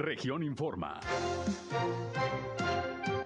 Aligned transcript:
Región 0.00 0.42
Informa. 0.42 0.98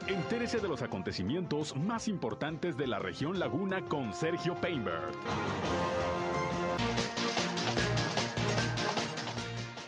Entérese 0.08 0.59
de 0.59 0.67
los 0.67 0.82
acontecimientos 0.82 1.77
más 1.77 2.08
importantes 2.08 2.77
de 2.77 2.89
la 2.89 2.98
región 2.98 3.39
Laguna 3.39 3.82
con 3.82 4.12
Sergio 4.12 4.57
Painberg. 4.57 5.13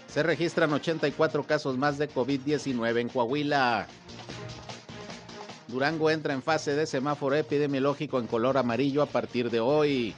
Se 0.06 0.22
registran 0.22 0.72
84 0.72 1.42
casos 1.42 1.76
más 1.76 1.98
de 1.98 2.08
COVID-19 2.08 3.00
en 3.00 3.08
Coahuila. 3.08 3.88
Durango 5.66 6.08
entra 6.08 6.34
en 6.34 6.42
fase 6.42 6.76
de 6.76 6.86
semáforo 6.86 7.34
epidemiológico 7.34 8.20
en 8.20 8.28
color 8.28 8.58
amarillo 8.58 9.02
a 9.02 9.06
partir 9.06 9.50
de 9.50 9.58
hoy. 9.58 10.14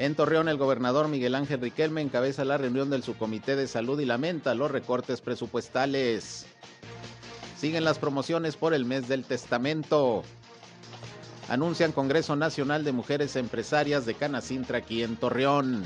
En 0.00 0.14
Torreón, 0.14 0.48
el 0.48 0.56
gobernador 0.56 1.08
Miguel 1.08 1.34
Ángel 1.34 1.60
Riquelme 1.60 2.00
encabeza 2.00 2.42
la 2.46 2.56
reunión 2.56 2.88
del 2.88 3.02
subcomité 3.02 3.54
de 3.54 3.68
salud 3.68 4.00
y 4.00 4.06
lamenta 4.06 4.54
los 4.54 4.70
recortes 4.70 5.20
presupuestales. 5.20 6.46
Siguen 7.58 7.84
las 7.84 7.98
promociones 7.98 8.56
por 8.56 8.72
el 8.72 8.86
mes 8.86 9.08
del 9.08 9.24
testamento. 9.24 10.22
Anuncian 11.50 11.92
Congreso 11.92 12.34
Nacional 12.34 12.82
de 12.82 12.92
Mujeres 12.92 13.36
Empresarias 13.36 14.06
de 14.06 14.14
Canacintra 14.14 14.78
aquí 14.78 15.02
en 15.02 15.16
Torreón. 15.16 15.84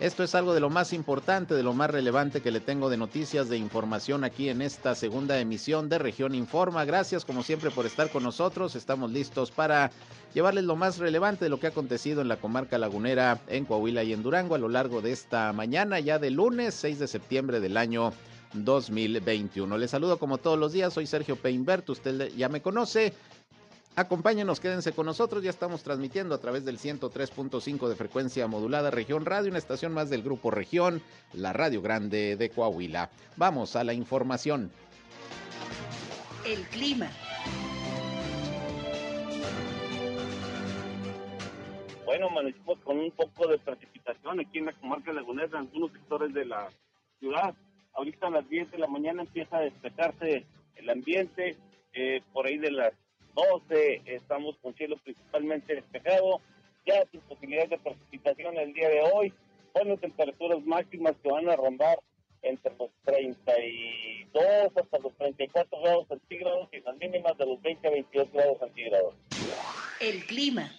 Esto 0.00 0.22
es 0.22 0.36
algo 0.36 0.54
de 0.54 0.60
lo 0.60 0.70
más 0.70 0.92
importante, 0.92 1.54
de 1.54 1.64
lo 1.64 1.72
más 1.72 1.90
relevante 1.90 2.40
que 2.40 2.52
le 2.52 2.60
tengo 2.60 2.88
de 2.88 2.96
noticias, 2.96 3.48
de 3.48 3.56
información 3.56 4.22
aquí 4.22 4.48
en 4.48 4.62
esta 4.62 4.94
segunda 4.94 5.40
emisión 5.40 5.88
de 5.88 5.98
Región 5.98 6.36
Informa. 6.36 6.84
Gracias 6.84 7.24
como 7.24 7.42
siempre 7.42 7.72
por 7.72 7.84
estar 7.84 8.08
con 8.08 8.22
nosotros. 8.22 8.76
Estamos 8.76 9.10
listos 9.10 9.50
para 9.50 9.90
llevarles 10.34 10.62
lo 10.62 10.76
más 10.76 10.98
relevante 10.98 11.46
de 11.46 11.48
lo 11.48 11.58
que 11.58 11.66
ha 11.66 11.70
acontecido 11.70 12.20
en 12.20 12.28
la 12.28 12.36
comarca 12.36 12.78
lagunera, 12.78 13.40
en 13.48 13.64
Coahuila 13.64 14.04
y 14.04 14.12
en 14.12 14.22
Durango 14.22 14.54
a 14.54 14.58
lo 14.58 14.68
largo 14.68 15.02
de 15.02 15.10
esta 15.10 15.52
mañana, 15.52 15.98
ya 15.98 16.20
de 16.20 16.30
lunes 16.30 16.74
6 16.74 17.00
de 17.00 17.08
septiembre 17.08 17.58
del 17.58 17.76
año 17.76 18.12
2021. 18.54 19.78
Les 19.78 19.90
saludo 19.90 20.20
como 20.20 20.38
todos 20.38 20.60
los 20.60 20.72
días, 20.72 20.92
soy 20.92 21.08
Sergio 21.08 21.34
Peinbert, 21.34 21.90
usted 21.90 22.32
ya 22.36 22.48
me 22.48 22.62
conoce. 22.62 23.14
Acompáñenos, 23.98 24.60
quédense 24.60 24.92
con 24.92 25.06
nosotros. 25.06 25.42
Ya 25.42 25.50
estamos 25.50 25.82
transmitiendo 25.82 26.32
a 26.32 26.38
través 26.38 26.64
del 26.64 26.78
103.5 26.78 27.88
de 27.88 27.96
frecuencia 27.96 28.46
modulada 28.46 28.92
Región 28.92 29.24
Radio, 29.24 29.50
una 29.50 29.58
estación 29.58 29.92
más 29.92 30.08
del 30.08 30.22
Grupo 30.22 30.52
Región, 30.52 31.02
la 31.32 31.52
Radio 31.52 31.82
Grande 31.82 32.36
de 32.36 32.48
Coahuila. 32.48 33.10
Vamos 33.36 33.74
a 33.74 33.82
la 33.82 33.92
información. 33.94 34.70
El 36.46 36.60
clima. 36.68 37.10
Bueno, 42.04 42.28
amanecimos 42.28 42.78
con 42.84 43.00
un 43.00 43.10
poco 43.10 43.48
de 43.48 43.58
precipitación 43.58 44.38
aquí 44.38 44.58
en 44.58 44.66
la 44.66 44.74
comarca 44.74 45.12
lagunera, 45.12 45.48
en 45.48 45.66
algunos 45.66 45.90
sectores 45.90 46.32
de 46.32 46.44
la 46.44 46.68
ciudad. 47.18 47.52
Ahorita 47.94 48.28
a 48.28 48.30
las 48.30 48.48
10 48.48 48.70
de 48.70 48.78
la 48.78 48.86
mañana 48.86 49.22
empieza 49.22 49.56
a 49.56 49.62
despejarse 49.62 50.46
el 50.76 50.88
ambiente, 50.88 51.56
eh, 51.94 52.22
por 52.32 52.46
ahí 52.46 52.58
de 52.58 52.70
las 52.70 52.92
12, 53.38 54.02
estamos 54.06 54.56
con 54.60 54.74
cielo 54.74 54.96
principalmente 55.04 55.76
despejado, 55.76 56.40
ya 56.84 57.04
sin 57.12 57.20
posibilidad 57.20 57.68
de 57.68 57.78
precipitación 57.78 58.56
el 58.56 58.72
día 58.74 58.88
de 58.88 59.02
hoy, 59.02 59.32
con 59.72 59.96
temperaturas 59.98 60.64
máximas 60.64 61.14
que 61.22 61.30
van 61.30 61.48
a 61.48 61.54
rondar 61.54 62.00
entre 62.42 62.74
los 62.76 62.90
32 63.04 64.44
hasta 64.74 64.98
los 64.98 65.14
34 65.16 65.80
grados 65.80 66.08
centígrados 66.08 66.68
y 66.72 66.80
las 66.80 66.96
mínimas 66.96 67.38
de 67.38 67.46
los 67.46 67.62
20 67.62 67.86
a 67.86 67.90
22 67.90 68.32
grados 68.32 68.58
centígrados. 68.58 69.14
El 70.00 70.24
clima. 70.26 70.72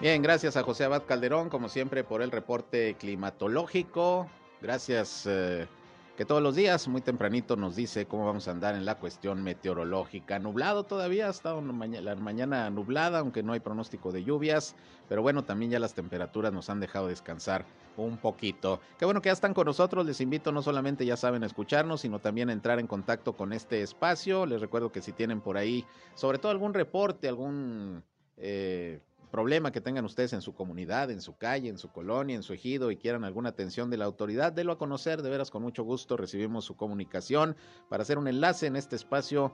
Bien, 0.00 0.22
gracias 0.22 0.56
a 0.56 0.62
José 0.62 0.84
Abad 0.84 1.04
Calderón, 1.06 1.50
como 1.50 1.68
siempre, 1.68 2.04
por 2.04 2.22
el 2.22 2.30
reporte 2.30 2.94
climatológico. 2.94 4.28
Gracias, 4.60 5.24
eh, 5.26 5.68
que 6.16 6.24
todos 6.24 6.42
los 6.42 6.56
días, 6.56 6.88
muy 6.88 7.00
tempranito, 7.00 7.54
nos 7.54 7.76
dice 7.76 8.06
cómo 8.06 8.26
vamos 8.26 8.48
a 8.48 8.50
andar 8.50 8.74
en 8.74 8.84
la 8.84 8.96
cuestión 8.96 9.40
meteorológica. 9.44 10.40
Nublado 10.40 10.82
todavía, 10.82 11.28
ha 11.28 11.30
estado 11.30 11.62
la 11.62 12.16
mañana 12.16 12.68
nublada, 12.70 13.20
aunque 13.20 13.44
no 13.44 13.52
hay 13.52 13.60
pronóstico 13.60 14.10
de 14.10 14.24
lluvias. 14.24 14.74
Pero 15.08 15.22
bueno, 15.22 15.44
también 15.44 15.70
ya 15.70 15.78
las 15.78 15.94
temperaturas 15.94 16.52
nos 16.52 16.70
han 16.70 16.80
dejado 16.80 17.06
descansar 17.06 17.64
un 17.96 18.16
poquito. 18.16 18.80
Qué 18.98 19.04
bueno 19.04 19.22
que 19.22 19.28
ya 19.28 19.32
están 19.32 19.54
con 19.54 19.66
nosotros. 19.66 20.04
Les 20.04 20.20
invito 20.20 20.50
no 20.50 20.60
solamente, 20.60 21.06
ya 21.06 21.16
saben, 21.16 21.44
escucharnos, 21.44 22.00
sino 22.00 22.18
también 22.18 22.50
a 22.50 22.52
entrar 22.52 22.80
en 22.80 22.88
contacto 22.88 23.34
con 23.34 23.52
este 23.52 23.82
espacio. 23.82 24.44
Les 24.44 24.60
recuerdo 24.60 24.90
que 24.90 25.02
si 25.02 25.12
tienen 25.12 25.40
por 25.40 25.56
ahí, 25.56 25.86
sobre 26.16 26.38
todo 26.38 26.50
algún 26.50 26.74
reporte, 26.74 27.28
algún... 27.28 28.02
Eh, 28.36 29.00
problema 29.28 29.72
que 29.72 29.80
tengan 29.80 30.04
ustedes 30.04 30.32
en 30.32 30.42
su 30.42 30.54
comunidad, 30.54 31.10
en 31.10 31.20
su 31.20 31.36
calle, 31.36 31.68
en 31.68 31.78
su 31.78 31.90
colonia, 31.90 32.36
en 32.36 32.42
su 32.42 32.52
ejido 32.52 32.90
y 32.90 32.96
quieran 32.96 33.24
alguna 33.24 33.50
atención 33.50 33.90
de 33.90 33.96
la 33.96 34.04
autoridad, 34.04 34.52
délo 34.52 34.72
a 34.72 34.78
conocer, 34.78 35.22
de 35.22 35.30
veras 35.30 35.50
con 35.50 35.62
mucho 35.62 35.84
gusto 35.84 36.16
recibimos 36.16 36.64
su 36.64 36.76
comunicación 36.76 37.56
para 37.88 38.02
hacer 38.02 38.18
un 38.18 38.28
enlace 38.28 38.66
en 38.66 38.76
este 38.76 38.96
espacio 38.96 39.52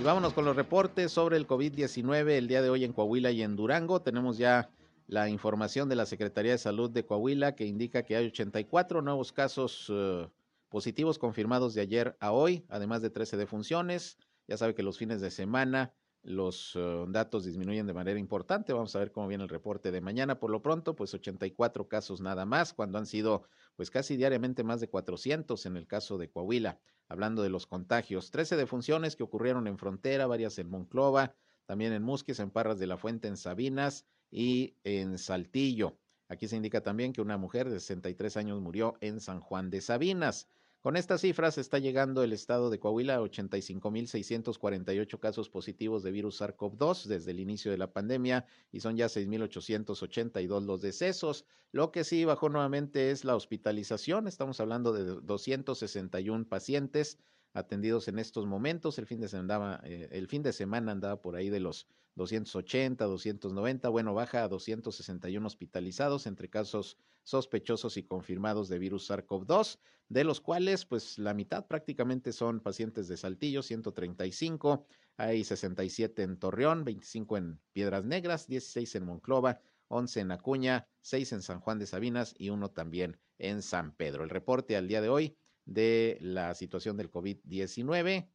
Y 0.00 0.02
vámonos 0.02 0.32
con 0.32 0.46
los 0.46 0.56
reportes 0.56 1.12
sobre 1.12 1.36
el 1.36 1.46
COVID-19 1.46 2.30
el 2.30 2.48
día 2.48 2.62
de 2.62 2.70
hoy 2.70 2.84
en 2.84 2.94
Coahuila 2.94 3.30
y 3.32 3.42
en 3.42 3.54
Durango. 3.54 4.00
Tenemos 4.00 4.38
ya 4.38 4.70
la 5.06 5.28
información 5.28 5.90
de 5.90 5.96
la 5.96 6.06
Secretaría 6.06 6.52
de 6.52 6.58
Salud 6.58 6.88
de 6.88 7.04
Coahuila 7.04 7.54
que 7.54 7.66
indica 7.66 8.02
que 8.02 8.16
hay 8.16 8.28
84 8.28 9.02
nuevos 9.02 9.30
casos 9.30 9.88
eh, 9.90 10.26
positivos 10.70 11.18
confirmados 11.18 11.74
de 11.74 11.82
ayer 11.82 12.16
a 12.18 12.32
hoy, 12.32 12.64
además 12.70 13.02
de 13.02 13.10
13 13.10 13.36
defunciones. 13.36 14.16
Ya 14.48 14.56
sabe 14.56 14.74
que 14.74 14.82
los 14.82 14.96
fines 14.96 15.20
de 15.20 15.30
semana 15.30 15.92
los 16.22 16.72
eh, 16.76 17.04
datos 17.08 17.44
disminuyen 17.44 17.86
de 17.86 17.94
manera 17.94 18.18
importante. 18.18 18.72
Vamos 18.72 18.94
a 18.94 18.98
ver 18.98 19.12
cómo 19.12 19.28
viene 19.28 19.44
el 19.44 19.48
reporte 19.48 19.90
de 19.90 20.00
mañana. 20.00 20.38
Por 20.38 20.50
lo 20.50 20.62
pronto, 20.62 20.94
pues 20.94 21.14
84 21.14 21.88
casos 21.88 22.20
nada 22.20 22.44
más, 22.44 22.74
cuando 22.74 22.98
han 22.98 23.06
sido 23.06 23.44
pues 23.76 23.90
casi 23.90 24.16
diariamente 24.16 24.62
más 24.62 24.80
de 24.80 24.88
400 24.88 25.64
en 25.66 25.76
el 25.76 25.86
caso 25.86 26.18
de 26.18 26.30
Coahuila. 26.30 26.78
Hablando 27.08 27.42
de 27.42 27.48
los 27.48 27.66
contagios, 27.66 28.30
13 28.30 28.56
defunciones 28.56 29.16
que 29.16 29.22
ocurrieron 29.22 29.66
en 29.66 29.78
frontera, 29.78 30.26
varias 30.26 30.58
en 30.58 30.68
Monclova, 30.68 31.34
también 31.66 31.92
en 31.92 32.02
Musquis, 32.02 32.38
en 32.38 32.50
Parras 32.50 32.78
de 32.78 32.86
la 32.86 32.98
Fuente, 32.98 33.26
en 33.26 33.36
Sabinas 33.36 34.06
y 34.30 34.76
en 34.84 35.18
Saltillo. 35.18 35.96
Aquí 36.28 36.46
se 36.46 36.56
indica 36.56 36.82
también 36.82 37.12
que 37.12 37.20
una 37.20 37.38
mujer 37.38 37.68
de 37.68 37.80
63 37.80 38.36
años 38.36 38.60
murió 38.60 38.96
en 39.00 39.18
San 39.20 39.40
Juan 39.40 39.70
de 39.70 39.80
Sabinas. 39.80 40.46
Con 40.82 40.96
estas 40.96 41.20
cifras 41.20 41.58
está 41.58 41.78
llegando 41.78 42.22
el 42.22 42.32
estado 42.32 42.70
de 42.70 42.78
Coahuila 42.80 43.16
a 43.16 43.20
85.648 43.20 45.18
casos 45.18 45.50
positivos 45.50 46.02
de 46.02 46.10
virus 46.10 46.40
SARS-CoV-2 46.40 47.04
desde 47.04 47.32
el 47.32 47.40
inicio 47.40 47.70
de 47.70 47.76
la 47.76 47.92
pandemia 47.92 48.46
y 48.72 48.80
son 48.80 48.96
ya 48.96 49.04
6.882 49.04 50.64
los 50.64 50.80
decesos. 50.80 51.44
Lo 51.70 51.92
que 51.92 52.02
sí 52.02 52.24
bajó 52.24 52.48
nuevamente 52.48 53.10
es 53.10 53.26
la 53.26 53.36
hospitalización. 53.36 54.26
Estamos 54.26 54.58
hablando 54.58 54.94
de 54.94 55.20
261 55.20 56.48
pacientes 56.48 57.18
atendidos 57.52 58.08
en 58.08 58.18
estos 58.18 58.46
momentos. 58.46 58.98
El 58.98 59.06
fin 59.06 59.20
de 59.20 59.28
semana 59.28 59.40
andaba, 59.40 59.80
eh, 59.84 60.08
el 60.12 60.28
fin 60.28 60.42
de 60.42 60.52
semana 60.52 60.92
andaba 60.92 61.20
por 61.20 61.36
ahí 61.36 61.50
de 61.50 61.60
los 61.60 61.86
280, 62.16 63.04
290, 63.04 63.88
bueno, 63.88 64.14
baja 64.14 64.42
a 64.44 64.48
261 64.48 65.46
hospitalizados 65.46 66.26
entre 66.26 66.48
casos 66.50 66.98
sospechosos 67.22 67.96
y 67.96 68.02
confirmados 68.02 68.68
de 68.68 68.78
virus 68.78 69.10
SARS-CoV-2, 69.10 69.78
de 70.08 70.24
los 70.24 70.40
cuales 70.40 70.84
pues 70.84 71.18
la 71.18 71.34
mitad 71.34 71.66
prácticamente 71.66 72.32
son 72.32 72.60
pacientes 72.60 73.08
de 73.08 73.16
Saltillo, 73.16 73.62
135, 73.62 74.86
hay 75.16 75.44
67 75.44 76.22
en 76.22 76.38
Torreón, 76.38 76.84
25 76.84 77.36
en 77.36 77.60
Piedras 77.72 78.04
Negras, 78.04 78.46
16 78.48 78.96
en 78.96 79.04
Monclova, 79.04 79.60
11 79.88 80.20
en 80.20 80.30
Acuña, 80.32 80.88
6 81.02 81.32
en 81.32 81.42
San 81.42 81.60
Juan 81.60 81.78
de 81.78 81.86
Sabinas 81.86 82.34
y 82.38 82.50
uno 82.50 82.70
también 82.70 83.18
en 83.38 83.62
San 83.62 83.92
Pedro. 83.92 84.24
El 84.24 84.30
reporte 84.30 84.76
al 84.76 84.88
día 84.88 85.00
de 85.00 85.08
hoy 85.08 85.36
de 85.64 86.18
la 86.20 86.54
situación 86.54 86.96
del 86.96 87.10
COVID-19, 87.10 88.28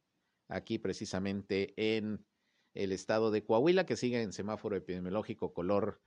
aquí 0.48 0.78
precisamente 0.78 1.74
en 1.76 2.24
el 2.74 2.92
estado 2.92 3.30
de 3.30 3.44
Coahuila, 3.44 3.86
que 3.86 3.96
sigue 3.96 4.22
en 4.22 4.32
semáforo 4.32 4.76
epidemiológico 4.76 5.52
color 5.52 6.00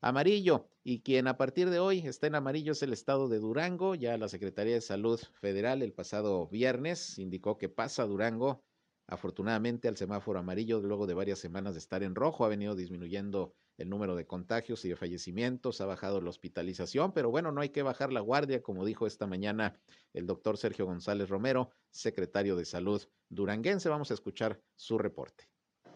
amarillo. 0.00 0.68
Y 0.82 1.00
quien 1.00 1.26
a 1.26 1.36
partir 1.36 1.70
de 1.70 1.78
hoy 1.78 2.00
está 2.06 2.26
en 2.26 2.34
amarillo 2.34 2.72
es 2.72 2.82
el 2.82 2.92
estado 2.92 3.28
de 3.28 3.38
Durango. 3.38 3.94
Ya 3.94 4.16
la 4.18 4.28
Secretaría 4.28 4.74
de 4.74 4.80
Salud 4.80 5.20
Federal 5.40 5.82
el 5.82 5.92
pasado 5.92 6.48
viernes 6.48 7.18
indicó 7.18 7.58
que 7.58 7.68
pasa 7.68 8.06
Durango 8.06 8.64
afortunadamente 9.06 9.88
al 9.88 9.96
semáforo 9.96 10.38
amarillo 10.38 10.80
luego 10.80 11.06
de 11.06 11.14
varias 11.14 11.38
semanas 11.38 11.74
de 11.74 11.80
estar 11.80 12.02
en 12.02 12.14
rojo. 12.14 12.44
Ha 12.44 12.48
venido 12.48 12.74
disminuyendo 12.74 13.54
el 13.78 13.88
número 13.88 14.14
de 14.14 14.26
contagios 14.26 14.84
y 14.84 14.90
de 14.90 14.96
fallecimientos, 14.96 15.80
ha 15.80 15.86
bajado 15.86 16.20
la 16.20 16.30
hospitalización, 16.30 17.12
pero 17.12 17.30
bueno, 17.30 17.50
no 17.52 17.60
hay 17.60 17.70
que 17.70 17.82
bajar 17.82 18.12
la 18.12 18.20
guardia, 18.20 18.62
como 18.62 18.84
dijo 18.84 19.06
esta 19.06 19.26
mañana 19.26 19.74
el 20.12 20.26
doctor 20.26 20.58
Sergio 20.58 20.84
González 20.84 21.28
Romero, 21.28 21.70
secretario 21.90 22.56
de 22.56 22.64
Salud 22.64 23.02
duranguense. 23.30 23.88
Vamos 23.88 24.10
a 24.10 24.14
escuchar 24.14 24.60
su 24.76 24.98
reporte. 24.98 25.48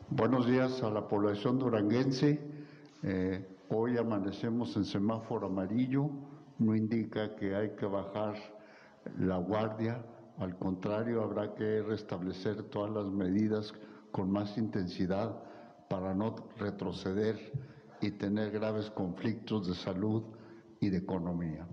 Buenos 0.08 0.46
días 0.46 0.82
a 0.82 0.90
la 0.90 1.06
población 1.06 1.58
duranguense. 1.58 2.40
Eh, 3.02 3.46
Hoy 3.74 3.96
amanecemos 3.96 4.76
en 4.76 4.84
semáforo 4.84 5.46
amarillo, 5.46 6.10
no 6.58 6.76
indica 6.76 7.34
que 7.36 7.54
hay 7.54 7.70
que 7.70 7.86
bajar 7.86 8.34
la 9.18 9.38
guardia, 9.38 10.04
al 10.36 10.58
contrario, 10.58 11.22
habrá 11.22 11.54
que 11.54 11.80
restablecer 11.80 12.64
todas 12.64 12.90
las 12.90 13.06
medidas 13.06 13.72
con 14.10 14.30
más 14.30 14.58
intensidad 14.58 15.42
para 15.88 16.14
no 16.14 16.36
retroceder 16.58 17.38
y 18.02 18.10
tener 18.10 18.50
graves 18.50 18.90
conflictos 18.90 19.66
de 19.68 19.74
salud 19.74 20.24
y 20.80 20.90
de 20.90 20.98
economía. 20.98 21.66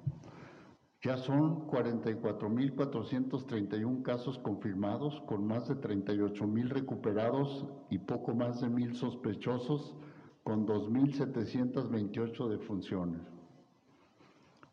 Ya 1.02 1.18
son 1.18 1.68
44.431 1.68 4.04
casos 4.04 4.38
confirmados, 4.40 5.22
con 5.22 5.48
más 5.48 5.68
de 5.68 5.76
38.000 5.76 6.70
recuperados 6.70 7.66
y 7.90 7.98
poco 8.00 8.34
más 8.36 8.62
de 8.62 8.68
1.000 8.68 8.94
sospechosos 8.94 9.96
con 10.44 10.68
2.728 10.68 12.50
defunciones. 12.50 13.22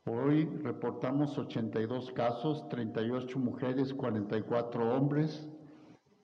Hoy 0.05 0.44
reportamos 0.62 1.38
82 1.38 2.12
casos, 2.12 2.69
38 2.69 3.38
mujeres, 3.38 3.94
44 3.94 4.97
hombres, 4.97 5.49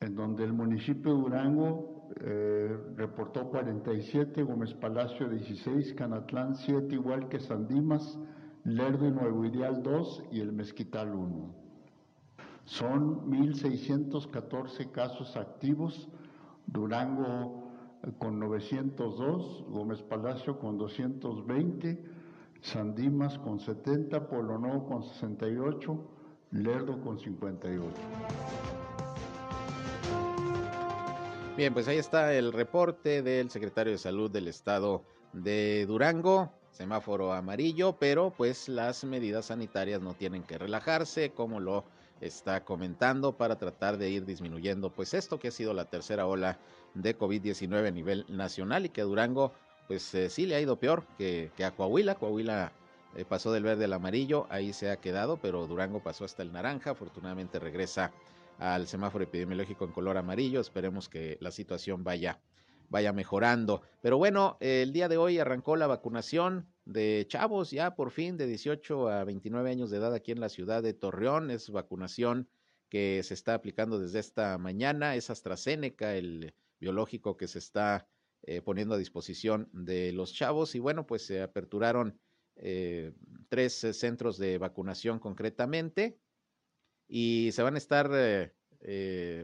en 0.00 0.14
donde 0.14 0.44
el 0.44 0.52
municipio 0.52 1.14
de 1.14 1.20
Durango 1.20 1.91
eh, 2.20 2.76
reportó 2.96 3.48
47, 3.48 4.42
Gómez 4.42 4.74
Palacio 4.74 5.28
16, 5.28 5.94
Canatlán 5.94 6.56
7, 6.56 6.94
igual 6.94 7.28
que 7.28 7.40
Sandimas, 7.40 8.18
Lerdo 8.64 9.06
y 9.06 9.10
Nuevo 9.10 9.44
Ideal 9.44 9.82
2 9.82 10.24
y 10.30 10.40
el 10.40 10.52
Mezquital 10.52 11.14
1. 11.14 11.54
Son 12.64 13.30
1.614 13.30 14.90
casos 14.92 15.36
activos, 15.36 16.08
Durango 16.66 17.72
con 18.18 18.38
902, 18.38 19.64
Gómez 19.68 20.02
Palacio 20.02 20.58
con 20.58 20.78
220, 20.78 22.04
Sandimas 22.60 23.38
con 23.38 23.58
70, 23.58 24.28
Polo 24.28 24.58
Nuevo 24.58 24.86
con 24.86 25.02
68, 25.02 26.10
Lerdo 26.52 27.00
con 27.00 27.18
58. 27.18 28.71
Bien, 31.54 31.74
pues 31.74 31.86
ahí 31.86 31.98
está 31.98 32.32
el 32.32 32.50
reporte 32.50 33.20
del 33.20 33.50
secretario 33.50 33.92
de 33.92 33.98
Salud 33.98 34.30
del 34.30 34.48
Estado 34.48 35.04
de 35.34 35.84
Durango, 35.84 36.50
semáforo 36.70 37.34
amarillo, 37.34 37.98
pero 37.98 38.32
pues 38.34 38.70
las 38.70 39.04
medidas 39.04 39.46
sanitarias 39.46 40.00
no 40.00 40.14
tienen 40.14 40.44
que 40.44 40.56
relajarse, 40.56 41.32
como 41.32 41.60
lo 41.60 41.84
está 42.22 42.64
comentando, 42.64 43.36
para 43.36 43.58
tratar 43.58 43.98
de 43.98 44.08
ir 44.08 44.24
disminuyendo 44.24 44.88
pues 44.94 45.12
esto 45.12 45.38
que 45.38 45.48
ha 45.48 45.50
sido 45.50 45.74
la 45.74 45.84
tercera 45.84 46.26
ola 46.26 46.58
de 46.94 47.18
COVID-19 47.18 47.86
a 47.86 47.90
nivel 47.90 48.24
nacional 48.28 48.86
y 48.86 48.88
que 48.88 49.02
Durango 49.02 49.52
pues 49.88 50.14
eh, 50.14 50.30
sí 50.30 50.46
le 50.46 50.54
ha 50.54 50.60
ido 50.60 50.76
peor 50.76 51.04
que, 51.18 51.52
que 51.54 51.66
a 51.66 51.72
Coahuila. 51.72 52.14
Coahuila 52.14 52.72
eh, 53.14 53.26
pasó 53.26 53.52
del 53.52 53.64
verde 53.64 53.84
al 53.84 53.92
amarillo, 53.92 54.46
ahí 54.48 54.72
se 54.72 54.90
ha 54.90 54.96
quedado, 54.96 55.36
pero 55.36 55.66
Durango 55.66 56.02
pasó 56.02 56.24
hasta 56.24 56.42
el 56.42 56.50
naranja, 56.50 56.92
afortunadamente 56.92 57.58
regresa 57.58 58.10
al 58.62 58.86
semáforo 58.86 59.24
epidemiológico 59.24 59.84
en 59.84 59.92
color 59.92 60.16
amarillo, 60.16 60.60
esperemos 60.60 61.08
que 61.08 61.36
la 61.40 61.50
situación 61.50 62.04
vaya 62.04 62.40
vaya 62.92 63.12
mejorando. 63.14 63.80
Pero 64.02 64.18
bueno, 64.18 64.58
el 64.60 64.92
día 64.92 65.08
de 65.08 65.16
hoy 65.16 65.38
arrancó 65.38 65.76
la 65.76 65.86
vacunación 65.86 66.68
de 66.84 67.24
chavos 67.26 67.70
ya 67.70 67.96
por 67.96 68.10
fin 68.10 68.36
de 68.36 68.46
18 68.46 69.08
a 69.08 69.24
29 69.24 69.70
años 69.70 69.90
de 69.90 69.96
edad 69.96 70.12
aquí 70.12 70.30
en 70.30 70.40
la 70.40 70.50
ciudad 70.50 70.82
de 70.82 70.92
Torreón. 70.92 71.50
Es 71.50 71.70
vacunación 71.70 72.48
que 72.90 73.22
se 73.22 73.32
está 73.32 73.54
aplicando 73.54 73.98
desde 73.98 74.18
esta 74.18 74.58
mañana. 74.58 75.16
Es 75.16 75.30
AstraZeneca, 75.30 76.14
el 76.16 76.52
biológico 76.80 77.38
que 77.38 77.48
se 77.48 77.60
está 77.60 78.06
eh, 78.42 78.60
poniendo 78.60 78.94
a 78.94 78.98
disposición 78.98 79.70
de 79.72 80.12
los 80.12 80.34
chavos. 80.34 80.74
Y 80.74 80.78
bueno, 80.78 81.06
pues 81.06 81.24
se 81.24 81.40
aperturaron 81.40 82.20
eh, 82.56 83.14
tres 83.48 83.82
eh, 83.84 83.94
centros 83.94 84.36
de 84.36 84.58
vacunación 84.58 85.18
concretamente 85.18 86.18
y 87.14 87.52
se 87.52 87.62
van 87.62 87.74
a 87.74 87.78
estar 87.78 88.10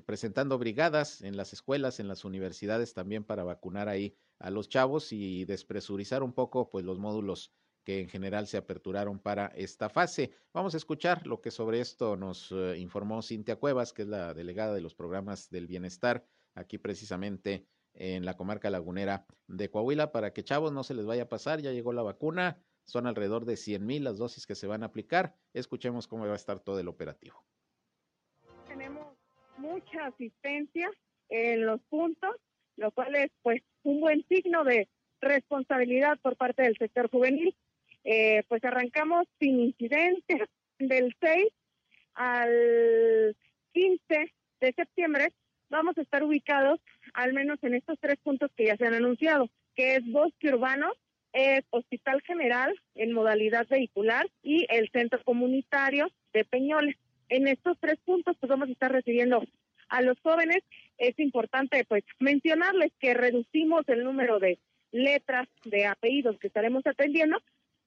presentando 0.06 0.56
brigadas 0.58 1.20
en 1.20 1.36
las 1.36 1.52
escuelas, 1.52 2.00
en 2.00 2.08
las 2.08 2.24
universidades 2.24 2.94
también 2.94 3.24
para 3.24 3.44
vacunar 3.44 3.90
ahí 3.90 4.16
a 4.38 4.50
los 4.50 4.70
chavos 4.70 5.12
y 5.12 5.44
despresurizar 5.44 6.22
un 6.22 6.32
poco 6.32 6.70
pues 6.70 6.86
los 6.86 6.98
módulos 6.98 7.52
que 7.84 8.00
en 8.00 8.08
general 8.08 8.46
se 8.46 8.56
aperturaron 8.56 9.18
para 9.18 9.48
esta 9.48 9.90
fase. 9.90 10.32
Vamos 10.54 10.72
a 10.72 10.78
escuchar 10.78 11.26
lo 11.26 11.42
que 11.42 11.50
sobre 11.50 11.80
esto 11.80 12.16
nos 12.16 12.54
informó 12.78 13.20
Cintia 13.20 13.56
Cuevas, 13.56 13.92
que 13.92 14.02
es 14.02 14.08
la 14.08 14.32
delegada 14.32 14.74
de 14.74 14.80
los 14.80 14.94
programas 14.94 15.50
del 15.50 15.66
bienestar 15.66 16.24
aquí 16.54 16.78
precisamente 16.78 17.66
en 17.92 18.24
la 18.24 18.34
comarca 18.34 18.70
lagunera 18.70 19.26
de 19.46 19.70
Coahuila 19.70 20.10
para 20.10 20.32
que 20.32 20.42
chavos 20.42 20.72
no 20.72 20.84
se 20.84 20.94
les 20.94 21.04
vaya 21.04 21.24
a 21.24 21.28
pasar, 21.28 21.60
ya 21.60 21.72
llegó 21.72 21.92
la 21.92 22.02
vacuna, 22.02 22.62
son 22.84 23.06
alrededor 23.06 23.44
de 23.44 23.58
100 23.58 23.84
mil 23.84 24.04
las 24.04 24.16
dosis 24.16 24.46
que 24.46 24.54
se 24.54 24.66
van 24.66 24.82
a 24.82 24.86
aplicar. 24.86 25.36
Escuchemos 25.52 26.08
cómo 26.08 26.26
va 26.26 26.32
a 26.32 26.36
estar 26.36 26.60
todo 26.60 26.78
el 26.80 26.88
operativo. 26.88 27.44
Mucha 29.58 30.06
asistencia 30.06 30.90
en 31.28 31.66
los 31.66 31.80
puntos, 31.88 32.34
lo 32.76 32.90
cual 32.92 33.14
es 33.16 33.30
pues 33.42 33.62
un 33.82 34.00
buen 34.00 34.24
signo 34.28 34.64
de 34.64 34.88
responsabilidad 35.20 36.18
por 36.20 36.36
parte 36.36 36.62
del 36.62 36.76
sector 36.78 37.10
juvenil. 37.10 37.54
Eh, 38.04 38.44
pues 38.48 38.64
arrancamos 38.64 39.26
sin 39.38 39.60
incidencia 39.60 40.48
del 40.78 41.14
6 41.20 41.48
al 42.14 43.36
15 43.72 44.32
de 44.60 44.72
septiembre 44.72 45.32
vamos 45.70 45.96
a 45.98 46.02
estar 46.02 46.22
ubicados 46.22 46.80
al 47.14 47.32
menos 47.32 47.58
en 47.62 47.74
estos 47.74 47.98
tres 48.00 48.16
puntos 48.22 48.50
que 48.56 48.66
ya 48.66 48.76
se 48.76 48.86
han 48.86 48.94
anunciado, 48.94 49.50
que 49.74 49.96
es 49.96 50.10
Bosque 50.10 50.48
Urbano, 50.48 50.92
es 51.32 51.64
Hospital 51.70 52.22
General 52.22 52.74
en 52.94 53.12
modalidad 53.12 53.66
vehicular 53.68 54.28
y 54.42 54.66
el 54.70 54.90
Centro 54.90 55.22
Comunitario 55.24 56.08
de 56.32 56.44
Peñoles. 56.44 56.96
En 57.28 57.46
estos 57.46 57.76
tres 57.80 57.98
puntos 58.04 58.36
pues 58.38 58.48
vamos 58.48 58.68
a 58.68 58.72
estar 58.72 58.92
recibiendo 58.92 59.42
a 59.88 60.02
los 60.02 60.18
jóvenes. 60.20 60.62
Es 60.98 61.18
importante 61.18 61.84
pues 61.84 62.04
mencionarles 62.18 62.92
que 63.00 63.14
reducimos 63.14 63.88
el 63.88 64.04
número 64.04 64.38
de 64.38 64.58
letras 64.90 65.48
de 65.64 65.86
apellidos 65.86 66.38
que 66.38 66.46
estaremos 66.46 66.86
atendiendo, 66.86 67.38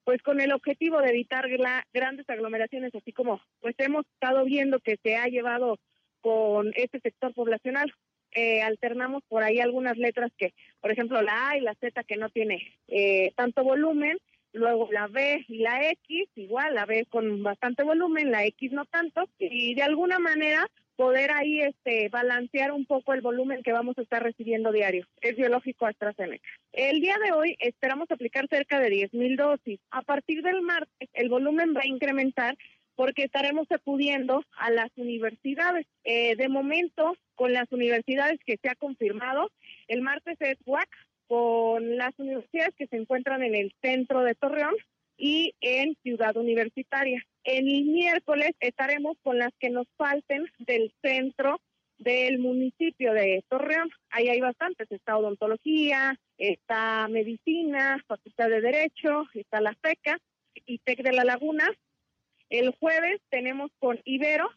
pues 0.04 0.22
con 0.22 0.40
el 0.40 0.52
objetivo 0.52 1.00
de 1.00 1.10
evitar 1.10 1.48
grandes 1.92 2.28
aglomeraciones, 2.28 2.94
así 2.94 3.12
como 3.12 3.40
pues 3.60 3.74
hemos 3.78 4.06
estado 4.14 4.44
viendo 4.44 4.80
que 4.80 4.98
se 5.02 5.16
ha 5.16 5.26
llevado 5.26 5.78
con 6.20 6.72
este 6.76 7.00
sector 7.00 7.34
poblacional. 7.34 7.92
Eh, 8.34 8.62
alternamos 8.62 9.22
por 9.28 9.42
ahí 9.42 9.60
algunas 9.60 9.98
letras 9.98 10.32
que, 10.38 10.54
por 10.80 10.90
ejemplo, 10.90 11.20
la 11.20 11.50
A 11.50 11.58
y 11.58 11.60
la 11.60 11.74
Z 11.74 12.02
que 12.04 12.16
no 12.16 12.30
tiene 12.30 12.78
eh, 12.88 13.32
tanto 13.36 13.62
volumen, 13.62 14.16
luego 14.52 14.88
la 14.90 15.08
B 15.08 15.44
y 15.48 15.58
la 15.58 15.90
X, 15.90 16.28
igual 16.36 16.74
la 16.74 16.86
B 16.86 17.06
con 17.08 17.42
bastante 17.42 17.82
volumen, 17.82 18.30
la 18.30 18.44
X 18.46 18.72
no 18.72 18.84
tanto, 18.86 19.28
y 19.38 19.74
de 19.74 19.82
alguna 19.82 20.18
manera 20.18 20.66
poder 20.96 21.30
ahí 21.32 21.60
este 21.60 22.08
balancear 22.10 22.70
un 22.70 22.86
poco 22.86 23.14
el 23.14 23.22
volumen 23.22 23.62
que 23.62 23.72
vamos 23.72 23.96
a 23.98 24.02
estar 24.02 24.22
recibiendo 24.22 24.72
diario. 24.72 25.06
Es 25.20 25.36
biológico 25.36 25.86
AstraZeneca. 25.86 26.48
El 26.72 27.00
día 27.00 27.16
de 27.24 27.32
hoy 27.32 27.56
esperamos 27.60 28.10
aplicar 28.10 28.46
cerca 28.48 28.78
de 28.78 28.88
10.000 28.88 29.36
dosis. 29.36 29.80
A 29.90 30.02
partir 30.02 30.42
del 30.42 30.62
martes 30.62 31.08
el 31.14 31.28
volumen 31.28 31.74
va 31.74 31.80
a 31.80 31.86
incrementar 31.86 32.56
porque 32.94 33.24
estaremos 33.24 33.66
acudiendo 33.70 34.44
a 34.56 34.70
las 34.70 34.90
universidades. 34.96 35.86
Eh, 36.04 36.36
de 36.36 36.48
momento, 36.48 37.16
con 37.34 37.52
las 37.52 37.70
universidades 37.72 38.38
que 38.44 38.58
se 38.60 38.68
ha 38.68 38.74
confirmado, 38.74 39.50
el 39.88 40.02
martes 40.02 40.36
es 40.40 40.56
WAC, 40.66 40.88
con 41.32 41.96
las 41.96 42.12
universidades 42.18 42.74
que 42.76 42.86
se 42.88 42.96
encuentran 42.96 43.42
en 43.42 43.54
el 43.54 43.74
centro 43.80 44.22
de 44.22 44.34
Torreón 44.34 44.74
y 45.16 45.54
en 45.62 45.96
Ciudad 46.02 46.36
Universitaria. 46.36 47.24
El 47.42 47.64
miércoles 47.64 48.50
estaremos 48.60 49.16
con 49.22 49.38
las 49.38 49.50
que 49.58 49.70
nos 49.70 49.86
falten 49.96 50.44
del 50.58 50.92
centro 51.00 51.58
del 51.96 52.38
municipio 52.38 53.14
de 53.14 53.42
Torreón. 53.48 53.88
Ahí 54.10 54.28
hay 54.28 54.42
bastantes, 54.42 54.92
está 54.92 55.16
odontología, 55.16 56.20
está 56.36 57.08
medicina, 57.08 58.04
facultad 58.06 58.50
de 58.50 58.60
derecho, 58.60 59.24
está 59.32 59.62
la 59.62 59.74
FECA 59.80 60.18
y 60.66 60.80
TEC 60.80 61.02
de 61.02 61.12
la 61.12 61.24
Laguna. 61.24 61.66
El 62.50 62.76
jueves 62.78 63.22
tenemos 63.30 63.70
con 63.78 63.98
Ibero, 64.04 64.50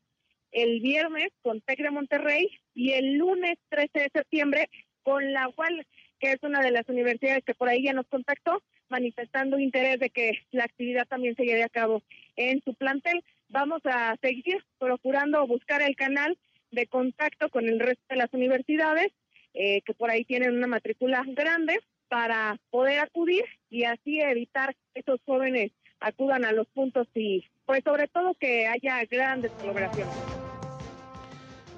el 0.51 0.81
viernes 0.81 1.29
con 1.41 1.61
TEC 1.61 1.83
de 1.83 1.91
Monterrey 1.91 2.49
y 2.73 2.91
el 2.91 3.13
lunes 3.13 3.55
13 3.69 3.91
de 3.93 4.09
septiembre 4.13 4.69
con 5.05 5.31
la 5.31 5.47
UAL, 5.55 5.85
que 6.19 6.31
es 6.31 6.37
una 6.43 6.61
de 6.61 6.71
las 6.71 6.87
universidades 6.87 7.43
que 7.43 7.53
por 7.53 7.69
ahí 7.69 7.83
ya 7.83 7.93
nos 7.93 8.07
contactó, 8.07 8.61
manifestando 8.89 9.59
interés 9.59 9.99
de 9.99 10.09
que 10.09 10.45
la 10.51 10.63
actividad 10.63 11.07
también 11.07 11.35
se 11.35 11.45
lleve 11.45 11.63
a 11.63 11.69
cabo 11.69 12.03
en 12.35 12.61
su 12.63 12.73
plantel. 12.73 13.23
Vamos 13.49 13.81
a 13.85 14.15
seguir 14.21 14.63
procurando 14.79 15.45
buscar 15.47 15.81
el 15.81 15.95
canal 15.95 16.37
de 16.71 16.87
contacto 16.87 17.49
con 17.49 17.67
el 17.67 17.79
resto 17.79 18.03
de 18.09 18.15
las 18.17 18.33
universidades 18.33 19.11
eh, 19.53 19.81
que 19.81 19.93
por 19.93 20.09
ahí 20.09 20.25
tienen 20.25 20.55
una 20.55 20.67
matrícula 20.67 21.23
grande 21.27 21.79
para 22.09 22.59
poder 22.69 22.99
acudir 22.99 23.45
y 23.69 23.85
así 23.85 24.19
evitar 24.19 24.75
que 24.93 24.99
esos 24.99 25.19
jóvenes 25.25 25.71
acudan 26.01 26.43
a 26.45 26.51
los 26.51 26.67
puntos 26.67 27.07
y 27.15 27.45
pues 27.65 27.81
sobre 27.83 28.07
todo 28.07 28.35
que 28.35 28.67
haya 28.67 29.03
grandes 29.05 29.51
colaboraciones. 29.53 30.34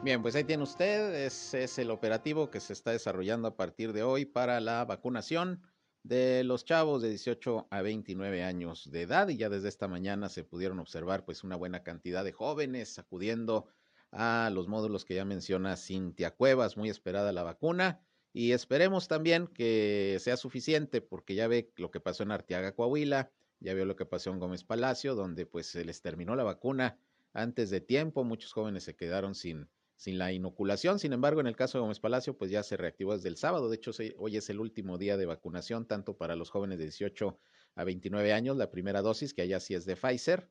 Bien, 0.03 0.21
pues 0.21 0.35
ahí 0.35 0.43
tiene 0.43 0.63
usted, 0.63 1.25
ese 1.25 1.63
es 1.63 1.77
el 1.79 1.91
operativo 1.91 2.49
que 2.49 2.59
se 2.59 2.71
está 2.71 2.91
desarrollando 2.91 3.47
a 3.47 3.57
partir 3.57 3.93
de 3.93 4.03
hoy 4.03 4.25
para 4.25 4.61
la 4.61 4.85
vacunación 4.85 5.61
de 6.03 6.43
los 6.43 6.63
chavos 6.63 7.01
de 7.01 7.09
18 7.09 7.67
a 7.69 7.81
29 7.81 8.43
años 8.43 8.89
de 8.89 9.01
edad 9.01 9.27
y 9.27 9.37
ya 9.37 9.49
desde 9.49 9.67
esta 9.67 9.87
mañana 9.87 10.29
se 10.29 10.43
pudieron 10.43 10.79
observar 10.79 11.25
pues 11.25 11.43
una 11.43 11.57
buena 11.57 11.83
cantidad 11.83 12.23
de 12.23 12.31
jóvenes 12.31 12.97
acudiendo 12.99 13.67
a 14.11 14.49
los 14.53 14.67
módulos 14.67 15.03
que 15.03 15.15
ya 15.15 15.25
menciona 15.25 15.75
Cintia 15.75 16.31
Cuevas, 16.31 16.77
muy 16.77 16.89
esperada 16.89 17.33
la 17.33 17.43
vacuna. 17.43 17.99
Y 18.31 18.51
esperemos 18.51 19.07
también 19.07 19.47
que 19.47 20.17
sea 20.21 20.37
suficiente, 20.37 21.01
porque 21.01 21.35
ya 21.35 21.47
ve 21.47 21.73
lo 21.75 21.91
que 21.91 21.99
pasó 21.99 22.23
en 22.23 22.31
Arteaga, 22.31 22.73
Coahuila, 22.75 23.31
ya 23.59 23.73
vio 23.73 23.85
lo 23.85 23.95
que 23.95 24.05
pasó 24.05 24.29
en 24.29 24.39
Gómez 24.39 24.63
Palacio, 24.63 25.15
donde 25.15 25.45
pues 25.45 25.65
se 25.67 25.83
les 25.83 26.01
terminó 26.01 26.35
la 26.35 26.43
vacuna 26.43 26.99
antes 27.33 27.69
de 27.69 27.81
tiempo, 27.81 28.23
muchos 28.23 28.53
jóvenes 28.53 28.83
se 28.83 28.95
quedaron 28.95 29.35
sin, 29.35 29.69
sin 29.97 30.17
la 30.17 30.31
inoculación. 30.31 30.99
Sin 30.99 31.11
embargo, 31.11 31.41
en 31.41 31.47
el 31.47 31.55
caso 31.55 31.77
de 31.77 31.81
Gómez 31.81 31.99
Palacio, 31.99 32.37
pues 32.37 32.51
ya 32.51 32.63
se 32.63 32.77
reactivó 32.77 33.13
desde 33.13 33.29
el 33.29 33.35
sábado. 33.35 33.67
De 33.67 33.75
hecho, 33.75 33.91
hoy 34.17 34.37
es 34.37 34.49
el 34.49 34.59
último 34.59 34.97
día 34.97 35.17
de 35.17 35.25
vacunación, 35.25 35.87
tanto 35.87 36.17
para 36.17 36.35
los 36.35 36.51
jóvenes 36.51 36.77
de 36.77 36.85
18 36.85 37.37
a 37.75 37.83
29 37.83 38.31
años, 38.31 38.57
la 38.57 38.71
primera 38.71 39.01
dosis, 39.01 39.33
que 39.33 39.41
allá 39.41 39.59
sí 39.59 39.73
es 39.73 39.85
de 39.85 39.95
Pfizer, 39.95 40.49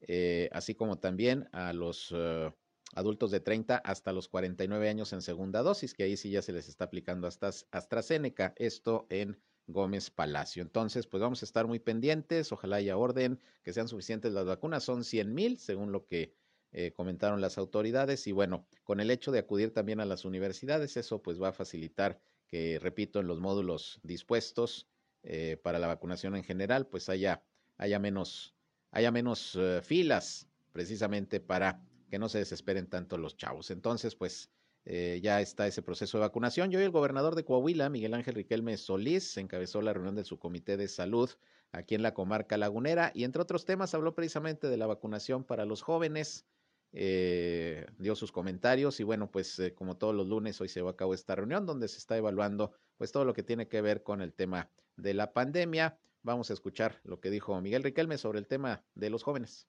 eh, 0.00 0.48
así 0.52 0.74
como 0.74 0.98
también 0.98 1.48
a 1.52 1.72
los 1.72 2.12
eh, 2.14 2.52
adultos 2.94 3.30
de 3.30 3.40
30 3.40 3.76
hasta 3.76 4.12
los 4.12 4.28
49 4.28 4.88
años 4.88 5.12
en 5.12 5.20
segunda 5.20 5.62
dosis, 5.62 5.92
que 5.94 6.04
ahí 6.04 6.16
sí 6.16 6.30
ya 6.30 6.42
se 6.42 6.52
les 6.52 6.68
está 6.68 6.84
aplicando 6.84 7.26
hasta 7.26 7.50
AstraZeneca, 7.70 8.54
esto 8.56 9.06
en 9.10 9.38
Gómez 9.66 10.10
Palacio. 10.10 10.62
Entonces, 10.62 11.06
pues 11.06 11.20
vamos 11.20 11.42
a 11.42 11.44
estar 11.44 11.66
muy 11.66 11.80
pendientes, 11.80 12.50
ojalá 12.50 12.76
haya 12.76 12.96
orden, 12.96 13.40
que 13.62 13.72
sean 13.72 13.88
suficientes 13.88 14.32
las 14.32 14.46
vacunas, 14.46 14.84
son 14.84 15.04
100 15.04 15.34
mil, 15.34 15.58
según 15.58 15.92
lo 15.92 16.06
que 16.06 16.34
eh, 16.78 16.92
comentaron 16.92 17.40
las 17.40 17.56
autoridades, 17.56 18.26
y 18.26 18.32
bueno, 18.32 18.66
con 18.84 19.00
el 19.00 19.10
hecho 19.10 19.32
de 19.32 19.38
acudir 19.38 19.72
también 19.72 19.98
a 19.98 20.04
las 20.04 20.26
universidades, 20.26 20.98
eso 20.98 21.22
pues 21.22 21.40
va 21.40 21.48
a 21.48 21.52
facilitar 21.54 22.20
que, 22.46 22.78
repito, 22.78 23.18
en 23.18 23.26
los 23.26 23.40
módulos 23.40 23.98
dispuestos 24.02 24.86
eh, 25.22 25.56
para 25.62 25.78
la 25.78 25.86
vacunación 25.86 26.36
en 26.36 26.44
general, 26.44 26.86
pues 26.86 27.08
haya, 27.08 27.42
haya 27.78 27.98
menos, 27.98 28.54
haya 28.90 29.10
menos 29.10 29.56
eh, 29.58 29.80
filas 29.82 30.50
precisamente 30.72 31.40
para 31.40 31.82
que 32.10 32.18
no 32.18 32.28
se 32.28 32.40
desesperen 32.40 32.88
tanto 32.88 33.16
los 33.16 33.38
chavos. 33.38 33.70
Entonces, 33.70 34.14
pues 34.14 34.50
ya 34.84 35.40
está 35.40 35.66
ese 35.66 35.82
proceso 35.82 36.16
de 36.16 36.20
vacunación. 36.20 36.70
Y 36.70 36.76
hoy 36.76 36.84
el 36.84 36.92
gobernador 36.92 37.34
de 37.34 37.44
Coahuila, 37.44 37.88
Miguel 37.88 38.14
Ángel 38.14 38.36
Riquelme 38.36 38.76
Solís, 38.76 39.36
encabezó 39.36 39.82
la 39.82 39.92
reunión 39.92 40.14
de 40.14 40.22
su 40.22 40.38
comité 40.38 40.76
de 40.76 40.86
salud 40.86 41.28
aquí 41.72 41.94
en 41.94 42.02
la 42.02 42.14
comarca 42.14 42.56
lagunera 42.56 43.10
y 43.14 43.24
entre 43.24 43.42
otros 43.42 43.64
temas 43.64 43.94
habló 43.94 44.14
precisamente 44.14 44.68
de 44.68 44.76
la 44.76 44.86
vacunación 44.86 45.42
para 45.42 45.64
los 45.64 45.82
jóvenes. 45.82 46.46
Eh, 46.92 47.86
dio 47.98 48.14
sus 48.14 48.32
comentarios 48.32 49.00
y 49.00 49.04
bueno, 49.04 49.30
pues 49.30 49.58
eh, 49.58 49.74
como 49.74 49.96
todos 49.96 50.14
los 50.14 50.26
lunes 50.26 50.60
hoy 50.60 50.68
se 50.68 50.82
va 50.82 50.92
a 50.92 50.96
cabo 50.96 51.14
esta 51.14 51.34
reunión 51.34 51.66
donde 51.66 51.88
se 51.88 51.98
está 51.98 52.16
evaluando 52.16 52.72
pues 52.96 53.12
todo 53.12 53.24
lo 53.24 53.34
que 53.34 53.42
tiene 53.42 53.68
que 53.68 53.82
ver 53.82 54.02
con 54.02 54.22
el 54.22 54.32
tema 54.32 54.70
de 54.96 55.12
la 55.12 55.32
pandemia. 55.32 55.98
Vamos 56.22 56.50
a 56.50 56.54
escuchar 56.54 57.00
lo 57.04 57.20
que 57.20 57.30
dijo 57.30 57.60
Miguel 57.60 57.82
Riquelme 57.82 58.18
sobre 58.18 58.38
el 58.38 58.46
tema 58.46 58.84
de 58.94 59.10
los 59.10 59.22
jóvenes 59.22 59.68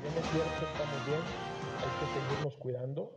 bien 0.00 0.14
es 0.16 0.26
cierto, 0.30 0.66
estamos 0.66 1.06
bien, 1.06 1.20
hay 1.78 1.90
que 1.98 2.20
seguirnos 2.20 2.56
cuidando 2.56 3.12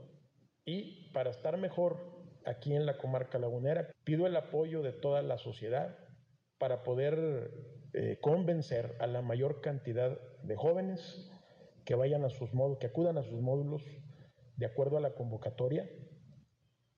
y 0.66 1.12
para 1.12 1.30
estar 1.30 1.58
mejor 1.58 1.98
aquí 2.46 2.74
en 2.74 2.86
la 2.86 2.98
comarca 2.98 3.40
lagunera, 3.40 3.92
pido 4.04 4.26
el 4.26 4.36
apoyo 4.36 4.82
de 4.82 4.94
toda 4.94 5.22
la 5.22 5.38
sociedad 5.38 5.98
para 6.58 6.84
poder 6.84 7.52
eh, 7.94 8.20
convencer 8.22 8.96
a 9.00 9.08
la 9.08 9.22
mayor 9.22 9.62
cantidad 9.62 10.20
de 10.44 10.56
jóvenes 10.56 11.31
que 11.86 11.96
vayan 11.96 12.24
a 12.24 12.30
sus 12.30 12.54
módulos, 12.54 12.80
que 12.80 12.88
acudan 12.88 13.18
a 13.18 13.24
sus 13.24 13.42
módulos 13.42 13.84
de 14.58 14.66
acuerdo 14.66 14.98
a 14.98 15.02
la 15.02 15.14
convocatoria 15.16 15.90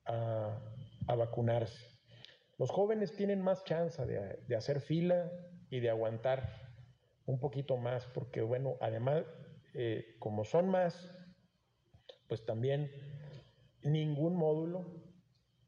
a, 0.04 0.60
vacunarse. 1.06 1.88
Los 2.58 2.70
jóvenes 2.70 3.14
tienen 3.14 3.40
más 3.40 3.64
chance 3.64 4.04
de, 4.04 4.40
de 4.46 4.56
hacer 4.56 4.80
fila 4.80 5.30
y 5.70 5.80
de 5.80 5.90
aguantar 5.90 6.64
un 7.26 7.38
poquito 7.40 7.76
más, 7.76 8.06
porque 8.06 8.42
bueno, 8.42 8.76
además 8.80 9.24
eh, 9.74 10.14
como 10.20 10.44
son 10.44 10.68
más, 10.68 11.10
pues 12.28 12.46
también 12.46 12.92
ningún 13.82 14.36
módulo 14.36 14.86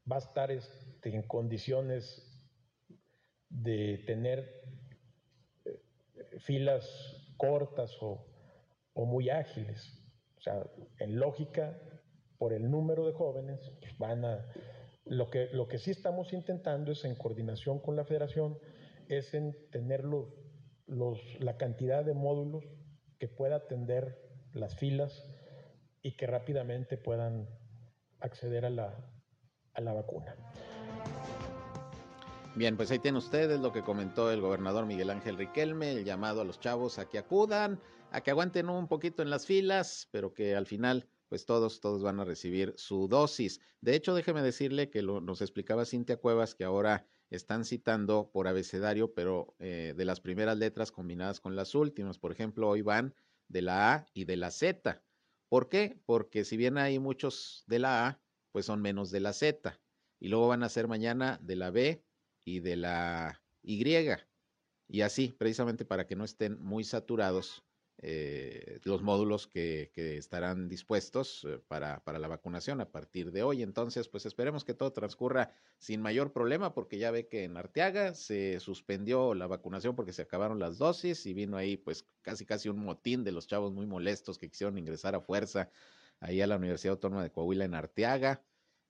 va 0.09 0.15
a 0.15 0.19
estar 0.19 0.49
este, 0.49 1.13
en 1.13 1.23
condiciones 1.23 2.23
de 3.49 4.03
tener 4.05 4.63
eh, 5.65 6.39
filas 6.39 6.87
cortas 7.35 7.97
o, 8.01 8.25
muy 9.05 9.29
ágiles. 9.29 10.03
O 10.37 10.41
sea, 10.41 10.63
en 10.99 11.19
lógica, 11.19 11.77
por 12.37 12.53
el 12.53 12.69
número 12.69 13.05
de 13.05 13.13
jóvenes, 13.13 13.59
pues 13.79 13.97
van 13.97 14.25
a... 14.25 14.45
Lo 15.05 15.29
que, 15.29 15.47
lo 15.53 15.67
que 15.67 15.77
sí 15.77 15.91
estamos 15.91 16.33
intentando 16.33 16.91
es, 16.91 17.05
en 17.05 17.15
coordinación 17.15 17.79
con 17.79 17.95
la 17.95 18.03
federación, 18.03 18.57
es 19.07 19.33
en 19.33 19.55
tener 19.71 20.03
los, 20.03 20.27
la 21.39 21.57
cantidad 21.57 22.03
de 22.03 22.13
módulos 22.13 22.65
que 23.17 23.27
pueda 23.27 23.55
atender 23.55 24.19
las 24.53 24.75
filas 24.75 25.23
y 26.01 26.17
que 26.17 26.27
rápidamente 26.27 26.97
puedan 26.97 27.47
acceder 28.19 28.65
a 28.65 28.69
la, 28.69 28.95
a 29.73 29.81
la 29.81 29.93
vacuna. 29.93 30.35
Bien, 32.57 32.75
pues 32.75 32.89
ahí 32.89 32.97
tienen 32.97 33.19
ustedes 33.19 33.59
lo 33.59 33.71
que 33.71 33.83
comentó 33.83 34.31
el 34.31 34.41
gobernador 34.41 34.87
Miguel 34.87 35.11
Ángel 35.11 35.37
Riquelme, 35.37 35.91
el 35.91 36.05
llamado 36.05 36.41
a 36.41 36.43
los 36.43 36.59
chavos 36.59 36.97
a 36.97 37.07
que 37.07 37.19
acudan, 37.19 37.79
a 38.09 38.21
que 38.21 38.31
aguanten 38.31 38.67
un 38.67 38.87
poquito 38.87 39.21
en 39.21 39.29
las 39.29 39.45
filas, 39.45 40.09
pero 40.09 40.33
que 40.33 40.55
al 40.55 40.65
final, 40.65 41.07
pues 41.29 41.45
todos, 41.45 41.81
todos 41.81 42.01
van 42.01 42.19
a 42.19 42.25
recibir 42.25 42.73
su 42.75 43.07
dosis. 43.07 43.61
De 43.79 43.95
hecho, 43.95 44.15
déjeme 44.15 44.41
decirle 44.41 44.89
que 44.89 45.03
lo, 45.03 45.21
nos 45.21 45.41
explicaba 45.41 45.85
Cintia 45.85 46.17
Cuevas 46.17 46.55
que 46.55 46.63
ahora 46.63 47.05
están 47.29 47.63
citando 47.63 48.31
por 48.33 48.47
abecedario, 48.47 49.13
pero 49.13 49.53
eh, 49.59 49.93
de 49.95 50.05
las 50.05 50.19
primeras 50.19 50.57
letras 50.57 50.91
combinadas 50.91 51.39
con 51.39 51.55
las 51.55 51.75
últimas. 51.75 52.17
Por 52.17 52.31
ejemplo, 52.31 52.69
hoy 52.69 52.81
van 52.81 53.13
de 53.47 53.61
la 53.61 53.93
A 53.93 54.05
y 54.15 54.25
de 54.25 54.35
la 54.35 54.49
Z. 54.49 55.03
¿Por 55.47 55.69
qué? 55.69 56.01
Porque 56.07 56.43
si 56.43 56.57
bien 56.57 56.79
hay 56.79 56.97
muchos 56.97 57.65
de 57.67 57.77
la 57.77 58.07
A, 58.07 58.21
pues 58.51 58.65
son 58.65 58.81
menos 58.81 59.11
de 59.11 59.19
la 59.19 59.33
Z. 59.33 59.79
Y 60.19 60.29
luego 60.29 60.47
van 60.47 60.63
a 60.63 60.69
ser 60.69 60.87
mañana 60.87 61.37
de 61.43 61.55
la 61.55 61.69
B 61.69 62.06
y 62.47 62.61
de 62.61 62.77
la 62.77 63.41
Y. 63.61 63.83
Y 64.89 65.01
así, 65.01 65.35
precisamente 65.37 65.83
para 65.83 66.07
que 66.07 66.15
no 66.15 66.23
estén 66.23 66.57
muy 66.61 66.85
saturados 66.85 67.65
eh, 67.97 68.79
los 68.85 69.01
módulos 69.01 69.47
que, 69.47 69.91
estarán 69.95 70.69
dispuestos 70.69 71.45
eh, 71.45 71.59
para, 71.67 72.01
para, 72.05 72.19
la 72.19 72.29
vacunación 72.29 72.79
a 72.79 72.89
partir 72.89 73.31
de 73.33 73.43
hoy. 73.43 73.63
Entonces, 73.63 74.07
pues 74.07 74.25
esperemos 74.25 74.63
que 74.63 74.73
todo 74.73 74.93
transcurra 74.93 75.51
sin 75.77 76.01
mayor 76.01 76.31
problema, 76.31 76.73
porque 76.73 76.97
ya 76.97 77.11
ve 77.11 77.27
que 77.27 77.43
en 77.43 77.57
Arteaga 77.57 78.13
se 78.13 78.61
suspendió 78.61 79.33
la 79.33 79.47
vacunación 79.47 79.95
porque 79.97 80.13
se 80.13 80.21
acabaron 80.21 80.57
las 80.57 80.77
dosis 80.77 81.25
y 81.25 81.33
vino 81.33 81.57
ahí 81.57 81.75
pues 81.75 82.07
casi 82.21 82.45
casi 82.45 82.69
un 82.69 82.79
motín 82.79 83.25
de 83.25 83.33
los 83.33 83.47
chavos 83.47 83.73
muy 83.73 83.87
molestos 83.87 84.37
que 84.37 84.49
quisieron 84.49 84.77
ingresar 84.77 85.15
a 85.15 85.21
fuerza 85.21 85.69
ahí 86.21 86.39
a 86.39 86.47
la 86.47 86.55
Universidad 86.55 86.93
Autónoma 86.93 87.23
de 87.23 87.31
Coahuila 87.31 87.65
en 87.65 87.75
Arteaga. 87.75 88.41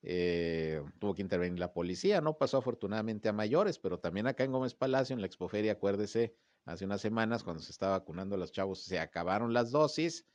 Eh, 0.04 0.84
tuvo 1.00 1.16
que 1.16 1.22
intervenir 1.22 1.60
la 1.60 1.74
policía, 1.74 2.22
no 2.22 2.38
pasó 2.38 2.58
afortunadamente 2.58 3.30
a 3.30 3.34
mayores, 3.34 3.80
pero 3.80 4.00
también 4.00 4.28
acá 4.28 4.44
en 4.44 4.52
Gómez 4.52 4.76
Palacio, 4.76 5.14
en 5.14 5.22
la 5.22 5.28
expoferia, 5.28 5.74
acuérdese, 5.74 6.36
hace 6.66 6.86
unas 6.86 7.02
semanas 7.02 7.44
cuando 7.44 7.62
se 7.62 7.72
estaba 7.72 8.00
vacunando 8.00 8.36
a 8.36 8.38
los 8.38 8.52
chavos, 8.52 8.84
se 8.84 9.00
acabaron 9.00 9.54
las 9.54 9.72
dosis, 9.72 10.26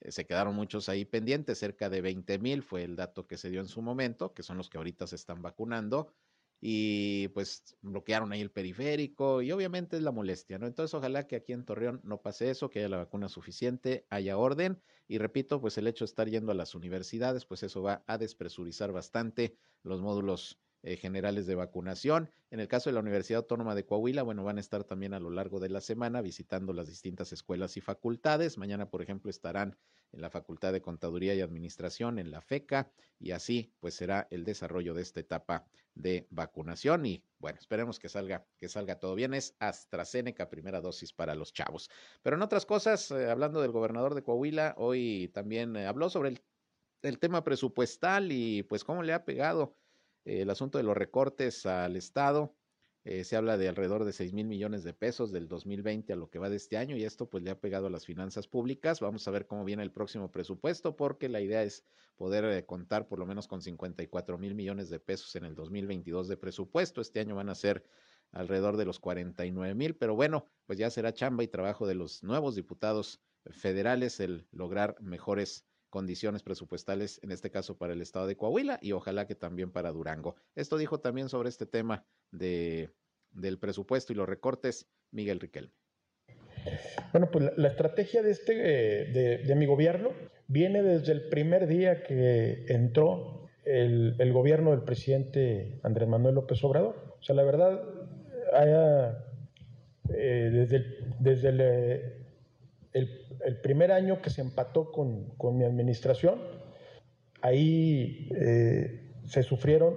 eh, 0.00 0.10
se 0.10 0.26
quedaron 0.26 0.54
muchos 0.54 0.88
ahí 0.88 1.04
pendientes, 1.04 1.58
cerca 1.58 1.88
de 1.88 2.00
20 2.00 2.38
mil 2.38 2.62
fue 2.62 2.82
el 2.84 2.96
dato 2.96 3.26
que 3.26 3.36
se 3.36 3.50
dio 3.50 3.60
en 3.60 3.68
su 3.68 3.82
momento, 3.82 4.34
que 4.34 4.42
son 4.42 4.58
los 4.58 4.68
que 4.68 4.78
ahorita 4.78 5.06
se 5.06 5.16
están 5.16 5.40
vacunando. 5.42 6.12
Y 6.64 7.26
pues 7.28 7.76
bloquearon 7.80 8.32
ahí 8.32 8.40
el 8.40 8.52
periférico 8.52 9.42
y 9.42 9.50
obviamente 9.50 9.96
es 9.96 10.02
la 10.04 10.12
molestia, 10.12 10.60
¿no? 10.60 10.68
Entonces 10.68 10.94
ojalá 10.94 11.26
que 11.26 11.34
aquí 11.34 11.52
en 11.52 11.64
Torreón 11.64 12.00
no 12.04 12.22
pase 12.22 12.50
eso, 12.50 12.70
que 12.70 12.78
haya 12.78 12.88
la 12.88 12.98
vacuna 12.98 13.28
suficiente, 13.28 14.06
haya 14.10 14.38
orden 14.38 14.80
y 15.08 15.18
repito, 15.18 15.60
pues 15.60 15.76
el 15.76 15.88
hecho 15.88 16.04
de 16.04 16.10
estar 16.10 16.28
yendo 16.30 16.52
a 16.52 16.54
las 16.54 16.76
universidades, 16.76 17.46
pues 17.46 17.64
eso 17.64 17.82
va 17.82 18.04
a 18.06 18.16
despresurizar 18.16 18.92
bastante 18.92 19.56
los 19.82 20.00
módulos 20.00 20.60
eh, 20.84 20.96
generales 20.96 21.46
de 21.46 21.54
vacunación. 21.54 22.30
En 22.50 22.58
el 22.58 22.68
caso 22.68 22.90
de 22.90 22.94
la 22.94 23.00
Universidad 23.00 23.38
Autónoma 23.38 23.74
de 23.74 23.84
Coahuila, 23.84 24.22
bueno, 24.22 24.42
van 24.42 24.58
a 24.58 24.60
estar 24.60 24.82
también 24.84 25.14
a 25.14 25.20
lo 25.20 25.30
largo 25.30 25.60
de 25.60 25.68
la 25.68 25.80
semana 25.80 26.20
visitando 26.20 26.72
las 26.72 26.88
distintas 26.88 27.32
escuelas 27.32 27.76
y 27.76 27.80
facultades. 27.80 28.58
Mañana, 28.58 28.90
por 28.90 29.00
ejemplo, 29.00 29.30
estarán 29.30 29.76
en 30.12 30.20
la 30.20 30.28
Facultad 30.28 30.72
de 30.72 30.82
Contaduría 30.82 31.34
y 31.34 31.40
Administración, 31.40 32.18
en 32.18 32.30
la 32.30 32.40
FECA, 32.40 32.90
y 33.18 33.30
así 33.30 33.72
pues 33.80 33.94
será 33.94 34.26
el 34.30 34.44
desarrollo 34.44 34.92
de 34.92 35.02
esta 35.02 35.20
etapa 35.20 35.66
de 35.94 36.26
vacunación. 36.30 37.06
Y 37.06 37.24
bueno, 37.38 37.58
esperemos 37.58 37.98
que 37.98 38.08
salga, 38.08 38.44
que 38.58 38.68
salga 38.68 38.98
todo 38.98 39.14
bien. 39.14 39.34
Es 39.34 39.54
AstraZeneca, 39.58 40.50
primera 40.50 40.80
dosis 40.80 41.12
para 41.12 41.34
los 41.34 41.52
chavos. 41.52 41.90
Pero 42.22 42.36
en 42.36 42.42
otras 42.42 42.66
cosas, 42.66 43.10
eh, 43.10 43.30
hablando 43.30 43.62
del 43.62 43.70
gobernador 43.70 44.14
de 44.14 44.22
Coahuila, 44.22 44.74
hoy 44.76 45.30
también 45.32 45.76
eh, 45.76 45.86
habló 45.86 46.10
sobre 46.10 46.30
el, 46.30 46.42
el 47.02 47.18
tema 47.18 47.44
presupuestal 47.44 48.32
y 48.32 48.62
pues 48.64 48.84
cómo 48.84 49.02
le 49.02 49.12
ha 49.12 49.24
pegado 49.24 49.76
el 50.24 50.50
asunto 50.50 50.78
de 50.78 50.84
los 50.84 50.96
recortes 50.96 51.66
al 51.66 51.96
Estado. 51.96 52.54
Eh, 53.04 53.24
se 53.24 53.34
habla 53.34 53.58
de 53.58 53.68
alrededor 53.68 54.04
de 54.04 54.12
6 54.12 54.32
mil 54.32 54.46
millones 54.46 54.84
de 54.84 54.94
pesos 54.94 55.32
del 55.32 55.48
2020 55.48 56.12
a 56.12 56.16
lo 56.16 56.30
que 56.30 56.38
va 56.38 56.48
de 56.48 56.56
este 56.56 56.76
año 56.76 56.96
y 56.96 57.02
esto 57.02 57.28
pues 57.28 57.42
le 57.42 57.50
ha 57.50 57.60
pegado 57.60 57.88
a 57.88 57.90
las 57.90 58.06
finanzas 58.06 58.46
públicas. 58.46 59.00
Vamos 59.00 59.26
a 59.26 59.32
ver 59.32 59.48
cómo 59.48 59.64
viene 59.64 59.82
el 59.82 59.90
próximo 59.90 60.30
presupuesto 60.30 60.94
porque 60.94 61.28
la 61.28 61.40
idea 61.40 61.64
es 61.64 61.84
poder 62.16 62.44
eh, 62.44 62.64
contar 62.64 63.08
por 63.08 63.18
lo 63.18 63.26
menos 63.26 63.48
con 63.48 63.60
54 63.60 64.38
mil 64.38 64.54
millones 64.54 64.88
de 64.88 65.00
pesos 65.00 65.34
en 65.34 65.44
el 65.44 65.56
2022 65.56 66.28
de 66.28 66.36
presupuesto. 66.36 67.00
Este 67.00 67.18
año 67.18 67.34
van 67.34 67.48
a 67.48 67.56
ser 67.56 67.84
alrededor 68.30 68.76
de 68.76 68.84
los 68.84 69.00
49 69.00 69.74
mil, 69.74 69.96
pero 69.96 70.14
bueno, 70.14 70.46
pues 70.66 70.78
ya 70.78 70.88
será 70.88 71.12
chamba 71.12 71.42
y 71.42 71.48
trabajo 71.48 71.88
de 71.88 71.96
los 71.96 72.22
nuevos 72.22 72.54
diputados 72.54 73.20
federales 73.50 74.20
el 74.20 74.46
lograr 74.52 74.96
mejores 75.00 75.66
condiciones 75.92 76.42
presupuestales, 76.42 77.20
en 77.22 77.32
este 77.32 77.50
caso 77.50 77.76
para 77.76 77.92
el 77.92 78.00
estado 78.00 78.26
de 78.26 78.34
Coahuila 78.34 78.78
y 78.80 78.92
ojalá 78.92 79.26
que 79.26 79.34
también 79.34 79.70
para 79.70 79.92
Durango. 79.92 80.36
Esto 80.56 80.78
dijo 80.78 81.00
también 81.00 81.28
sobre 81.28 81.50
este 81.50 81.66
tema 81.66 82.06
de, 82.30 82.88
del 83.30 83.58
presupuesto 83.58 84.12
y 84.12 84.16
los 84.16 84.26
recortes 84.26 84.88
Miguel 85.10 85.38
Riquelme. 85.38 85.74
Bueno, 87.12 87.30
pues 87.30 87.50
la, 87.58 87.68
estrategia 87.68 88.22
de, 88.22 88.30
este, 88.30 88.54
de, 88.54 89.38
de, 89.38 89.54
mi 89.54 89.66
gobierno 89.66 90.12
viene 90.48 90.82
desde 90.82 91.12
el 91.12 91.28
primer 91.28 91.66
día 91.66 92.02
que 92.04 92.64
entró 92.68 93.50
el, 93.66 94.16
el, 94.18 94.32
gobierno 94.32 94.70
del 94.70 94.84
presidente 94.84 95.78
Andrés 95.82 96.08
Manuel 96.08 96.36
López 96.36 96.64
Obrador. 96.64 97.16
O 97.20 97.22
sea, 97.22 97.34
la 97.34 97.42
verdad, 97.42 97.82
haya, 98.54 99.26
eh, 100.14 100.50
desde, 100.52 100.76
el, 100.76 101.14
desde 101.18 101.48
el, 101.50 102.21
el 102.92 103.60
primer 103.62 103.92
año 103.92 104.20
que 104.20 104.30
se 104.30 104.40
empató 104.40 104.92
con, 104.92 105.56
mi 105.56 105.64
administración, 105.64 106.40
ahí 107.40 108.28
eh, 108.34 109.12
se 109.26 109.42
sufrieron 109.42 109.96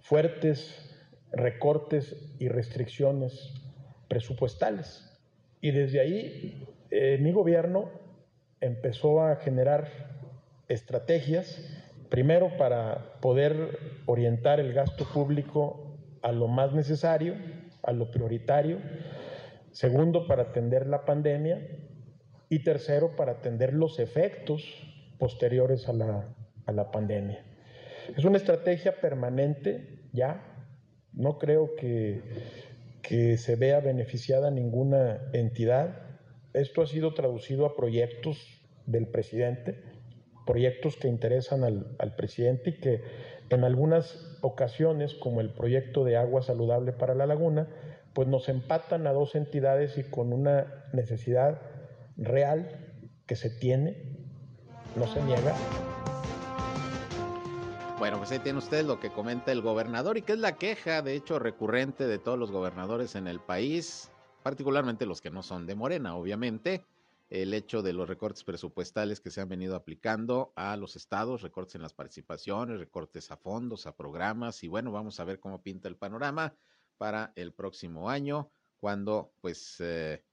fuertes 0.00 0.92
recortes 1.32 2.16
y 2.38 2.48
restricciones 2.48 3.54
presupuestales. 4.08 5.08
Y 5.60 5.70
desde 5.70 6.00
ahí 6.00 6.66
eh, 6.90 7.18
mi 7.20 7.32
gobierno 7.32 7.88
empezó 8.60 9.22
a 9.22 9.36
generar 9.36 9.88
estrategias, 10.68 11.60
primero 12.08 12.56
para 12.56 13.20
poder 13.20 13.78
orientar 14.06 14.60
el 14.60 14.72
gasto 14.72 15.04
público 15.04 15.96
a 16.22 16.32
lo 16.32 16.48
más 16.48 16.72
necesario, 16.72 17.34
a 17.82 17.92
lo 17.92 18.10
prioritario, 18.10 18.78
segundo 19.72 20.26
para 20.26 20.44
atender 20.44 20.86
la 20.86 21.04
pandemia 21.04 21.66
y 22.48 22.62
tercero, 22.62 23.16
para 23.16 23.32
atender 23.32 23.72
los 23.72 23.98
efectos 23.98 24.62
posteriores 25.18 25.88
a 25.88 25.92
la, 25.92 26.34
a 26.66 26.72
la 26.72 26.90
pandemia. 26.90 27.44
Es 28.16 28.24
una 28.24 28.36
estrategia 28.36 29.00
permanente 29.00 30.00
ya, 30.12 30.42
no 31.12 31.38
creo 31.38 31.74
que, 31.76 32.20
que 33.02 33.36
se 33.36 33.56
vea 33.56 33.80
beneficiada 33.80 34.50
ninguna 34.50 35.20
entidad. 35.32 36.02
Esto 36.52 36.82
ha 36.82 36.86
sido 36.86 37.14
traducido 37.14 37.66
a 37.66 37.76
proyectos 37.76 38.38
del 38.86 39.06
presidente, 39.06 39.82
proyectos 40.46 40.96
que 40.96 41.08
interesan 41.08 41.64
al, 41.64 41.96
al, 41.98 42.14
presidente 42.14 42.70
y 42.70 42.80
que 42.80 43.00
en 43.50 43.64
algunas 43.64 44.38
ocasiones, 44.40 45.14
como 45.14 45.40
el 45.40 45.50
proyecto 45.50 46.04
de 46.04 46.16
agua 46.16 46.42
saludable 46.42 46.92
para 46.92 47.14
la 47.14 47.26
laguna, 47.26 47.68
pues 48.14 48.28
nos 48.28 48.48
empatan 48.48 49.06
a 49.06 49.12
dos 49.12 49.34
entidades 49.34 49.96
y 49.98 50.04
con 50.04 50.32
una 50.32 50.86
necesidad 50.92 51.60
real 52.16 52.94
que 53.26 53.36
se 53.36 53.50
tiene, 53.50 53.96
no 54.96 55.06
se 55.06 55.22
niega. 55.22 55.54
Bueno, 57.98 58.18
pues 58.18 58.32
ahí 58.32 58.40
tiene 58.40 58.58
usted 58.58 58.84
lo 58.84 58.98
que 58.98 59.10
comenta 59.10 59.52
el 59.52 59.62
gobernador 59.62 60.18
y 60.18 60.22
que 60.22 60.32
es 60.32 60.38
la 60.38 60.56
queja, 60.56 61.02
de 61.02 61.14
hecho, 61.14 61.38
recurrente 61.38 62.06
de 62.06 62.18
todos 62.18 62.38
los 62.38 62.50
gobernadores 62.50 63.14
en 63.14 63.28
el 63.28 63.38
país, 63.38 64.10
particularmente 64.42 65.06
los 65.06 65.20
que 65.20 65.30
no 65.30 65.42
son 65.42 65.66
de 65.66 65.76
Morena, 65.76 66.16
obviamente, 66.16 66.84
el 67.30 67.54
hecho 67.54 67.80
de 67.80 67.92
los 67.92 68.08
recortes 68.08 68.44
presupuestales 68.44 69.20
que 69.20 69.30
se 69.30 69.40
han 69.40 69.48
venido 69.48 69.76
aplicando 69.76 70.52
a 70.56 70.76
los 70.76 70.96
estados, 70.96 71.42
recortes 71.42 71.76
en 71.76 71.82
las 71.82 71.94
participaciones, 71.94 72.78
recortes 72.78 73.30
a 73.30 73.36
fondos, 73.36 73.86
a 73.86 73.94
programas, 73.94 74.64
y 74.64 74.68
bueno, 74.68 74.90
vamos 74.90 75.20
a 75.20 75.24
ver 75.24 75.38
cómo 75.38 75.62
pinta 75.62 75.88
el 75.88 75.96
panorama 75.96 76.52
para 77.02 77.32
el 77.34 77.52
próximo 77.52 78.10
año, 78.10 78.52
cuando 78.78 79.34
pues 79.40 79.74
eh, 79.80 80.24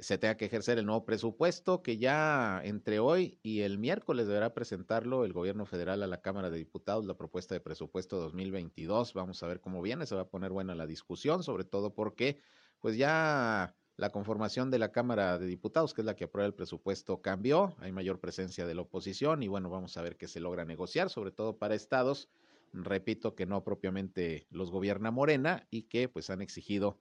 se 0.00 0.18
tenga 0.18 0.36
que 0.36 0.46
ejercer 0.46 0.76
el 0.76 0.86
nuevo 0.86 1.04
presupuesto 1.04 1.84
que 1.84 1.98
ya 1.98 2.60
entre 2.64 2.98
hoy 2.98 3.38
y 3.44 3.60
el 3.60 3.78
miércoles 3.78 4.26
deberá 4.26 4.52
presentarlo 4.54 5.24
el 5.24 5.32
gobierno 5.32 5.66
federal 5.66 6.02
a 6.02 6.08
la 6.08 6.20
Cámara 6.20 6.50
de 6.50 6.58
Diputados, 6.58 7.06
la 7.06 7.16
propuesta 7.16 7.54
de 7.54 7.60
presupuesto 7.60 8.18
2022. 8.18 9.14
Vamos 9.14 9.40
a 9.44 9.46
ver 9.46 9.60
cómo 9.60 9.80
viene, 9.80 10.04
se 10.04 10.16
va 10.16 10.22
a 10.22 10.28
poner 10.28 10.50
buena 10.50 10.74
la 10.74 10.84
discusión, 10.84 11.44
sobre 11.44 11.62
todo 11.62 11.94
porque 11.94 12.40
pues 12.80 12.96
ya 12.96 13.72
la 13.96 14.10
conformación 14.10 14.72
de 14.72 14.80
la 14.80 14.90
Cámara 14.90 15.38
de 15.38 15.46
Diputados, 15.46 15.94
que 15.94 16.00
es 16.00 16.06
la 16.06 16.16
que 16.16 16.24
aprueba 16.24 16.48
el 16.48 16.54
presupuesto, 16.54 17.22
cambió, 17.22 17.76
hay 17.78 17.92
mayor 17.92 18.18
presencia 18.18 18.66
de 18.66 18.74
la 18.74 18.82
oposición 18.82 19.44
y 19.44 19.46
bueno, 19.46 19.70
vamos 19.70 19.96
a 19.96 20.02
ver 20.02 20.16
qué 20.16 20.26
se 20.26 20.40
logra 20.40 20.64
negociar, 20.64 21.08
sobre 21.08 21.30
todo 21.30 21.56
para 21.56 21.76
estados, 21.76 22.28
repito 22.72 23.34
que 23.34 23.46
no 23.46 23.64
propiamente 23.64 24.46
los 24.50 24.70
gobierna 24.70 25.10
Morena 25.10 25.66
y 25.70 25.82
que 25.82 26.08
pues 26.08 26.30
han 26.30 26.42
exigido 26.42 26.98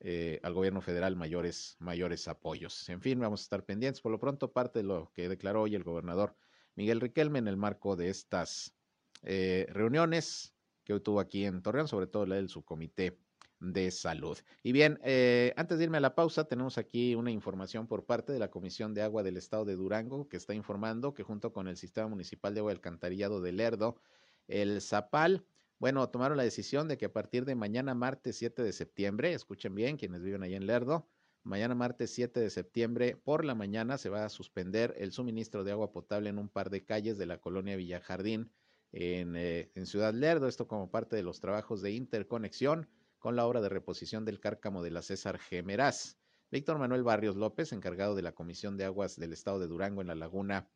eh, 0.00 0.40
al 0.42 0.54
gobierno 0.54 0.80
federal 0.80 1.16
mayores, 1.16 1.76
mayores 1.78 2.26
apoyos. 2.26 2.88
En 2.88 3.02
fin, 3.02 3.20
vamos 3.20 3.40
a 3.40 3.44
estar 3.44 3.64
pendientes. 3.64 4.00
Por 4.00 4.12
lo 4.12 4.18
pronto, 4.18 4.52
parte 4.52 4.78
de 4.78 4.84
lo 4.84 5.12
que 5.14 5.28
declaró 5.28 5.62
hoy 5.62 5.74
el 5.74 5.84
gobernador 5.84 6.36
Miguel 6.74 7.00
Riquelme 7.00 7.38
en 7.38 7.48
el 7.48 7.56
marco 7.56 7.96
de 7.96 8.08
estas 8.08 8.74
eh, 9.22 9.66
reuniones 9.70 10.54
que 10.84 10.98
tuvo 11.00 11.20
aquí 11.20 11.44
en 11.44 11.62
Torreón, 11.62 11.88
sobre 11.88 12.06
todo 12.06 12.24
la 12.24 12.36
del 12.36 12.48
subcomité 12.48 13.18
de 13.60 13.90
salud. 13.90 14.38
Y 14.62 14.72
bien, 14.72 14.98
eh, 15.04 15.52
antes 15.56 15.78
de 15.78 15.84
irme 15.84 15.98
a 15.98 16.00
la 16.00 16.14
pausa, 16.14 16.44
tenemos 16.44 16.78
aquí 16.78 17.14
una 17.14 17.30
información 17.30 17.86
por 17.86 18.06
parte 18.06 18.32
de 18.32 18.38
la 18.38 18.50
Comisión 18.50 18.94
de 18.94 19.02
Agua 19.02 19.22
del 19.22 19.36
Estado 19.36 19.66
de 19.66 19.76
Durango, 19.76 20.28
que 20.28 20.38
está 20.38 20.54
informando 20.54 21.12
que 21.12 21.22
junto 21.22 21.52
con 21.52 21.68
el 21.68 21.76
Sistema 21.76 22.08
Municipal 22.08 22.54
de 22.54 22.60
Agua 22.60 22.72
Alcantarillado 22.72 23.42
de 23.42 23.52
Lerdo, 23.52 23.96
el 24.50 24.80
Zapal, 24.80 25.44
bueno, 25.78 26.08
tomaron 26.10 26.36
la 26.36 26.42
decisión 26.42 26.88
de 26.88 26.98
que 26.98 27.06
a 27.06 27.12
partir 27.12 27.44
de 27.44 27.54
mañana 27.54 27.94
martes 27.94 28.36
7 28.36 28.62
de 28.62 28.72
septiembre, 28.72 29.32
escuchen 29.32 29.74
bien 29.74 29.96
quienes 29.96 30.22
viven 30.22 30.42
ahí 30.42 30.54
en 30.54 30.66
Lerdo, 30.66 31.08
mañana 31.42 31.74
martes 31.74 32.10
7 32.10 32.38
de 32.38 32.50
septiembre 32.50 33.16
por 33.16 33.44
la 33.44 33.54
mañana 33.54 33.96
se 33.96 34.10
va 34.10 34.24
a 34.24 34.28
suspender 34.28 34.94
el 34.98 35.12
suministro 35.12 35.64
de 35.64 35.72
agua 35.72 35.90
potable 35.92 36.28
en 36.28 36.38
un 36.38 36.48
par 36.48 36.68
de 36.68 36.84
calles 36.84 37.16
de 37.16 37.26
la 37.26 37.38
colonia 37.38 37.76
Villajardín 37.76 38.52
en, 38.92 39.36
eh, 39.36 39.70
en 39.74 39.86
Ciudad 39.86 40.12
Lerdo, 40.12 40.48
esto 40.48 40.68
como 40.68 40.90
parte 40.90 41.16
de 41.16 41.22
los 41.22 41.40
trabajos 41.40 41.80
de 41.80 41.92
interconexión 41.92 42.88
con 43.18 43.36
la 43.36 43.46
obra 43.46 43.60
de 43.60 43.68
reposición 43.68 44.24
del 44.24 44.40
cárcamo 44.40 44.82
de 44.82 44.90
la 44.90 45.02
César 45.02 45.38
Gemeraz. 45.38 46.18
Víctor 46.50 46.78
Manuel 46.78 47.04
Barrios 47.04 47.36
López, 47.36 47.72
encargado 47.72 48.16
de 48.16 48.22
la 48.22 48.32
Comisión 48.32 48.76
de 48.76 48.84
Aguas 48.84 49.16
del 49.16 49.32
Estado 49.32 49.60
de 49.60 49.68
Durango 49.68 50.00
en 50.00 50.08
la 50.08 50.16
Laguna 50.16 50.68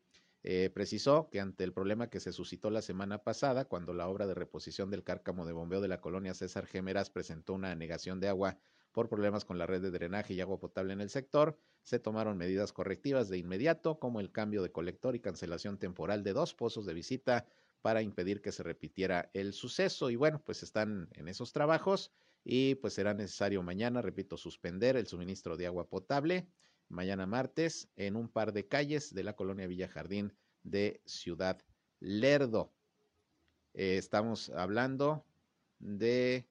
eh, 0.47 0.69
precisó 0.69 1.27
que 1.31 1.39
ante 1.39 1.63
el 1.63 1.73
problema 1.73 2.07
que 2.11 2.19
se 2.19 2.31
suscitó 2.31 2.69
la 2.69 2.83
semana 2.83 3.23
pasada, 3.23 3.65
cuando 3.65 3.95
la 3.95 4.07
obra 4.07 4.27
de 4.27 4.35
reposición 4.35 4.91
del 4.91 5.03
cárcamo 5.03 5.43
de 5.43 5.53
bombeo 5.53 5.81
de 5.81 5.87
la 5.87 6.01
colonia 6.01 6.35
César 6.35 6.67
Gemeras 6.67 7.09
presentó 7.09 7.53
una 7.53 7.73
negación 7.73 8.19
de 8.19 8.27
agua 8.27 8.59
por 8.91 9.09
problemas 9.09 9.43
con 9.43 9.57
la 9.57 9.65
red 9.65 9.81
de 9.81 9.89
drenaje 9.89 10.35
y 10.35 10.41
agua 10.41 10.59
potable 10.59 10.93
en 10.93 11.01
el 11.01 11.09
sector, 11.09 11.57
se 11.81 11.97
tomaron 11.97 12.37
medidas 12.37 12.73
correctivas 12.73 13.27
de 13.27 13.39
inmediato, 13.39 13.97
como 13.97 14.19
el 14.19 14.31
cambio 14.31 14.61
de 14.61 14.71
colector 14.71 15.15
y 15.15 15.19
cancelación 15.19 15.79
temporal 15.79 16.23
de 16.23 16.33
dos 16.33 16.53
pozos 16.53 16.85
de 16.85 16.93
visita 16.93 17.47
para 17.81 18.03
impedir 18.03 18.43
que 18.43 18.51
se 18.51 18.61
repitiera 18.61 19.31
el 19.33 19.51
suceso. 19.51 20.11
Y 20.11 20.15
bueno, 20.15 20.43
pues 20.45 20.61
están 20.61 21.09
en 21.13 21.27
esos 21.27 21.53
trabajos 21.53 22.11
y 22.43 22.75
pues 22.75 22.93
será 22.93 23.15
necesario 23.15 23.63
mañana, 23.63 24.03
repito, 24.03 24.37
suspender 24.37 24.95
el 24.95 25.07
suministro 25.07 25.57
de 25.57 25.65
agua 25.65 25.89
potable 25.89 26.47
mañana 26.89 27.25
martes 27.25 27.89
en 27.95 28.15
un 28.15 28.29
par 28.29 28.53
de 28.53 28.67
calles 28.67 29.13
de 29.13 29.23
la 29.23 29.35
colonia 29.35 29.67
Villa 29.67 29.87
Jardín 29.87 30.33
de 30.63 31.01
Ciudad 31.05 31.61
Lerdo. 31.99 32.71
Eh, 33.73 33.97
estamos 33.97 34.49
hablando 34.49 35.25
de 35.79 36.47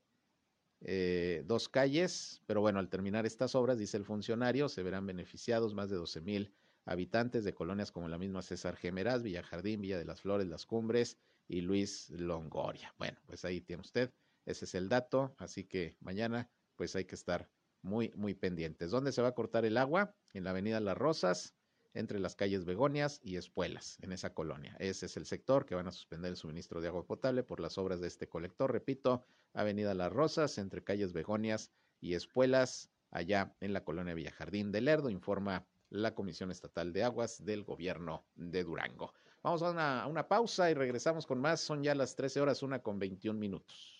eh, 0.81 1.43
dos 1.47 1.69
calles, 1.69 2.43
pero 2.47 2.61
bueno, 2.61 2.79
al 2.79 2.89
terminar 2.89 3.27
estas 3.27 3.55
obras, 3.55 3.79
dice 3.79 3.97
el 3.97 4.05
funcionario, 4.05 4.69
se 4.69 4.83
verán 4.83 5.07
beneficiados 5.07 5.75
más 5.75 5.89
de 5.89 5.97
12 5.97 6.21
mil 6.21 6.55
habitantes 6.85 7.45
de 7.45 7.55
colonias 7.55 7.91
como 7.91 8.09
la 8.09 8.19
misma 8.19 8.43
César 8.43 8.77
Gemeraz, 8.77 9.23
Villa 9.23 9.43
Jardín, 9.43 9.81
Villa 9.81 9.99
de 9.99 10.05
las 10.05 10.21
Flores, 10.21 10.47
Las 10.47 10.67
Cumbres 10.67 11.17
y 11.49 11.63
Luis 11.63 12.11
Longoria. 12.11 12.95
Bueno, 12.99 13.19
pues 13.27 13.45
ahí 13.45 13.63
tiene 13.63 13.81
usted, 13.81 14.13
ese 14.45 14.67
es 14.67 14.75
el 14.75 14.89
dato, 14.89 15.35
así 15.39 15.65
que 15.65 15.97
mañana 16.01 16.51
pues 16.77 16.95
hay 16.97 17.07
que 17.07 17.15
estar 17.15 17.49
muy, 17.85 18.11
muy 18.17 18.35
pendientes. 18.35 18.91
¿Dónde 18.91 19.13
se 19.13 19.23
va 19.23 19.29
a 19.29 19.35
cortar 19.35 19.65
el 19.65 19.77
agua? 19.77 20.15
En 20.33 20.45
la 20.45 20.51
avenida 20.51 20.81
Las 20.81 20.97
Rosas, 20.97 21.55
entre 21.93 22.19
las 22.19 22.35
calles 22.35 22.65
Begonias 22.65 23.21
y 23.23 23.37
Espuelas, 23.37 23.99
en 24.01 24.11
esa 24.11 24.33
colonia. 24.33 24.75
Ese 24.81 25.07
es 25.07 25.17
el 25.17 25.27
sector 25.27 25.67
que 25.67 25.75
van 25.75 25.87
a 25.87 25.93
suspender 25.93 26.31
el 26.31 26.37
suministro 26.37 26.81
de 26.81 26.89
agua 26.89 27.07
potable 27.07 27.45
por 27.45 27.61
las 27.61 27.79
obras 27.79 28.01
de 28.01 28.09
este 28.09 28.27
colector. 28.27 28.73
Repito, 28.73 29.25
Avenida 29.53 29.95
Las 29.95 30.13
Rosas, 30.13 30.59
entre 30.59 30.83
calles 30.83 31.13
Begonias 31.13 31.71
y 32.01 32.15
Espuelas, 32.15 32.91
allá 33.11 33.55
en 33.61 33.73
la 33.73 33.85
colonia 33.85 34.15
Villajardín 34.15 34.73
de 34.73 34.81
Lerdo, 34.81 35.11
informa 35.11 35.67
la 35.91 36.15
Comisión 36.15 36.51
Estatal 36.51 36.93
de 36.93 37.05
Aguas 37.05 37.45
del 37.45 37.63
Gobierno 37.63 38.25
de 38.35 38.65
Durango. 38.65 39.13
Vamos 39.43 39.63
a 39.63 39.71
una, 39.71 40.03
a 40.03 40.07
una 40.07 40.27
pausa 40.27 40.71
y 40.71 40.75
regresamos 40.75 41.27
con 41.27 41.39
más. 41.39 41.61
Son 41.61 41.83
ya 41.83 41.95
las 41.95 42.17
13 42.17 42.41
horas, 42.41 42.63
una 42.63 42.81
con 42.81 42.99
21 42.99 43.39
minutos. 43.39 43.94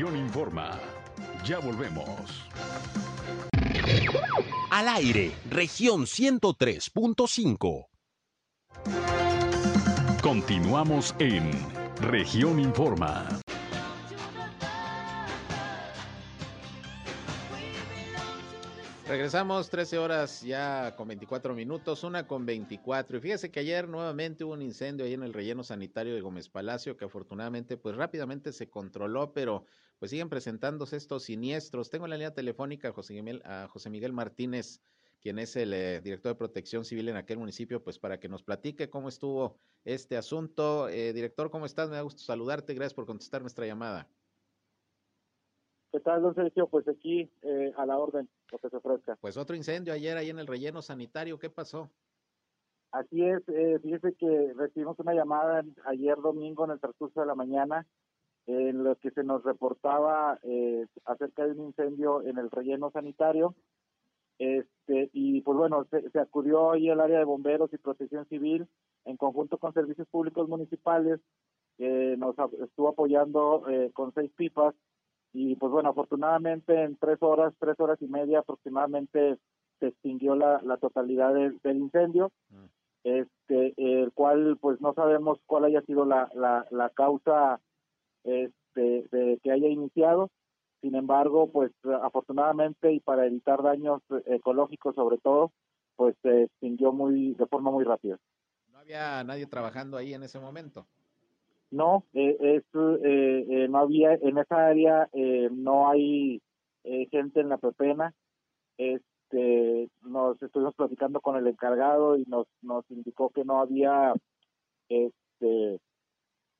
Región 0.00 0.16
Informa. 0.16 0.80
Ya 1.44 1.58
volvemos. 1.58 2.48
Al 4.70 4.88
aire, 4.88 5.30
región 5.50 6.06
103.5. 6.06 7.86
Continuamos 10.22 11.14
en 11.18 11.50
región 12.00 12.60
Informa. 12.60 13.28
Regresamos 19.06 19.68
13 19.68 19.98
horas 19.98 20.40
ya 20.40 20.94
con 20.96 21.08
24 21.08 21.52
minutos, 21.52 22.04
una 22.04 22.26
con 22.28 22.46
24. 22.46 23.18
Y 23.18 23.20
fíjese 23.20 23.50
que 23.50 23.58
ayer 23.58 23.88
nuevamente 23.88 24.44
hubo 24.44 24.52
un 24.52 24.62
incendio 24.62 25.04
ahí 25.04 25.14
en 25.14 25.24
el 25.24 25.34
relleno 25.34 25.64
sanitario 25.64 26.14
de 26.14 26.20
Gómez 26.20 26.48
Palacio 26.48 26.96
que 26.96 27.06
afortunadamente 27.06 27.76
pues 27.76 27.96
rápidamente 27.96 28.52
se 28.52 28.70
controló, 28.70 29.32
pero 29.34 29.66
pues 30.00 30.10
siguen 30.10 30.30
presentándose 30.30 30.96
estos 30.96 31.24
siniestros. 31.24 31.90
Tengo 31.90 32.06
en 32.06 32.10
la 32.10 32.16
línea 32.16 32.32
telefónica 32.32 32.88
a 32.88 32.92
José 32.92 33.12
Miguel, 33.14 33.42
a 33.44 33.68
José 33.68 33.90
Miguel 33.90 34.14
Martínez, 34.14 34.80
quien 35.20 35.38
es 35.38 35.54
el 35.56 35.74
eh, 35.74 36.00
director 36.00 36.32
de 36.32 36.38
protección 36.38 36.86
civil 36.86 37.10
en 37.10 37.16
aquel 37.16 37.36
municipio, 37.38 37.84
pues 37.84 37.98
para 37.98 38.18
que 38.18 38.30
nos 38.30 38.42
platique 38.42 38.88
cómo 38.88 39.10
estuvo 39.10 39.58
este 39.84 40.16
asunto. 40.16 40.88
Eh, 40.88 41.12
director, 41.12 41.50
¿cómo 41.50 41.66
estás? 41.66 41.90
Me 41.90 41.96
da 41.96 42.02
gusto 42.02 42.22
saludarte. 42.22 42.72
Gracias 42.72 42.94
por 42.94 43.04
contestar 43.04 43.42
nuestra 43.42 43.66
llamada. 43.66 44.08
¿Qué 45.92 46.00
tal, 46.00 46.22
don 46.22 46.34
Sergio? 46.34 46.66
Pues 46.66 46.88
aquí 46.88 47.30
eh, 47.42 47.74
a 47.76 47.84
la 47.84 47.98
orden, 47.98 48.26
lo 48.50 48.58
que 48.58 48.70
se 48.70 48.76
ofrezca. 48.76 49.16
Pues 49.20 49.36
otro 49.36 49.54
incendio 49.54 49.92
ayer 49.92 50.16
ahí 50.16 50.30
en 50.30 50.38
el 50.38 50.46
relleno 50.46 50.80
sanitario, 50.80 51.38
¿qué 51.38 51.50
pasó? 51.50 51.90
Así 52.90 53.22
es, 53.22 53.42
eh, 53.48 53.78
fíjese 53.82 54.14
que 54.14 54.52
recibimos 54.56 54.98
una 54.98 55.12
llamada 55.12 55.62
ayer 55.84 56.16
domingo 56.16 56.64
en 56.64 56.72
el 56.72 56.80
transcurso 56.80 57.20
de 57.20 57.26
la 57.26 57.34
mañana 57.34 57.86
en 58.46 58.84
lo 58.84 58.96
que 58.96 59.10
se 59.10 59.22
nos 59.22 59.44
reportaba 59.44 60.38
eh, 60.42 60.86
acerca 61.04 61.46
de 61.46 61.52
un 61.52 61.66
incendio 61.66 62.22
en 62.22 62.38
el 62.38 62.50
relleno 62.50 62.90
sanitario. 62.90 63.54
Este, 64.38 65.10
y 65.12 65.42
pues 65.42 65.56
bueno, 65.58 65.86
se, 65.90 66.08
se 66.10 66.18
acudió 66.18 66.72
ahí 66.72 66.88
el 66.88 67.00
área 67.00 67.18
de 67.18 67.24
bomberos 67.24 67.72
y 67.72 67.78
protección 67.78 68.26
civil 68.26 68.66
en 69.04 69.16
conjunto 69.16 69.58
con 69.58 69.72
servicios 69.72 70.08
públicos 70.08 70.48
municipales, 70.48 71.20
nos 71.78 72.36
estuvo 72.62 72.88
apoyando 72.88 73.64
eh, 73.68 73.90
con 73.94 74.12
seis 74.12 74.30
pipas 74.36 74.74
y 75.32 75.56
pues 75.56 75.72
bueno, 75.72 75.90
afortunadamente 75.90 76.82
en 76.82 76.96
tres 76.96 77.18
horas, 77.22 77.54
tres 77.58 77.78
horas 77.78 78.00
y 78.02 78.06
media 78.06 78.40
aproximadamente 78.40 79.38
se 79.78 79.86
extinguió 79.88 80.34
la, 80.34 80.60
la 80.62 80.76
totalidad 80.76 81.32
del 81.32 81.76
incendio, 81.76 82.32
mm. 82.50 82.64
este, 83.04 83.74
el 83.76 84.12
cual 84.12 84.58
pues 84.60 84.80
no 84.80 84.92
sabemos 84.92 85.38
cuál 85.46 85.64
haya 85.64 85.80
sido 85.82 86.04
la, 86.04 86.30
la, 86.34 86.66
la 86.70 86.90
causa 86.90 87.60
este, 88.24 89.04
de 89.10 89.38
que 89.42 89.52
haya 89.52 89.68
iniciado. 89.68 90.30
Sin 90.80 90.94
embargo, 90.94 91.50
pues 91.50 91.72
afortunadamente 92.02 92.92
y 92.92 93.00
para 93.00 93.26
evitar 93.26 93.62
daños 93.62 94.00
ecológicos 94.26 94.94
sobre 94.94 95.18
todo, 95.18 95.52
pues 95.96 96.16
se 96.22 96.44
extinguió 96.44 96.92
muy 96.92 97.34
de 97.34 97.46
forma 97.46 97.70
muy 97.70 97.84
rápida. 97.84 98.18
No 98.72 98.78
había 98.78 99.22
nadie 99.24 99.46
trabajando 99.46 99.98
ahí 99.98 100.14
en 100.14 100.22
ese 100.22 100.40
momento. 100.40 100.86
No, 101.70 102.04
eh, 102.14 102.36
es, 102.40 102.64
eh, 102.74 103.46
eh, 103.48 103.68
no 103.68 103.78
había, 103.78 104.14
en 104.14 104.38
esa 104.38 104.66
área 104.66 105.08
eh, 105.12 105.48
no 105.52 105.88
hay 105.88 106.40
eh, 106.84 107.06
gente 107.10 107.40
en 107.40 107.48
la 107.48 107.58
pepena. 107.58 108.12
Este, 108.78 109.88
nos 110.02 110.42
estuvimos 110.42 110.74
platicando 110.74 111.20
con 111.20 111.36
el 111.36 111.46
encargado 111.46 112.16
y 112.16 112.24
nos, 112.24 112.46
nos 112.62 112.90
indicó 112.90 113.28
que 113.30 113.44
no 113.44 113.60
había, 113.60 114.14
este, 114.88 115.78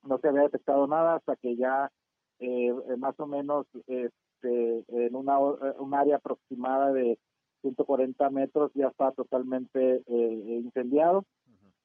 no 0.03 0.19
se 0.19 0.29
había 0.29 0.43
detectado 0.43 0.87
nada 0.87 1.17
hasta 1.17 1.37
que 1.37 1.57
ya 1.57 1.91
eh, 2.39 2.73
más 2.99 3.19
o 3.19 3.27
menos 3.27 3.67
este, 3.87 4.85
en 4.89 5.15
una, 5.15 5.39
un 5.39 5.95
área 5.95 6.17
aproximada 6.17 6.93
de 6.93 7.19
140 7.63 8.31
metros 8.31 8.71
ya 8.75 8.89
está 8.89 9.13
totalmente 9.13 10.03
incendiado 10.07 11.25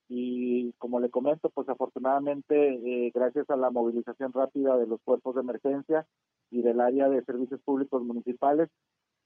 y 0.08 0.72
como 0.74 1.00
le 1.00 1.10
comento, 1.10 1.50
pues 1.50 1.68
afortunadamente, 1.68 2.56
eh, 2.56 3.12
gracias 3.14 3.50
a 3.50 3.56
la 3.56 3.72
movilización 3.72 4.34
rápida 4.34 4.78
de 4.78 4.88
los 4.88 5.02
cuerpos 5.04 5.36
de 5.36 5.42
emergencia 5.42 6.06
y 6.52 6.62
del 6.62 6.80
área 6.80 7.10
de 7.10 7.24
servicios 7.24 7.60
públicos 7.62 8.04
municipales, 8.04 8.70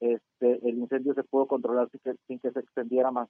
este, 0.00 0.66
el 0.66 0.78
incendio 0.78 1.12
se 1.14 1.24
pudo 1.24 1.46
controlar 1.46 1.90
sin 1.90 2.00
que, 2.00 2.14
sin 2.26 2.38
que 2.38 2.50
se 2.50 2.60
extendiera 2.60 3.10
más. 3.10 3.28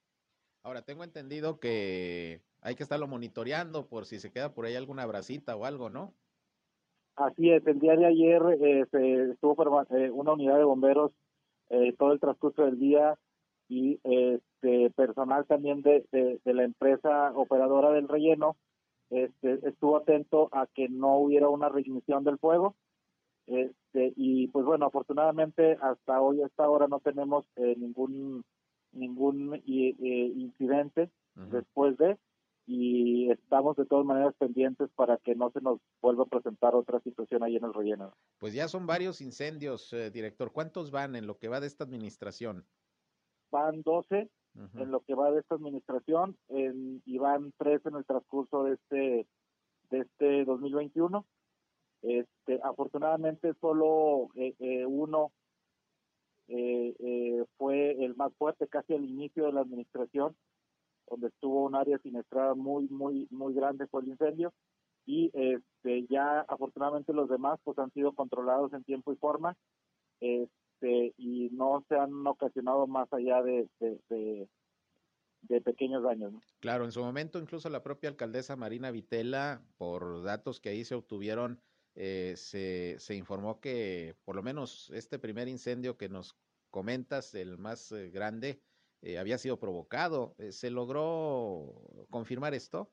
Ahora, 0.62 0.82
tengo 0.82 1.04
entendido 1.04 1.58
que 1.58 2.40
hay 2.60 2.74
que 2.74 2.82
estarlo 2.82 3.06
monitoreando 3.06 3.86
por 3.86 4.04
si 4.04 4.18
se 4.18 4.30
queda 4.30 4.52
por 4.52 4.66
ahí 4.66 4.76
alguna 4.76 5.06
bracita 5.06 5.56
o 5.56 5.64
algo, 5.64 5.90
¿no? 5.90 6.12
Así 7.16 7.50
es, 7.50 7.66
el 7.66 7.78
día 7.80 7.96
de 7.96 8.06
ayer 8.06 8.42
eh, 8.60 8.86
se 8.90 9.30
estuvo 9.32 9.56
eh, 9.90 10.10
una 10.10 10.32
unidad 10.32 10.56
de 10.56 10.64
bomberos 10.64 11.12
eh, 11.68 11.94
todo 11.98 12.12
el 12.12 12.20
transcurso 12.20 12.64
del 12.64 12.78
día 12.78 13.18
y 13.68 14.00
este 14.02 14.90
personal 14.90 15.46
también 15.46 15.82
de, 15.82 16.04
de, 16.10 16.54
la 16.54 16.64
empresa 16.64 17.32
operadora 17.34 17.92
del 17.92 18.08
relleno 18.08 18.56
este, 19.10 19.60
estuvo 19.68 19.96
atento 19.96 20.48
a 20.52 20.66
que 20.66 20.88
no 20.88 21.18
hubiera 21.18 21.48
una 21.48 21.68
reignición 21.68 22.24
del 22.24 22.38
fuego 22.38 22.74
este, 23.46 24.12
y 24.16 24.48
pues 24.48 24.64
bueno 24.64 24.86
afortunadamente 24.86 25.76
hasta 25.82 26.20
hoy 26.20 26.42
hasta 26.42 26.64
ahora 26.64 26.86
no 26.86 27.00
tenemos 27.00 27.44
eh, 27.56 27.74
ningún 27.76 28.44
ningún 28.92 29.54
eh, 29.54 30.32
incidente 30.34 31.10
después 31.34 31.96
de 31.96 32.18
y 32.66 33.30
estamos 33.30 33.76
de 33.76 33.86
todas 33.86 34.04
maneras 34.04 34.34
pendientes 34.38 34.90
para 34.94 35.16
que 35.16 35.34
no 35.34 35.50
se 35.50 35.60
nos 35.60 35.80
vuelva 36.00 36.24
a 36.24 36.26
presentar 36.26 36.74
otra 36.74 37.00
situación 37.00 37.42
ahí 37.42 37.56
en 37.56 37.64
el 37.64 37.74
relleno. 37.74 38.12
Pues 38.38 38.54
ya 38.54 38.68
son 38.68 38.86
varios 38.86 39.20
incendios, 39.20 39.92
eh, 39.92 40.10
director. 40.10 40.52
¿Cuántos 40.52 40.90
van 40.90 41.16
en 41.16 41.26
lo 41.26 41.38
que 41.38 41.48
va 41.48 41.58
de 41.58 41.66
esta 41.66 41.84
administración? 41.84 42.64
van 43.50 43.82
12 43.82 44.30
en 44.74 44.90
lo 44.90 45.00
que 45.00 45.14
va 45.14 45.30
de 45.30 45.40
esta 45.40 45.54
administración 45.54 46.36
y 46.48 47.18
van 47.18 47.52
3 47.58 47.86
en 47.86 47.94
el 47.96 48.04
transcurso 48.04 48.64
de 48.64 48.74
este 48.74 49.26
de 49.90 49.98
este 50.00 50.44
2021. 50.44 51.24
Este, 52.02 52.60
afortunadamente 52.62 53.52
solo 53.60 54.28
eh, 54.34 54.54
eh, 54.58 54.86
uno 54.86 55.32
eh, 56.52 57.44
fue 57.56 58.04
el 58.04 58.16
más 58.16 58.32
fuerte 58.34 58.66
casi 58.68 58.94
al 58.94 59.04
inicio 59.04 59.46
de 59.46 59.52
la 59.52 59.60
administración, 59.60 60.36
donde 61.08 61.28
estuvo 61.28 61.64
un 61.64 61.74
área 61.74 61.98
siniestrada 61.98 62.54
muy 62.54 62.88
muy 62.88 63.26
muy 63.30 63.54
grande 63.54 63.86
fue 63.86 64.02
el 64.02 64.08
incendio 64.08 64.52
y 65.06 65.30
este, 65.34 66.06
ya 66.08 66.40
afortunadamente 66.42 67.12
los 67.12 67.28
demás 67.28 67.58
pues 67.64 67.78
han 67.78 67.92
sido 67.92 68.12
controlados 68.12 68.72
en 68.72 68.84
tiempo 68.84 69.12
y 69.12 69.16
forma. 69.16 69.56
Este, 70.20 71.14
y 71.16 71.50
no 71.52 71.84
se 71.88 71.96
han 71.96 72.26
ocasionado 72.26 72.86
más 72.86 73.12
allá 73.12 73.42
de, 73.42 73.68
de, 73.80 74.48
pequeños 75.62 76.02
daños. 76.02 76.32
Claro, 76.60 76.84
en 76.84 76.92
su 76.92 77.00
momento 77.02 77.38
incluso 77.38 77.68
la 77.70 77.82
propia 77.82 78.10
alcaldesa 78.10 78.56
Marina 78.56 78.90
Vitela, 78.90 79.62
por 79.78 80.22
datos 80.22 80.60
que 80.60 80.68
ahí 80.68 80.84
se 80.84 80.94
obtuvieron, 80.94 81.60
eh, 82.02 82.32
se, 82.34 82.96
se 82.98 83.14
informó 83.14 83.60
que 83.60 84.16
por 84.24 84.34
lo 84.34 84.42
menos 84.42 84.88
este 84.94 85.18
primer 85.18 85.48
incendio 85.48 85.98
que 85.98 86.08
nos 86.08 86.34
comentas, 86.70 87.34
el 87.34 87.58
más 87.58 87.92
eh, 87.92 88.08
grande, 88.08 88.62
eh, 89.02 89.18
había 89.18 89.36
sido 89.36 89.58
provocado. 89.58 90.34
¿Se 90.48 90.70
logró 90.70 92.06
confirmar 92.08 92.54
esto? 92.54 92.90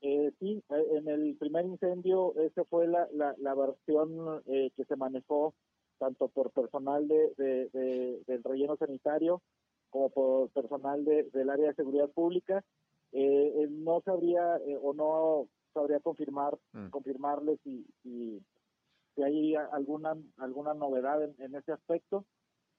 sí, 0.00 0.62
en 0.68 1.08
el 1.08 1.36
primer 1.36 1.64
incendio, 1.64 2.36
esa 2.36 2.64
fue 2.66 2.86
la, 2.86 3.08
la, 3.12 3.34
la 3.38 3.54
versión 3.54 4.42
que 4.44 4.84
se 4.86 4.96
manejó 4.96 5.54
tanto 5.98 6.28
por 6.28 6.52
personal 6.52 7.08
de, 7.08 8.20
del 8.26 8.44
relleno 8.44 8.76
sanitario 8.76 9.42
como 9.90 10.10
por 10.10 10.50
personal 10.50 11.04
del 11.04 11.50
área 11.50 11.68
de 11.68 11.74
seguridad 11.74 12.10
pública. 12.10 12.62
Eh, 13.10 13.66
no 13.70 14.00
sabría 14.04 14.60
o 14.82 14.92
no 14.92 15.48
sabría 15.74 16.00
confirmar 16.00 16.58
mm. 16.72 16.88
confirmarles 16.88 17.60
si, 17.62 17.86
si, 18.02 18.42
hay 19.22 19.54
alguna 19.54 20.16
alguna 20.38 20.74
novedad 20.74 21.22
en, 21.22 21.54
ese 21.54 21.72
aspecto. 21.72 22.24